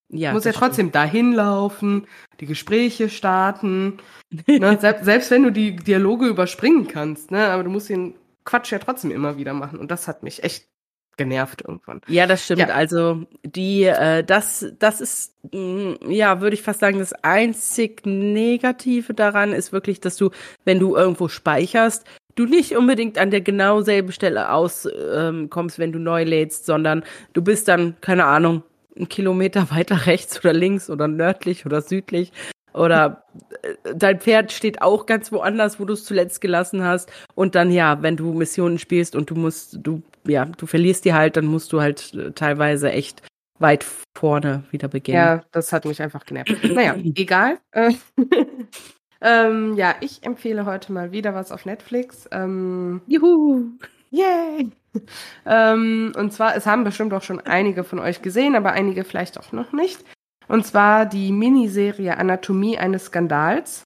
Ja, 0.10 0.32
du 0.32 0.36
musst 0.36 0.48
ja 0.48 0.52
trotzdem 0.52 0.88
stimmt. 0.88 0.96
dahin 0.96 1.32
laufen, 1.34 2.08
die 2.40 2.48
Gespräche 2.48 3.08
starten. 3.08 4.00
ne? 4.48 4.78
selbst, 4.82 5.06
selbst 5.06 5.32
wenn 5.32 5.44
du 5.44 5.52
die 5.52 5.76
Dialoge 5.76 6.28
überspringen 6.28 6.88
kannst, 6.88 7.30
ne? 7.30 7.48
aber 7.48 7.64
du 7.64 7.70
musst 7.70 7.90
den 7.90 8.16
Quatsch 8.46 8.72
ja 8.72 8.80
trotzdem 8.80 9.12
immer 9.12 9.38
wieder 9.38 9.54
machen. 9.54 9.80
Und 9.80 9.92
das 9.92 10.08
hat 10.08 10.24
mich 10.24 10.44
echt 10.44 10.68
genervt 11.18 11.62
irgendwann. 11.68 12.02
Ja, 12.08 12.28
das 12.28 12.46
stimmt. 12.46 12.62
Ja. 12.62 12.68
Also 12.68 13.24
die, 13.44 13.84
äh, 13.84 14.24
das, 14.24 14.66
das 14.80 15.02
ist, 15.02 15.36
mh, 15.52 15.98
mm, 16.06 16.12
ja, 16.12 16.42
würde 16.42 16.56
ich 16.56 16.62
fast 16.62 16.80
sagen, 16.80 17.00
das 17.00 17.14
einzig 17.14 18.06
Negative 18.06 19.14
daran 19.14 19.54
ist 19.54 19.72
wirklich, 19.72 20.02
dass 20.02 20.18
du, 20.18 20.32
wenn 20.66 20.80
du 20.80 20.96
irgendwo 20.96 21.28
speicherst, 21.28 22.06
du 22.36 22.46
nicht 22.46 22.76
unbedingt 22.76 23.18
an 23.18 23.32
der 23.32 23.42
genau 23.42 23.82
selben 23.82 24.12
Stelle 24.12 24.52
auskommst, 24.52 25.78
ähm, 25.78 25.82
wenn 25.82 25.92
du 25.92 26.00
neu 26.00 26.24
lädst, 26.24 26.66
sondern 26.66 27.04
du 27.34 27.42
bist 27.42 27.68
dann, 27.68 27.96
keine 28.02 28.26
Ahnung, 28.26 28.64
einen 28.96 29.10
Kilometer 29.10 29.70
weiter 29.72 30.06
rechts 30.06 30.40
oder 30.40 30.54
links 30.54 30.90
oder 30.90 31.08
nördlich 31.08 31.66
oder 31.66 31.82
südlich 31.82 32.32
oder 32.74 33.24
äh, 33.62 33.96
dein 33.96 34.20
Pferd 34.20 34.52
steht 34.52 34.82
auch 34.82 35.06
ganz 35.06 35.32
woanders, 35.32 35.80
wo 35.80 35.86
du 35.86 35.94
es 35.94 36.06
zuletzt 36.06 36.42
gelassen 36.42 36.84
hast. 36.84 37.12
Und 37.36 37.56
dann, 37.56 37.72
ja, 37.72 38.02
wenn 38.02 38.18
du 38.18 38.34
Missionen 38.34 38.80
spielst 38.80 39.16
und 39.16 39.30
du 39.30 39.36
musst, 39.36 39.78
du, 39.82 40.02
ja, 40.28 40.46
du 40.46 40.66
verlierst 40.66 41.06
die 41.06 41.14
halt, 41.14 41.38
dann 41.38 41.46
musst 41.46 41.74
du 41.74 41.82
halt 41.82 42.14
äh, 42.14 42.32
teilweise 42.32 42.92
echt 42.92 43.22
weit 43.60 43.86
vorne 44.18 44.64
wieder 44.72 44.88
beginnen. 44.88 45.18
Ja, 45.18 45.44
das 45.52 45.72
hat 45.72 45.86
mich 45.86 46.02
einfach 46.02 46.26
genervt. 46.26 46.52
naja, 46.64 46.96
egal. 47.16 47.60
Äh, 47.72 47.94
ähm, 49.22 49.76
ja, 49.76 49.96
ich 50.02 50.24
empfehle 50.24 50.66
heute 50.66 50.92
mal 50.92 51.12
wieder 51.12 51.34
was 51.34 51.52
auf 51.52 51.66
Netflix. 51.66 52.28
Ähm, 52.32 53.02
Juhu! 53.08 53.72
Yay! 54.12 54.70
ähm, 55.46 56.12
und 56.16 56.34
zwar, 56.34 56.56
es 56.56 56.66
haben 56.66 56.84
bestimmt 56.84 57.14
auch 57.14 57.24
schon 57.24 57.40
einige 57.40 57.84
von 57.84 58.00
euch 58.00 58.22
gesehen, 58.22 58.56
aber 58.56 58.74
einige 58.74 59.04
vielleicht 59.04 59.40
auch 59.40 59.52
noch 59.52 59.72
nicht. 59.72 60.04
Und 60.48 60.66
zwar 60.66 61.06
die 61.06 61.32
Miniserie 61.32 62.18
Anatomie 62.18 62.78
eines 62.78 63.06
Skandals. 63.06 63.84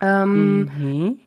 Ähm, 0.00 0.70
mhm. 0.76 1.20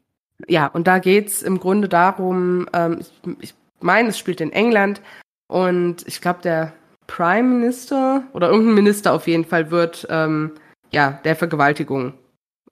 Ja, 0.48 0.68
und 0.68 0.88
da 0.88 1.00
geht's 1.00 1.42
im 1.42 1.60
Grunde 1.60 1.90
darum, 1.90 2.68
ähm, 2.74 3.00
ich, 3.00 3.12
ich 3.40 3.56
meine, 3.80 4.10
es 4.10 4.18
spielt 4.18 4.42
in 4.42 4.52
England 4.52 5.02
und 5.48 6.08
ich 6.08 6.22
glaube, 6.22 6.42
der 6.42 6.74
Prime 7.08 7.48
Minister 7.48 8.24
oder 8.34 8.50
irgendein 8.50 8.76
Minister 8.76 9.14
auf 9.14 9.28
jeden 9.28 9.46
Fall 9.46 9.70
wird 9.70 10.08
ähm, 10.10 10.54
ja 10.92 11.20
der 11.24 11.36
Vergewaltigung 11.36 12.14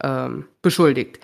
ähm, 0.01 0.47
beschuldigt. 0.61 1.19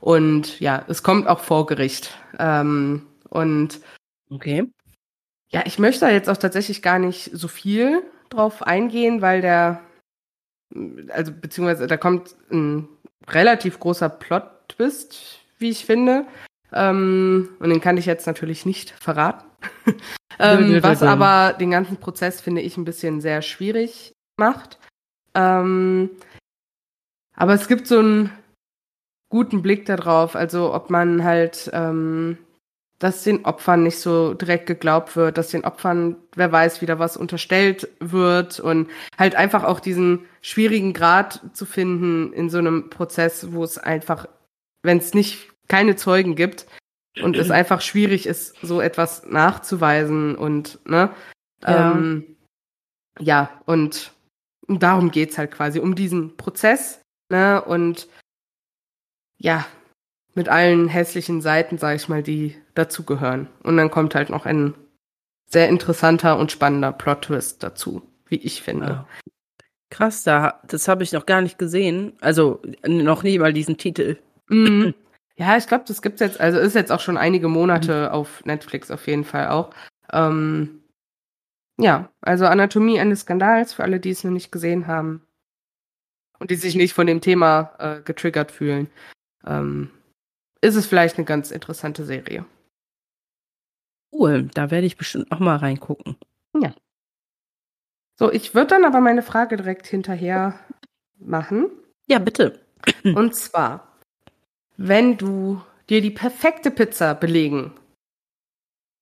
Und 0.00 0.60
ja, 0.60 0.84
es 0.88 1.02
kommt 1.02 1.26
auch 1.26 1.40
vor 1.40 1.66
Gericht. 1.66 2.16
Ähm, 2.38 3.06
und 3.28 3.80
okay. 4.30 4.70
Ja, 5.50 5.62
ich 5.66 5.78
möchte 5.78 6.06
da 6.06 6.10
jetzt 6.10 6.28
auch 6.28 6.36
tatsächlich 6.36 6.80
gar 6.80 6.98
nicht 6.98 7.30
so 7.32 7.48
viel 7.48 8.02
drauf 8.30 8.62
eingehen, 8.62 9.22
weil 9.22 9.40
der, 9.40 9.80
also 11.08 11.32
beziehungsweise 11.32 11.86
da 11.86 11.96
kommt 11.96 12.34
ein 12.50 12.88
relativ 13.28 13.78
großer 13.78 14.08
Plot-Twist, 14.08 15.40
wie 15.58 15.70
ich 15.70 15.84
finde. 15.84 16.26
Ähm, 16.72 17.50
und 17.58 17.70
den 17.70 17.80
kann 17.80 17.96
ich 17.96 18.06
jetzt 18.06 18.26
natürlich 18.26 18.64
nicht 18.64 18.90
verraten. 18.90 19.44
ähm, 20.38 20.82
was 20.82 21.02
aber 21.02 21.52
den 21.52 21.70
ganzen 21.70 21.98
Prozess, 21.98 22.40
finde 22.40 22.62
ich, 22.62 22.76
ein 22.76 22.84
bisschen 22.84 23.20
sehr 23.20 23.42
schwierig 23.42 24.12
macht. 24.36 24.78
Ähm, 25.34 26.10
aber 27.34 27.54
es 27.54 27.68
gibt 27.68 27.86
so 27.86 27.98
einen 27.98 28.30
guten 29.28 29.62
Blick 29.62 29.86
darauf, 29.86 30.36
also 30.36 30.74
ob 30.74 30.90
man 30.90 31.24
halt 31.24 31.70
ähm, 31.72 32.38
dass 33.00 33.24
den 33.24 33.46
Opfern 33.46 33.82
nicht 33.82 33.98
so 33.98 34.34
direkt 34.34 34.66
geglaubt 34.66 35.16
wird, 35.16 35.38
dass 35.38 35.48
den 35.48 35.64
Opfern, 35.64 36.16
wer 36.36 36.52
weiß, 36.52 36.82
wieder 36.82 36.98
was 36.98 37.16
unterstellt 37.16 37.88
wird 37.98 38.60
und 38.60 38.90
halt 39.18 39.34
einfach 39.34 39.64
auch 39.64 39.80
diesen 39.80 40.26
schwierigen 40.42 40.92
Grad 40.92 41.40
zu 41.54 41.64
finden 41.64 42.32
in 42.34 42.50
so 42.50 42.58
einem 42.58 42.90
Prozess, 42.90 43.52
wo 43.52 43.64
es 43.64 43.78
einfach, 43.78 44.26
wenn 44.82 44.98
es 44.98 45.14
nicht 45.14 45.48
keine 45.66 45.96
Zeugen 45.96 46.36
gibt 46.36 46.66
und 47.22 47.36
es 47.36 47.50
einfach 47.50 47.80
schwierig 47.80 48.26
ist, 48.26 48.54
so 48.60 48.82
etwas 48.82 49.24
nachzuweisen 49.24 50.36
und 50.36 50.78
ne, 50.86 51.10
ja, 51.62 51.92
ähm, 51.92 52.36
ja 53.18 53.50
und 53.64 54.12
darum 54.68 55.10
geht's 55.10 55.38
halt 55.38 55.52
quasi 55.52 55.80
um 55.80 55.94
diesen 55.94 56.36
Prozess, 56.36 57.00
ne 57.30 57.62
und 57.62 58.08
ja, 59.38 59.64
mit 60.34 60.50
allen 60.50 60.88
hässlichen 60.88 61.40
Seiten, 61.40 61.78
sag 61.78 61.96
ich 61.96 62.08
mal, 62.08 62.22
die 62.22 62.56
dazugehören. 62.80 63.48
Und 63.62 63.76
dann 63.76 63.90
kommt 63.90 64.14
halt 64.14 64.30
noch 64.30 64.46
ein 64.46 64.74
sehr 65.46 65.68
interessanter 65.68 66.38
und 66.38 66.52
spannender 66.52 66.92
Plot-Twist 66.92 67.62
dazu, 67.62 68.02
wie 68.26 68.36
ich 68.36 68.62
finde. 68.62 68.86
Ja. 68.86 69.06
Krass, 69.90 70.22
da, 70.22 70.60
das 70.66 70.86
habe 70.86 71.02
ich 71.02 71.12
noch 71.12 71.26
gar 71.26 71.40
nicht 71.42 71.58
gesehen. 71.58 72.12
Also 72.20 72.62
noch 72.86 73.22
nie 73.22 73.38
mal 73.38 73.52
diesen 73.52 73.76
Titel. 73.76 74.16
Mhm. 74.48 74.94
Ja, 75.36 75.56
ich 75.56 75.66
glaube, 75.66 75.84
das 75.88 76.02
gibt's 76.02 76.20
jetzt, 76.20 76.38
also 76.38 76.58
ist 76.58 76.74
jetzt 76.74 76.92
auch 76.92 77.00
schon 77.00 77.16
einige 77.16 77.48
Monate 77.48 78.08
mhm. 78.08 78.14
auf 78.14 78.44
Netflix 78.44 78.90
auf 78.90 79.06
jeden 79.06 79.24
Fall 79.24 79.48
auch. 79.48 79.70
Ähm, 80.12 80.82
ja, 81.78 82.10
also 82.20 82.44
Anatomie 82.44 83.00
eines 83.00 83.20
Skandals 83.20 83.72
für 83.72 83.82
alle, 83.82 84.00
die 84.00 84.10
es 84.10 84.22
noch 84.22 84.32
nicht 84.32 84.52
gesehen 84.52 84.86
haben 84.86 85.22
und 86.38 86.50
die 86.50 86.56
sich 86.56 86.74
nicht 86.74 86.92
von 86.92 87.06
dem 87.06 87.22
Thema 87.22 87.72
äh, 87.78 88.02
getriggert 88.02 88.52
fühlen. 88.52 88.88
Ähm, 89.46 89.90
ist 90.60 90.74
es 90.74 90.86
vielleicht 90.86 91.16
eine 91.16 91.24
ganz 91.24 91.50
interessante 91.50 92.04
Serie. 92.04 92.44
Cool, 94.12 94.48
da 94.54 94.70
werde 94.70 94.86
ich 94.86 94.96
bestimmt 94.96 95.30
noch 95.30 95.38
mal 95.38 95.56
reingucken. 95.56 96.16
Ja. 96.54 96.74
So, 98.18 98.30
ich 98.32 98.54
würde 98.54 98.68
dann 98.68 98.84
aber 98.84 99.00
meine 99.00 99.22
Frage 99.22 99.56
direkt 99.56 99.86
hinterher 99.86 100.58
machen. 101.18 101.70
Ja, 102.06 102.18
bitte. 102.18 102.60
Und 103.04 103.34
zwar, 103.34 103.96
wenn 104.76 105.16
du 105.16 105.62
dir 105.88 106.00
die 106.00 106.10
perfekte 106.10 106.70
Pizza 106.70 107.14
belegen 107.14 107.72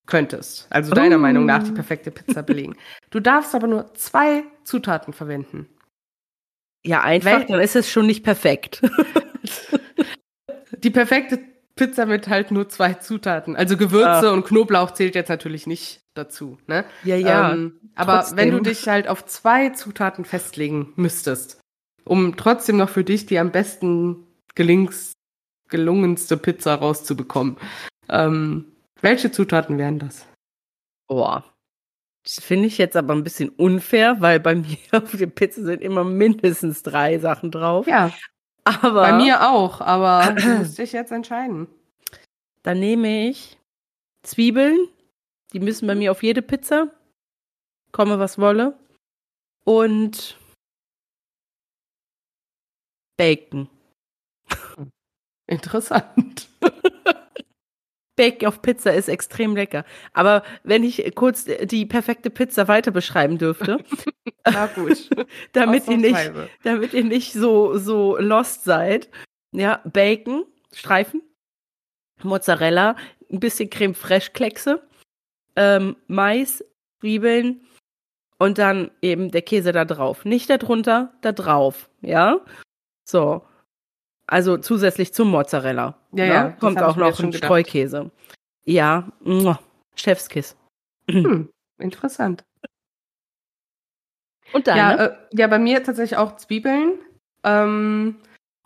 könntest, 0.07 0.67
also 0.71 0.93
deiner 0.93 1.17
oh. 1.17 1.21
Meinung 1.21 1.47
nach 1.47 1.63
die 1.63 1.73
perfekte 1.73 2.11
Pizza 2.11 2.43
belegen, 2.43 2.77
du 3.11 3.21
darfst 3.21 3.55
aber 3.55 3.67
nur 3.67 3.95
zwei 3.95 4.45
Zutaten 4.65 5.13
verwenden. 5.13 5.69
Ja, 6.85 7.03
einfach, 7.03 7.41
Wel 7.41 7.47
dann 7.47 7.61
ist 7.61 7.77
es 7.77 7.91
schon 7.91 8.07
nicht 8.07 8.23
perfekt. 8.23 8.83
die 10.79 10.91
perfekte 10.91 11.41
Pizza 11.79 12.05
mit 12.05 12.29
halt 12.29 12.51
nur 12.51 12.69
zwei 12.69 12.95
Zutaten. 12.95 13.57
Also 13.57 13.77
Gewürze 13.77 14.29
ah. 14.29 14.33
und 14.33 14.45
Knoblauch 14.45 14.91
zählt 14.91 15.15
jetzt 15.15 15.29
natürlich 15.29 15.67
nicht 15.67 16.03
dazu. 16.15 16.59
Ne? 16.67 16.85
Ja, 17.05 17.17
ja. 17.17 17.53
Ähm, 17.53 17.81
aber 17.95 18.27
wenn 18.35 18.51
du 18.51 18.61
dich 18.61 18.87
halt 18.89 19.09
auf 19.09 19.25
zwei 19.25 19.71
Zutaten 19.71 20.25
festlegen 20.25 20.93
müsstest, 20.97 21.61
um 22.05 22.37
trotzdem 22.37 22.77
noch 22.77 22.91
für 22.91 23.05
dich 23.05 23.27
die 23.27 23.39
am 23.39 23.53
besten 23.53 24.27
gelings, 24.55 25.13
gelungenste 25.71 26.37
Pizza 26.37 26.75
rauszubekommen, 26.75 27.57
ähm, 28.09 28.73
welche 29.01 29.31
Zutaten 29.31 29.79
wären 29.79 29.99
das? 29.99 30.27
Boah. 31.07 31.45
Das 32.25 32.45
finde 32.45 32.67
ich 32.67 32.77
jetzt 32.77 32.97
aber 32.97 33.15
ein 33.15 33.25
bisschen 33.25 33.49
unfair, 33.51 34.17
weil 34.21 34.41
bei 34.41 34.57
mir 34.57 34.77
auf 34.93 35.17
der 35.17 35.27
Pizza 35.29 35.63
sind 35.63 35.81
immer 35.81 36.05
mindestens 36.05 36.83
drei 36.83 37.19
Sachen 37.19 37.51
drauf. 37.51 37.87
Ja. 37.87 38.13
Aber 38.65 39.03
Bei 39.03 39.13
mir 39.13 39.49
auch, 39.49 39.81
aber 39.81 40.35
du 40.35 40.47
musst 40.59 40.79
dich 40.79 40.93
jetzt 40.93 41.13
entscheiden. 41.13 41.69
Dann 42.63 42.81
nehme 42.81 43.29
ich 43.29 43.59
Zwiebeln. 44.23 44.89
Die 45.53 45.61
müssen 45.61 45.87
bei 45.87 45.95
mir 45.95 46.11
auf 46.11 46.23
jede 46.23 46.43
Pizza. 46.43 46.91
Komme, 47.93 48.19
was 48.19 48.39
wolle. 48.39 48.79
Und 49.65 50.39
Bacon. 53.17 53.69
Interessant. 55.47 56.49
Bacon 58.19 58.49
auf 58.49 58.61
Pizza 58.61 58.93
ist 58.93 59.09
extrem 59.09 59.55
lecker. 59.55 59.85
Aber 60.13 60.43
wenn 60.65 60.83
ich 60.83 61.15
kurz 61.15 61.45
die 61.45 61.87
perfekte 61.87 62.31
Pizza 62.31 62.67
weiter 62.67 62.91
beschreiben 62.91 63.39
dürfte. 63.39 63.79
Na 64.45 64.67
gut. 64.67 65.09
damit 65.53 65.87
ihr 65.89 65.97
nicht, 65.97 66.33
damit 66.65 66.93
ihr 66.93 67.05
nicht 67.05 67.33
so, 67.33 67.79
so 67.79 68.19
lost 68.19 68.65
seid. 68.65 69.09
Ja, 69.53 69.81
Bacon, 69.85 70.45
Streifen, 70.75 71.23
Mozzarella, 72.23 72.97
ein 73.31 73.41
bisschen 73.41 73.71
Creme 73.71 73.95
Fraiche 73.95 74.33
Kleckse, 74.33 74.83
ähm, 75.55 75.97
Mais, 76.09 76.65
Zwiebeln 76.99 77.63
und 78.39 78.59
dann 78.59 78.91
eben 79.01 79.31
der 79.31 79.43
Käse 79.43 79.71
da 79.71 79.85
drauf. 79.85 80.25
Nicht 80.25 80.51
darunter, 80.51 81.15
da 81.23 81.31
drauf. 81.31 81.89
Ja? 82.01 82.41
So. 83.05 83.48
Also 84.29 84.59
zusätzlich 84.59 85.15
zum 85.15 85.31
Mozzarella. 85.31 85.97
Ja, 86.13 86.25
ne? 86.25 86.33
ja. 86.33 86.49
Kommt 86.51 86.83
auch 86.83 86.97
noch 86.97 87.19
ein 87.19 87.33
Streukäse. 87.33 88.11
Ja, 88.65 89.09
Chefskiss. 89.97 90.55
Hm, 91.11 91.49
interessant. 91.79 92.45
Und 94.53 94.67
dann? 94.67 94.77
Ja, 94.77 94.95
äh, 94.95 95.17
ja, 95.33 95.47
bei 95.47 95.59
mir 95.59 95.83
tatsächlich 95.83 96.19
auch 96.19 96.37
Zwiebeln. 96.37 96.99
Ähm, 97.43 98.17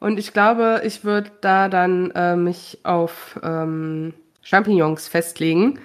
und 0.01 0.19
ich 0.19 0.33
glaube, 0.33 0.83
ich 0.85 1.05
würde 1.05 1.31
da 1.41 1.69
dann 1.69 2.11
äh, 2.11 2.35
mich 2.35 2.81
auf 2.83 3.39
ähm, 3.45 4.15
Champignons 4.43 5.07
festlegen. 5.07 5.79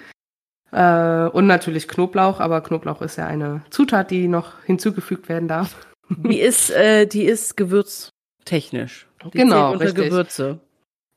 Äh, 0.71 1.27
und 1.27 1.45
natürlich 1.45 1.87
Knoblauch, 1.87 2.39
aber 2.39 2.61
Knoblauch 2.61 3.03
ist 3.03 3.17
ja 3.17 3.27
eine 3.27 3.61
Zutat, 3.69 4.09
die 4.09 4.27
noch 4.27 4.63
hinzugefügt 4.63 5.29
werden 5.29 5.47
darf. 5.47 5.87
Die 6.09 6.39
ist, 6.39 6.71
äh, 6.71 7.05
die 7.05 7.25
ist 7.25 7.57
gewürztechnisch. 7.57 9.07
Die 9.33 9.37
genau, 9.37 9.73
unter 9.73 9.85
richtig. 9.85 10.05
Gewürze. 10.05 10.59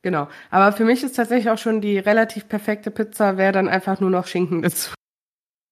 Genau. 0.03 0.29
Aber 0.51 0.73
für 0.73 0.85
mich 0.85 1.03
ist 1.03 1.17
tatsächlich 1.17 1.51
auch 1.51 1.59
schon 1.59 1.81
die 1.81 1.99
relativ 1.99 2.49
perfekte 2.49 2.91
Pizza, 2.91 3.37
wäre 3.37 3.53
dann 3.53 3.69
einfach 3.69 4.01
nur 4.01 4.11
noch 4.11 4.27
Schinken 4.27 4.63
dazu. 4.63 4.95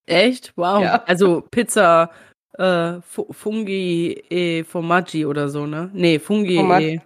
Echt? 0.07 0.53
Wow. 0.57 0.82
Ja. 0.82 1.03
Also 1.05 1.43
Pizza 1.51 2.11
äh, 2.59 3.01
Fungi 3.03 4.24
e 4.30 4.64
Formaggi 4.64 5.24
oder 5.24 5.49
so, 5.49 5.66
ne? 5.66 5.91
Nee, 5.93 6.18
Fungi 6.18 6.57
Format 6.57 6.82
e 6.82 7.01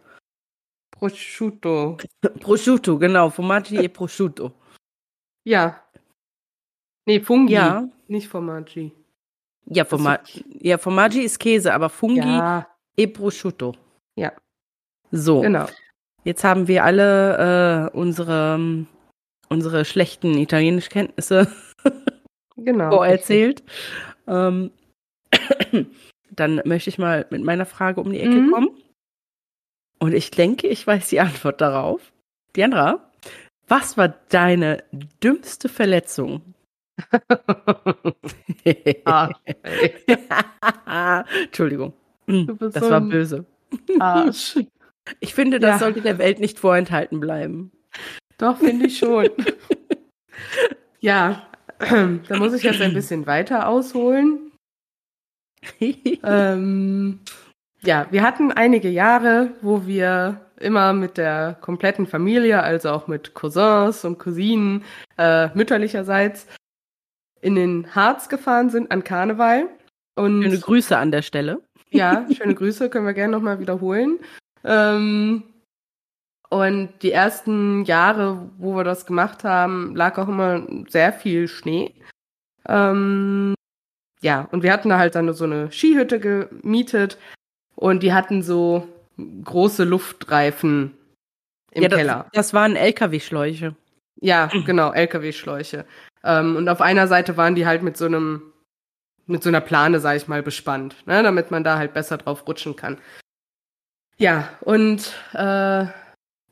Prosciutto. 0.91 1.97
prosciutto, 2.41 2.99
genau. 2.99 3.31
Formaggi 3.31 3.77
e 3.77 3.89
Prosciutto. 3.89 4.53
Ja. 5.45 5.83
Nee, 7.07 7.21
Fungi. 7.21 7.55
Ja. 7.55 7.89
Nicht 8.09 8.29
Formaggi. 8.29 8.93
Ja, 9.67 9.85
Formaggi. 9.85 10.45
Ja, 10.61 10.79
Formaggi 10.79 11.21
ist 11.23 11.39
Käse, 11.39 11.73
aber 11.73 11.89
Fungi 11.89 12.21
ja. 12.21 12.67
e 12.97 13.07
Prosciutto. 13.07 13.75
Ja. 14.17 14.33
So. 15.13 15.43
Genau. 15.43 15.67
Jetzt 16.25 16.45
haben 16.45 16.69
wir 16.69 16.85
alle 16.85 17.91
äh, 17.93 17.97
unsere, 17.97 18.87
unsere 19.49 19.85
schlechten 19.85 20.39
Italienischkenntnisse 20.39 21.49
genau, 22.57 22.91
vorerzählt. 22.91 23.63
Ähm, 24.27 24.71
dann 26.31 26.63
möchte 26.65 26.91
ich 26.91 26.99
mal 26.99 27.27
mit 27.31 27.43
meiner 27.43 27.67
Frage 27.67 28.01
um 28.01 28.13
die 28.13 28.21
Ecke 28.21 28.31
mhm. 28.31 28.53
kommen. 28.53 28.71
Und 29.99 30.15
ich 30.15 30.31
denke, 30.31 30.69
ich 30.69 30.87
weiß 30.87 31.09
die 31.09 31.21
Antwort 31.21 31.61
darauf. 31.61 32.13
Diandra, 32.57 33.11
was 33.69 33.97
war 33.97 34.09
deine 34.09 34.85
dümmste 35.23 35.69
Verletzung? 35.69 36.55
ah, 39.05 39.31
Entschuldigung. 41.45 41.95
das 42.27 42.75
so 42.75 42.91
war 42.91 43.01
böse. 43.01 43.47
Arsch. 43.99 44.59
Ich 45.21 45.35
finde, 45.35 45.61
das 45.61 45.73
ja. 45.73 45.79
sollte 45.79 46.01
der 46.01 46.19
Welt 46.19 46.41
nicht 46.41 46.59
vorenthalten 46.59 47.21
bleiben. 47.21 47.73
Doch, 48.39 48.59
finde 48.59 48.87
ich 48.87 48.99
schon. 48.99 49.29
ja, 51.01 51.47
da 51.79 52.37
muss 52.37 52.53
ich 52.53 52.63
jetzt 52.63 52.81
ein 52.81 52.95
bisschen 52.95 53.27
weiter 53.27 53.69
ausholen. 53.69 54.53
ähm, 55.81 57.21
ja, 57.83 58.07
wir 58.11 58.23
hatten 58.23 58.53
einige 58.53 58.89
Jahre, 58.89 59.51
wo 59.61 59.87
wir 59.87 60.41
immer 60.59 60.93
mit 60.93 61.19
der 61.19 61.57
kompletten 61.61 62.07
Familie, 62.07 62.63
also 62.63 62.91
auch 62.91 63.09
mit 63.09 63.35
Cousins 63.35 64.05
und 64.05 64.19
Cousinen 64.19 64.85
äh, 65.19 65.49
mütterlicherseits, 65.55 66.47
in 67.41 67.57
den 67.57 67.95
Harz 67.95 68.29
gefahren 68.29 68.71
sind 68.71 68.91
an 68.91 69.03
Karneval. 69.03 69.69
Und 70.15 70.43
schöne 70.43 70.59
Grüße 70.59 70.97
an 70.97 71.11
der 71.11 71.23
Stelle. 71.23 71.61
Ja, 71.91 72.27
schöne 72.37 72.55
Grüße, 72.55 72.89
können 72.89 73.07
wir 73.07 73.15
gerne 73.15 73.33
nochmal 73.33 73.59
wiederholen. 73.59 74.21
Ähm, 74.65 75.45
und 76.49 76.91
die 77.03 77.13
ersten 77.13 77.85
Jahre, 77.85 78.51
wo 78.59 78.77
wir 78.77 78.85
das 78.85 79.07
gemacht 79.07 79.43
haben, 79.43 79.97
lag 79.97 80.19
auch 80.19 80.29
immer 80.29 80.67
sehr 80.89 81.13
viel 81.13 81.49
Schnee. 81.49 81.95
Ähm, 82.69 83.55
ja, 84.21 84.49
und 84.53 84.63
wir 84.63 84.73
hatten 84.73 84.91
da 84.91 84.99
halt 84.99 85.15
dann 85.15 85.33
so 85.33 85.45
eine 85.45 85.73
Skihütte 85.73 86.21
gemietet 86.21 87.19
und 87.75 88.03
die 88.03 88.13
hatten 88.13 88.43
so 88.43 88.87
große 89.45 89.85
Luftreifen 89.85 90.97
im 91.73 91.83
ja, 91.83 91.89
das, 91.89 91.99
Keller. 91.99 92.27
Das 92.33 92.55
waren 92.55 92.77
LKW-Schläuche. 92.77 93.75
Ja, 94.21 94.47
genau, 94.67 94.93
LKW-Schläuche. 94.93 95.87
Ähm, 96.23 96.57
und 96.57 96.69
auf 96.69 96.81
einer 96.81 97.09
Seite 97.09 97.37
waren 97.37 97.55
die 97.55 97.67
halt 97.67 97.83
mit 97.83 97.97
so 97.97 98.05
einem, 98.05 98.53
mit 99.27 99.43
so 99.43 99.49
einer 99.49 99.61
Plane, 99.61 100.01
sag 100.01 100.17
ich 100.17 100.29
mal, 100.29 100.43
bespannt, 100.43 100.97
ne, 101.07 101.23
damit 101.23 101.51
man 101.51 101.65
da 101.65 101.79
halt 101.79 101.95
besser 101.95 102.19
drauf 102.19 102.47
rutschen 102.47 102.77
kann. 102.77 102.99
Ja, 104.23 104.49
und 104.61 105.13
äh, 105.33 105.85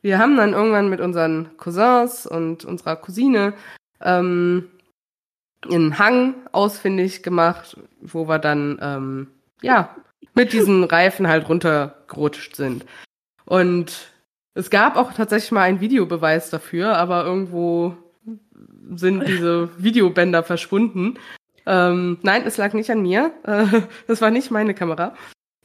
wir 0.03 0.18
haben 0.18 0.37
dann 0.37 0.55
irgendwann 0.55 0.91
mit 0.91 1.01
unseren 1.01 1.57
Cousins 1.57 2.27
und 2.27 2.64
unserer 2.64 2.97
Cousine 2.97 3.53
ähm, 4.01 4.68
einen 5.71 5.97
Hang 5.97 6.35
ausfindig 6.51 7.23
gemacht, 7.23 7.77
wo 8.01 8.27
wir 8.27 8.41
dann 8.41 8.81
ähm, 8.83 9.29
ja 9.62 9.95
mit 10.35 10.53
diesen 10.53 10.83
Reifen 10.83 11.29
halt 11.29 11.49
runtergerutscht 11.49 12.57
sind. 12.57 12.87
Und 13.45 14.11
es 14.55 14.71
gab 14.71 14.97
auch 14.97 15.12
tatsächlich 15.12 15.53
mal 15.53 15.62
einen 15.62 15.81
Videobeweis 15.81 16.51
dafür, 16.51 16.97
aber 16.97 17.25
irgendwo 17.25 17.95
sind 18.97 19.29
diese 19.29 19.68
Videobänder 19.79 20.43
verschwunden. 20.43 21.21
Ähm, 21.66 22.18
nein, 22.23 22.43
es 22.45 22.57
lag 22.57 22.73
nicht 22.73 22.91
an 22.91 23.03
mir. 23.03 23.31
Äh, 23.45 23.83
das 24.09 24.21
war 24.21 24.33
nicht 24.33 24.51
meine 24.51 24.75
Kamera. 24.75 25.14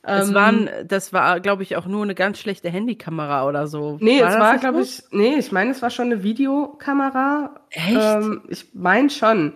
Es 0.08 0.30
ähm, 0.30 0.36
waren, 0.36 0.70
das 0.86 1.14
war, 1.14 1.39
glaube 1.39 1.64
ich, 1.64 1.76
auch 1.76 1.88
nur 1.88 2.03
eine 2.03 2.14
ganz 2.14 2.38
schlechte 2.39 2.70
Handykamera 2.70 3.47
oder 3.47 3.68
so. 3.68 3.97
Nee, 3.99 4.22
war 4.22 4.30
es 4.30 4.39
war, 4.39 4.58
glaube 4.60 4.82
ich, 4.82 5.03
nee, 5.12 5.36
ich 5.36 5.51
meine, 5.51 5.72
es 5.72 5.82
war 5.82 5.89
schon 5.89 6.12
eine 6.12 6.22
Videokamera. 6.22 7.56
Echt? 7.72 7.97
Ähm, 7.99 8.43
ich 8.47 8.68
meine 8.74 9.10
schon. 9.10 9.53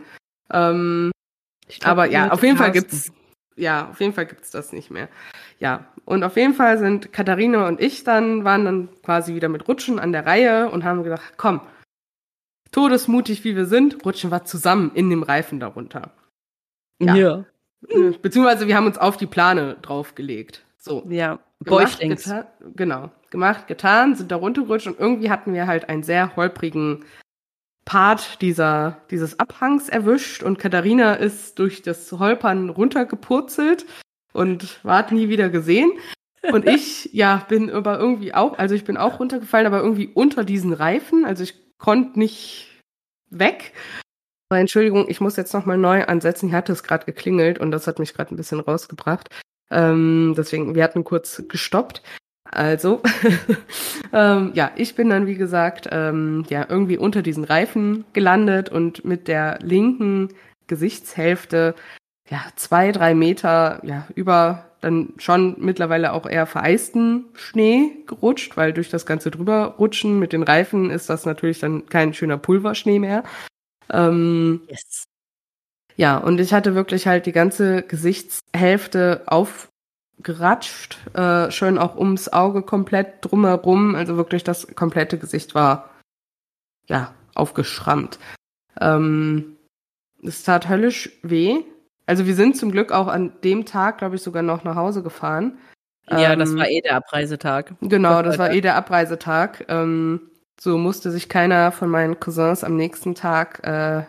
Ähm, 0.51 1.11
glaub, 1.67 1.91
aber 1.91 2.05
ja, 2.05 2.31
auf 2.31 2.41
jeden 2.41 2.57
Fall 2.57 2.71
gibt's, 2.71 3.11
ja, 3.55 3.89
auf 3.89 3.99
jeden 3.99 4.13
Fall 4.13 4.25
gibt's 4.25 4.49
das 4.49 4.73
nicht 4.73 4.89
mehr. 4.89 5.07
Ja, 5.59 5.85
und 6.05 6.23
auf 6.23 6.35
jeden 6.35 6.55
Fall 6.55 6.79
sind 6.79 7.13
Katharina 7.13 7.67
und 7.67 7.79
ich 7.79 8.03
dann, 8.03 8.43
waren 8.43 8.65
dann 8.65 8.89
quasi 9.03 9.35
wieder 9.35 9.49
mit 9.49 9.67
Rutschen 9.67 9.99
an 9.99 10.11
der 10.11 10.25
Reihe 10.25 10.69
und 10.71 10.83
haben 10.83 11.03
gedacht, 11.03 11.33
komm, 11.37 11.61
todesmutig 12.71 13.43
wie 13.43 13.55
wir 13.55 13.65
sind, 13.65 14.03
rutschen 14.03 14.31
wir 14.31 14.45
zusammen 14.45 14.91
in 14.95 15.11
dem 15.11 15.21
Reifen 15.21 15.59
darunter. 15.59 16.11
Ja. 16.99 17.15
ja. 17.15 17.45
Beziehungsweise 18.21 18.67
wir 18.67 18.75
haben 18.75 18.85
uns 18.85 18.97
auf 18.97 19.17
die 19.17 19.27
Plane 19.27 19.77
draufgelegt. 19.81 20.63
So. 20.77 21.05
Ja, 21.09 21.39
Bäuchlings. 21.59 22.23
Gemacht, 22.23 22.47
genau. 22.75 23.11
Gemacht, 23.29 23.67
getan, 23.67 24.15
sind 24.15 24.31
da 24.31 24.37
runtergerutscht 24.37 24.87
und 24.87 24.99
irgendwie 24.99 25.29
hatten 25.29 25.53
wir 25.53 25.67
halt 25.67 25.87
einen 25.89 26.03
sehr 26.03 26.35
holprigen 26.35 27.05
Part 27.85 28.41
dieser, 28.41 29.01
dieses 29.09 29.39
Abhangs 29.39 29.89
erwischt 29.89 30.43
und 30.43 30.59
Katharina 30.59 31.15
ist 31.15 31.59
durch 31.59 31.81
das 31.81 32.11
Holpern 32.11 32.69
runtergepurzelt 32.69 33.85
und 34.33 34.83
ward 34.83 35.11
nie 35.11 35.29
wieder 35.29 35.49
gesehen. 35.49 35.91
Und 36.51 36.67
ich, 36.67 37.09
ja, 37.13 37.45
bin 37.49 37.69
aber 37.69 37.99
irgendwie 37.99 38.33
auch, 38.33 38.57
also 38.57 38.75
ich 38.75 38.83
bin 38.83 38.97
auch 38.97 39.19
runtergefallen, 39.19 39.67
aber 39.67 39.81
irgendwie 39.81 40.07
unter 40.07 40.43
diesen 40.43 40.73
Reifen. 40.73 41.25
Also 41.25 41.43
ich 41.43 41.55
konnte 41.77 42.19
nicht 42.19 42.67
weg. 43.29 43.73
Entschuldigung, 44.57 45.05
ich 45.07 45.21
muss 45.21 45.35
jetzt 45.35 45.53
nochmal 45.53 45.77
neu 45.77 46.03
ansetzen. 46.05 46.49
Hier 46.49 46.57
hatte 46.57 46.73
es 46.73 46.83
gerade 46.83 47.05
geklingelt 47.05 47.59
und 47.59 47.71
das 47.71 47.85
hat 47.85 47.99
mich 47.99 48.13
gerade 48.13 48.33
ein 48.33 48.37
bisschen 48.37 48.59
rausgebracht. 48.59 49.29
Ähm, 49.69 50.33
deswegen, 50.35 50.73
wir 50.73 50.83
hatten 50.83 51.03
kurz 51.03 51.43
gestoppt. 51.47 52.01
Also, 52.51 53.01
ähm, 54.13 54.51
ja, 54.55 54.71
ich 54.75 54.95
bin 54.95 55.09
dann, 55.09 55.27
wie 55.27 55.35
gesagt, 55.35 55.87
ähm, 55.91 56.45
ja, 56.49 56.65
irgendwie 56.67 56.97
unter 56.97 57.21
diesen 57.21 57.43
Reifen 57.43 58.05
gelandet 58.13 58.69
und 58.69 59.05
mit 59.05 59.27
der 59.27 59.59
linken 59.61 60.29
Gesichtshälfte, 60.65 61.75
ja, 62.27 62.41
zwei, 62.55 62.91
drei 62.91 63.13
Meter, 63.13 63.79
ja, 63.83 64.07
über 64.15 64.65
dann 64.81 65.13
schon 65.17 65.57
mittlerweile 65.59 66.13
auch 66.13 66.25
eher 66.25 66.45
vereisten 66.45 67.25
Schnee 67.33 67.91
gerutscht, 68.07 68.55
weil 68.55 68.71
durch 68.71 68.89
das 68.89 69.05
ganze 69.05 69.29
drüberrutschen 69.29 70.17
mit 70.17 70.31
den 70.31 70.43
Reifen 70.43 70.89
ist 70.89 71.09
das 71.09 71.25
natürlich 71.25 71.59
dann 71.59 71.85
kein 71.87 72.13
schöner 72.13 72.37
Pulverschnee 72.37 72.99
mehr. 72.99 73.23
Ähm, 73.91 74.61
yes. 74.67 75.05
Ja, 75.95 76.17
und 76.17 76.39
ich 76.39 76.53
hatte 76.53 76.75
wirklich 76.75 77.07
halt 77.07 77.25
die 77.25 77.33
ganze 77.33 77.81
Gesichtshälfte 77.83 79.23
aufgeratscht, 79.25 80.97
äh, 81.13 81.51
schön 81.51 81.77
auch 81.77 81.97
ums 81.97 82.29
Auge 82.29 82.61
komplett 82.61 83.25
drumherum. 83.25 83.95
Also 83.95 84.15
wirklich 84.15 84.43
das 84.45 84.67
komplette 84.75 85.17
Gesicht 85.17 85.55
war 85.55 85.89
ja 86.87 87.13
aufgeschrammt. 87.35 88.17
Ähm, 88.79 89.57
es 90.23 90.43
tat 90.43 90.69
höllisch 90.69 91.11
weh. 91.21 91.63
Also 92.05 92.25
wir 92.25 92.35
sind 92.35 92.57
zum 92.57 92.71
Glück 92.71 92.91
auch 92.91 93.07
an 93.07 93.33
dem 93.43 93.65
Tag, 93.65 93.97
glaube 93.99 94.15
ich, 94.15 94.23
sogar 94.23 94.41
noch 94.41 94.63
nach 94.63 94.75
Hause 94.75 95.03
gefahren. 95.03 95.57
Ja, 96.09 96.33
ähm, 96.33 96.39
das 96.39 96.55
war 96.55 96.69
eh 96.69 96.81
der 96.81 96.95
Abreisetag. 96.95 97.73
Genau, 97.81 98.21
das 98.21 98.39
war 98.39 98.51
eh 98.51 98.61
der 98.61 98.75
Abreisetag. 98.75 99.65
Ähm, 99.67 100.21
so 100.61 100.77
musste 100.77 101.11
sich 101.11 101.29
keiner 101.29 101.71
von 101.71 101.89
meinen 101.89 102.19
Cousins 102.19 102.63
am 102.63 102.75
nächsten 102.75 103.15
Tag 103.15 103.65
äh, 103.65 104.03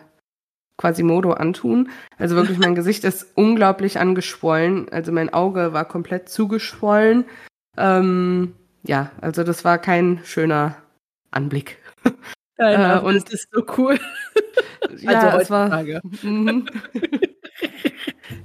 Quasimodo 0.77 1.33
antun. 1.33 1.89
Also 2.17 2.35
wirklich, 2.35 2.57
mein 2.57 2.75
Gesicht 2.75 3.03
ist 3.03 3.27
unglaublich 3.35 3.99
angeschwollen. 3.99 4.89
Also 4.89 5.11
mein 5.11 5.33
Auge 5.33 5.73
war 5.73 5.85
komplett 5.85 6.29
zugeschwollen. 6.29 7.25
Ähm, 7.77 8.55
ja, 8.83 9.11
also 9.21 9.43
das 9.43 9.63
war 9.63 9.77
kein 9.77 10.19
schöner 10.23 10.75
Anblick. 11.29 11.77
Ja, 12.57 12.97
äh, 12.97 13.01
und 13.01 13.15
das 13.15 13.33
ist 13.33 13.47
so 13.51 13.65
cool. 13.77 13.99
ja, 14.97 15.19
also 15.19 15.37
es 15.39 15.49
war. 15.49 15.83
Mhm. 16.21 16.67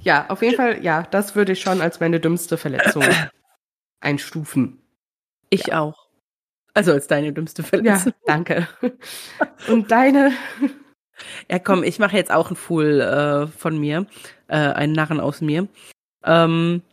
ja, 0.01 0.25
auf 0.29 0.41
jeden 0.41 0.55
Fall, 0.55 0.83
ja, 0.83 1.03
das 1.03 1.35
würde 1.35 1.51
ich 1.51 1.61
schon 1.61 1.81
als 1.81 1.99
meine 1.99 2.19
dümmste 2.19 2.57
Verletzung 2.57 3.03
einstufen. 3.99 4.79
Ich 5.49 5.67
ja. 5.67 5.81
auch. 5.81 6.06
Also 6.77 6.91
als 6.91 7.07
deine 7.07 7.33
dümmste 7.33 7.63
Verletzung. 7.63 8.13
Ja, 8.13 8.33
danke. 8.33 8.67
Und 9.67 9.91
deine? 9.91 10.31
Ja, 11.49 11.57
komm, 11.57 11.81
ich 11.81 11.97
mache 11.97 12.15
jetzt 12.15 12.31
auch 12.31 12.51
ein 12.51 12.55
Fool 12.55 13.01
äh, 13.01 13.47
von 13.47 13.79
mir, 13.79 14.05
äh, 14.49 14.55
einen 14.55 14.93
Narren 14.93 15.19
aus 15.19 15.41
mir. 15.41 15.67
Ähm, 16.23 16.83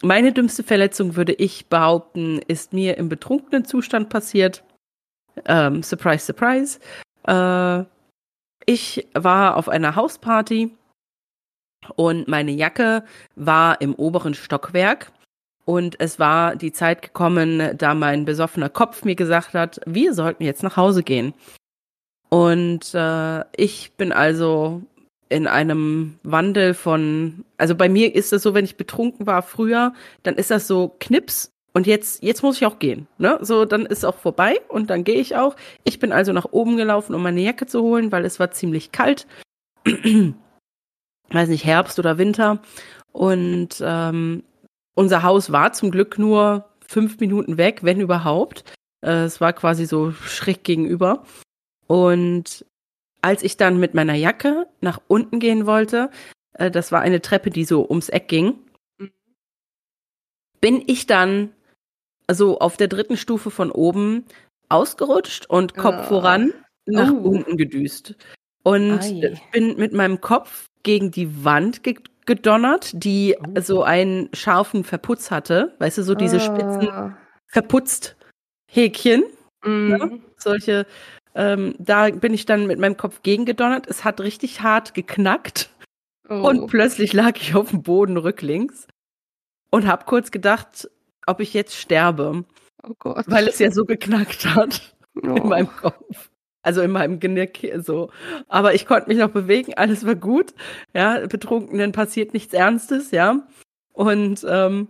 meine 0.00 0.32
dümmste 0.32 0.62
Verletzung, 0.62 1.16
würde 1.16 1.32
ich 1.32 1.66
behaupten, 1.66 2.38
ist 2.46 2.72
mir 2.72 2.96
im 2.98 3.08
betrunkenen 3.08 3.64
Zustand 3.64 4.10
passiert. 4.10 4.62
Ähm, 5.44 5.82
surprise, 5.82 6.24
surprise. 6.24 6.78
Äh, 7.26 7.84
ich 8.64 9.08
war 9.12 9.56
auf 9.56 9.68
einer 9.68 9.96
Hausparty 9.96 10.72
und 11.96 12.28
meine 12.28 12.52
Jacke 12.52 13.04
war 13.34 13.80
im 13.80 13.96
oberen 13.96 14.34
Stockwerk 14.34 15.10
und 15.64 15.98
es 15.98 16.18
war 16.18 16.56
die 16.56 16.72
Zeit 16.72 17.02
gekommen, 17.02 17.76
da 17.76 17.94
mein 17.94 18.24
besoffener 18.24 18.68
Kopf 18.68 19.04
mir 19.04 19.14
gesagt 19.14 19.54
hat, 19.54 19.80
wir 19.86 20.12
sollten 20.14 20.44
jetzt 20.44 20.62
nach 20.62 20.76
Hause 20.76 21.02
gehen. 21.02 21.32
Und 22.28 22.94
äh, 22.94 23.44
ich 23.56 23.92
bin 23.96 24.12
also 24.12 24.82
in 25.28 25.46
einem 25.46 26.18
Wandel 26.22 26.74
von, 26.74 27.44
also 27.56 27.74
bei 27.74 27.88
mir 27.88 28.14
ist 28.14 28.32
es 28.32 28.42
so, 28.42 28.54
wenn 28.54 28.64
ich 28.64 28.76
betrunken 28.76 29.26
war 29.26 29.42
früher, 29.42 29.94
dann 30.22 30.34
ist 30.34 30.50
das 30.50 30.66
so 30.66 30.94
Knips 31.00 31.50
und 31.72 31.86
jetzt, 31.86 32.22
jetzt 32.22 32.42
muss 32.42 32.56
ich 32.56 32.66
auch 32.66 32.78
gehen. 32.78 33.08
Ne? 33.18 33.38
So, 33.40 33.64
dann 33.64 33.86
ist 33.86 34.04
auch 34.04 34.16
vorbei 34.16 34.60
und 34.68 34.90
dann 34.90 35.02
gehe 35.02 35.18
ich 35.18 35.34
auch. 35.34 35.56
Ich 35.82 35.98
bin 35.98 36.12
also 36.12 36.32
nach 36.32 36.52
oben 36.52 36.76
gelaufen, 36.76 37.14
um 37.14 37.22
meine 37.22 37.40
Jacke 37.40 37.66
zu 37.66 37.82
holen, 37.82 38.12
weil 38.12 38.24
es 38.24 38.38
war 38.38 38.52
ziemlich 38.52 38.92
kalt. 38.92 39.26
Weiß 41.30 41.48
nicht, 41.48 41.64
Herbst 41.64 41.98
oder 41.98 42.18
Winter. 42.18 42.60
Und 43.12 43.80
ähm, 43.80 44.44
unser 44.94 45.22
Haus 45.22 45.52
war 45.52 45.72
zum 45.72 45.90
Glück 45.90 46.18
nur 46.18 46.70
fünf 46.86 47.20
Minuten 47.20 47.58
weg, 47.58 47.80
wenn 47.82 48.00
überhaupt. 48.00 48.64
Äh, 49.04 49.24
es 49.24 49.40
war 49.40 49.52
quasi 49.52 49.86
so 49.86 50.12
schräg 50.12 50.64
gegenüber. 50.64 51.24
Und 51.86 52.64
als 53.20 53.42
ich 53.42 53.56
dann 53.56 53.78
mit 53.78 53.94
meiner 53.94 54.14
Jacke 54.14 54.66
nach 54.80 55.00
unten 55.08 55.38
gehen 55.40 55.66
wollte, 55.66 56.10
äh, 56.54 56.70
das 56.70 56.92
war 56.92 57.00
eine 57.00 57.20
Treppe, 57.20 57.50
die 57.50 57.64
so 57.64 57.88
ums 57.88 58.08
Eck 58.08 58.28
ging, 58.28 58.58
bin 60.60 60.82
ich 60.86 61.06
dann 61.06 61.52
so 62.30 62.58
auf 62.58 62.76
der 62.76 62.88
dritten 62.88 63.16
Stufe 63.16 63.50
von 63.50 63.70
oben 63.70 64.24
ausgerutscht 64.68 65.46
und 65.46 65.74
Kopf 65.74 66.04
oh. 66.04 66.08
voran 66.08 66.54
nach 66.86 67.12
oh. 67.12 67.28
unten 67.28 67.56
gedüst. 67.56 68.16
Und 68.62 69.00
Ei. 69.00 69.38
bin 69.52 69.76
mit 69.76 69.92
meinem 69.92 70.22
Kopf 70.22 70.70
gegen 70.82 71.10
die 71.10 71.44
Wand 71.44 71.82
ge 71.82 71.96
gedonnert, 72.26 72.90
die 72.94 73.36
oh. 73.38 73.60
so 73.60 73.82
einen 73.82 74.28
scharfen 74.32 74.84
Verputz 74.84 75.30
hatte. 75.30 75.74
Weißt 75.78 75.98
du, 75.98 76.02
so 76.02 76.14
diese 76.14 76.40
spitzen 76.40 76.88
ah. 76.90 77.16
verputzt 77.46 78.16
Häkchen. 78.70 79.24
Mhm. 79.64 79.88
Ne? 79.88 80.20
Solche 80.36 80.86
Ähm, 81.34 81.74
da 81.78 82.10
bin 82.10 82.32
ich 82.32 82.46
dann 82.46 82.66
mit 82.66 82.78
meinem 82.78 82.96
Kopf 82.96 83.22
gegengedonnert. 83.22 83.88
Es 83.88 84.04
hat 84.04 84.20
richtig 84.20 84.62
hart 84.62 84.94
geknackt. 84.94 85.70
Oh. 86.28 86.48
Und 86.48 86.68
plötzlich 86.68 87.12
lag 87.12 87.36
ich 87.36 87.54
auf 87.54 87.70
dem 87.70 87.82
Boden 87.82 88.16
rücklings 88.16 88.86
und 89.70 89.86
habe 89.86 90.04
kurz 90.04 90.30
gedacht, 90.30 90.88
ob 91.26 91.40
ich 91.40 91.52
jetzt 91.52 91.74
sterbe. 91.74 92.44
Oh 92.82 92.94
Gott. 92.98 93.24
Weil 93.26 93.48
es 93.48 93.58
ja 93.58 93.70
so 93.70 93.84
geknackt 93.84 94.46
hat 94.46 94.94
oh. 95.16 95.34
in 95.34 95.48
meinem 95.48 95.68
Kopf. 95.76 96.30
Also 96.64 96.80
in 96.80 96.90
meinem 96.90 97.20
Genick 97.20 97.72
so. 97.82 98.10
Aber 98.48 98.74
ich 98.74 98.86
konnte 98.86 99.08
mich 99.08 99.18
noch 99.18 99.28
bewegen, 99.28 99.74
alles 99.74 100.06
war 100.06 100.14
gut. 100.14 100.54
Ja, 100.94 101.26
Betrunkenen 101.26 101.92
passiert 101.92 102.32
nichts 102.32 102.54
Ernstes, 102.54 103.10
ja. 103.10 103.46
Und 103.92 104.44
ähm, 104.48 104.88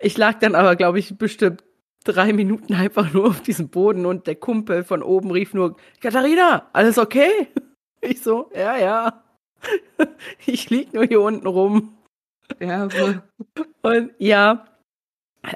ich 0.00 0.16
lag 0.16 0.38
dann 0.38 0.54
aber, 0.54 0.74
glaube 0.74 0.98
ich, 0.98 1.18
bestimmt 1.18 1.62
drei 2.04 2.32
Minuten 2.32 2.72
einfach 2.74 3.12
nur 3.12 3.26
auf 3.26 3.42
diesem 3.42 3.68
Boden 3.68 4.06
und 4.06 4.26
der 4.26 4.36
Kumpel 4.36 4.84
von 4.84 5.02
oben 5.02 5.30
rief 5.30 5.52
nur, 5.52 5.76
Katharina, 6.00 6.68
alles 6.72 6.98
okay? 6.98 7.48
Ich 8.02 8.22
so, 8.22 8.50
ja, 8.54 8.76
ja. 8.76 9.24
Ich 10.46 10.70
lieg 10.70 10.92
nur 10.92 11.04
hier 11.04 11.20
unten 11.20 11.46
rum. 11.46 11.96
Ja, 12.60 12.92
wohl. 12.92 13.22
Und 13.82 14.12
ja, 14.18 14.66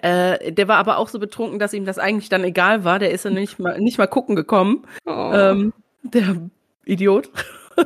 äh, 0.02 0.52
der 0.52 0.68
war 0.68 0.76
aber 0.76 0.98
auch 0.98 1.08
so 1.08 1.18
betrunken, 1.18 1.58
dass 1.58 1.72
ihm 1.72 1.84
das 1.84 1.98
eigentlich 1.98 2.28
dann 2.28 2.44
egal 2.44 2.84
war. 2.84 2.98
Der 2.98 3.10
ist 3.10 3.24
dann 3.24 3.34
nicht 3.34 3.58
mal, 3.58 3.78
nicht 3.80 3.98
mal 3.98 4.06
gucken 4.06 4.36
gekommen. 4.36 4.86
Oh. 5.06 5.30
Ähm, 5.32 5.72
der 6.02 6.36
Idiot. 6.84 7.30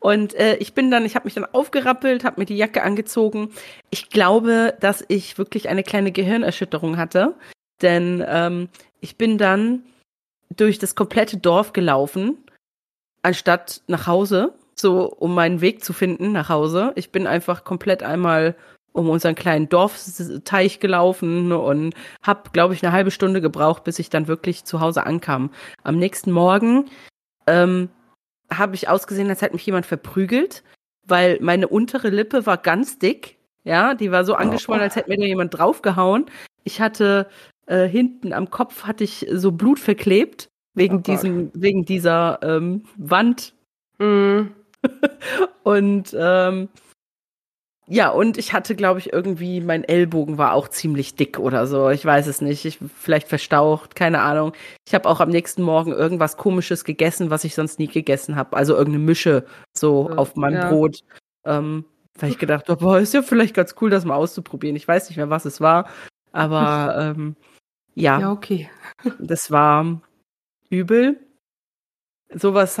Und 0.00 0.34
äh, 0.34 0.56
ich 0.56 0.74
bin 0.74 0.90
dann, 0.90 1.06
ich 1.06 1.14
habe 1.14 1.24
mich 1.24 1.34
dann 1.34 1.46
aufgerappelt, 1.46 2.24
habe 2.24 2.40
mir 2.40 2.44
die 2.44 2.58
Jacke 2.58 2.82
angezogen. 2.82 3.50
Ich 3.88 4.10
glaube, 4.10 4.74
dass 4.80 5.02
ich 5.08 5.38
wirklich 5.38 5.70
eine 5.70 5.82
kleine 5.82 6.12
Gehirnerschütterung 6.12 6.98
hatte, 6.98 7.34
denn 7.80 8.22
ähm, 8.26 8.68
ich 9.00 9.16
bin 9.16 9.38
dann 9.38 9.82
durch 10.54 10.78
das 10.78 10.94
komplette 10.94 11.38
Dorf 11.38 11.72
gelaufen, 11.72 12.36
anstatt 13.22 13.80
nach 13.86 14.06
Hause, 14.06 14.52
so 14.74 15.06
um 15.10 15.34
meinen 15.34 15.62
Weg 15.62 15.82
zu 15.82 15.94
finden 15.94 16.32
nach 16.32 16.50
Hause. 16.50 16.92
Ich 16.96 17.10
bin 17.10 17.26
einfach 17.26 17.64
komplett 17.64 18.02
einmal 18.02 18.56
um 18.94 19.10
unseren 19.10 19.34
kleinen 19.34 19.68
Dorfteich 19.68 20.78
gelaufen 20.78 21.52
und 21.52 21.94
habe, 22.22 22.50
glaube 22.52 22.74
ich, 22.74 22.84
eine 22.84 22.92
halbe 22.92 23.10
Stunde 23.10 23.40
gebraucht, 23.40 23.82
bis 23.84 23.98
ich 23.98 24.08
dann 24.08 24.28
wirklich 24.28 24.64
zu 24.64 24.80
Hause 24.80 25.04
ankam. 25.04 25.50
Am 25.82 25.98
nächsten 25.98 26.30
Morgen 26.30 26.86
ähm, 27.48 27.88
habe 28.52 28.76
ich 28.76 28.88
ausgesehen, 28.88 29.28
als 29.28 29.42
hätte 29.42 29.54
mich 29.54 29.66
jemand 29.66 29.84
verprügelt, 29.84 30.62
weil 31.06 31.38
meine 31.40 31.66
untere 31.66 32.08
Lippe 32.08 32.46
war 32.46 32.56
ganz 32.56 32.98
dick. 32.98 33.36
Ja, 33.64 33.94
die 33.94 34.12
war 34.12 34.24
so 34.24 34.34
angeschwollen, 34.34 34.82
als 34.82 34.94
hätte 34.94 35.10
mir 35.10 35.16
da 35.16 35.24
jemand 35.24 35.58
draufgehauen. 35.58 36.26
Ich 36.62 36.80
hatte 36.80 37.28
äh, 37.66 37.88
hinten 37.88 38.32
am 38.32 38.50
Kopf 38.50 38.84
hatte 38.84 39.02
ich 39.02 39.26
so 39.32 39.50
Blut 39.52 39.80
verklebt 39.80 40.48
wegen 40.74 40.98
oh 40.98 41.00
diesem, 41.00 41.50
wegen 41.54 41.84
dieser 41.84 42.38
ähm, 42.42 42.84
Wand. 42.96 43.54
Mm. 43.98 44.42
und 45.64 46.14
ähm, 46.16 46.68
ja, 47.86 48.08
und 48.08 48.38
ich 48.38 48.54
hatte, 48.54 48.74
glaube 48.74 48.98
ich, 48.98 49.12
irgendwie, 49.12 49.60
mein 49.60 49.84
Ellbogen 49.84 50.38
war 50.38 50.54
auch 50.54 50.68
ziemlich 50.68 51.16
dick 51.16 51.38
oder 51.38 51.66
so. 51.66 51.90
Ich 51.90 52.04
weiß 52.04 52.26
es 52.26 52.40
nicht. 52.40 52.64
Ich, 52.64 52.78
vielleicht 52.96 53.28
verstaucht, 53.28 53.94
keine 53.94 54.20
Ahnung. 54.20 54.52
Ich 54.86 54.94
habe 54.94 55.08
auch 55.08 55.20
am 55.20 55.28
nächsten 55.28 55.62
Morgen 55.62 55.92
irgendwas 55.92 56.38
Komisches 56.38 56.84
gegessen, 56.84 57.28
was 57.28 57.44
ich 57.44 57.54
sonst 57.54 57.78
nie 57.78 57.88
gegessen 57.88 58.36
habe. 58.36 58.56
Also 58.56 58.74
irgendeine 58.74 59.04
Mische 59.04 59.44
so 59.76 60.08
ja, 60.08 60.16
auf 60.16 60.34
meinem 60.34 60.62
ja. 60.62 60.68
Brot. 60.70 61.00
Ähm, 61.44 61.84
weil 62.18 62.30
ich 62.30 62.38
gedacht 62.38 62.68
habe, 62.68 62.82
boah, 62.82 62.98
ist 62.98 63.12
ja 63.12 63.22
vielleicht 63.22 63.54
ganz 63.54 63.74
cool, 63.80 63.90
das 63.90 64.06
mal 64.06 64.14
auszuprobieren. 64.14 64.76
Ich 64.76 64.88
weiß 64.88 65.08
nicht 65.08 65.18
mehr, 65.18 65.30
was 65.30 65.44
es 65.44 65.60
war. 65.60 65.88
Aber 66.32 67.14
ähm, 67.16 67.36
ja. 67.94 68.18
Ja, 68.18 68.32
okay. 68.32 68.70
das 69.18 69.50
war 69.50 70.00
übel. 70.70 71.20
Sowas, 72.34 72.80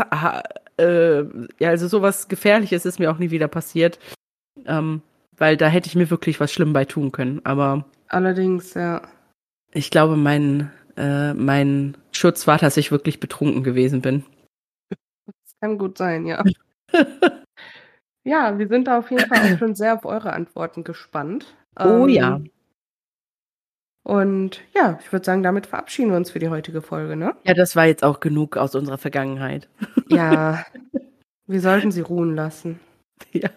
äh, 0.78 1.22
ja, 1.58 1.68
also 1.68 1.88
sowas 1.88 2.28
Gefährliches 2.28 2.86
ist 2.86 2.98
mir 2.98 3.10
auch 3.10 3.18
nie 3.18 3.30
wieder 3.30 3.48
passiert. 3.48 3.98
Ähm, 4.64 5.02
weil 5.36 5.56
da 5.56 5.66
hätte 5.66 5.88
ich 5.88 5.96
mir 5.96 6.10
wirklich 6.10 6.40
was 6.40 6.52
schlimm 6.52 6.72
bei 6.72 6.84
tun 6.84 7.12
können. 7.12 7.40
Aber. 7.44 7.84
Allerdings, 8.08 8.74
ja. 8.74 9.02
Ich 9.72 9.90
glaube, 9.90 10.16
mein, 10.16 10.70
äh, 10.96 11.34
mein 11.34 11.96
Schutz 12.12 12.46
war, 12.46 12.58
dass 12.58 12.76
ich 12.76 12.92
wirklich 12.92 13.20
betrunken 13.20 13.64
gewesen 13.64 14.00
bin. 14.00 14.24
Das 15.26 15.56
kann 15.60 15.78
gut 15.78 15.98
sein, 15.98 16.26
ja. 16.26 16.42
ja, 18.24 18.58
wir 18.58 18.68
sind 18.68 18.86
da 18.86 18.98
auf 18.98 19.10
jeden 19.10 19.26
Fall 19.26 19.54
auch 19.54 19.58
schon 19.58 19.74
sehr 19.74 19.94
auf 19.94 20.04
eure 20.04 20.32
Antworten 20.32 20.84
gespannt. 20.84 21.56
Oh 21.78 22.06
ähm, 22.06 22.08
ja. 22.08 22.40
Und 24.04 24.60
ja, 24.74 24.98
ich 25.00 25.10
würde 25.12 25.24
sagen, 25.24 25.42
damit 25.42 25.66
verabschieden 25.66 26.10
wir 26.10 26.18
uns 26.18 26.30
für 26.30 26.38
die 26.38 26.50
heutige 26.50 26.82
Folge, 26.82 27.16
ne? 27.16 27.34
Ja, 27.44 27.54
das 27.54 27.74
war 27.74 27.86
jetzt 27.86 28.04
auch 28.04 28.20
genug 28.20 28.58
aus 28.58 28.74
unserer 28.74 28.98
Vergangenheit. 28.98 29.68
Ja, 30.08 30.66
wir 31.46 31.60
sollten 31.60 31.90
sie 31.90 32.02
ruhen 32.02 32.34
lassen. 32.36 32.78
Ja. 33.32 33.50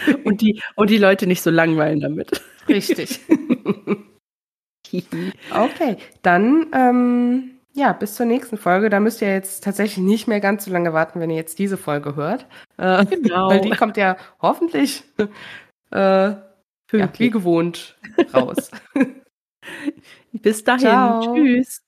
Und 0.24 0.40
die, 0.40 0.60
und 0.76 0.90
die 0.90 0.98
Leute 0.98 1.26
nicht 1.26 1.42
so 1.42 1.50
langweilen 1.50 2.00
damit. 2.00 2.42
Richtig. 2.68 3.20
okay, 5.54 5.96
dann 6.22 6.66
ähm, 6.72 7.52
ja, 7.74 7.92
bis 7.92 8.14
zur 8.14 8.26
nächsten 8.26 8.58
Folge. 8.58 8.90
Da 8.90 9.00
müsst 9.00 9.22
ihr 9.22 9.32
jetzt 9.32 9.64
tatsächlich 9.64 9.98
nicht 9.98 10.28
mehr 10.28 10.40
ganz 10.40 10.64
so 10.66 10.70
lange 10.70 10.92
warten, 10.92 11.20
wenn 11.20 11.30
ihr 11.30 11.36
jetzt 11.36 11.58
diese 11.58 11.76
Folge 11.76 12.16
hört. 12.16 12.46
Äh, 12.76 13.06
genau. 13.06 13.48
Weil 13.48 13.60
die 13.60 13.70
kommt 13.70 13.96
ja 13.96 14.16
hoffentlich 14.40 15.04
äh, 15.90 15.98
ja, 15.98 16.48
wie 17.18 17.30
gewohnt 17.30 17.98
raus. 18.34 18.70
bis 20.32 20.64
dahin. 20.64 20.80
Ciao. 20.80 21.34
Tschüss. 21.34 21.81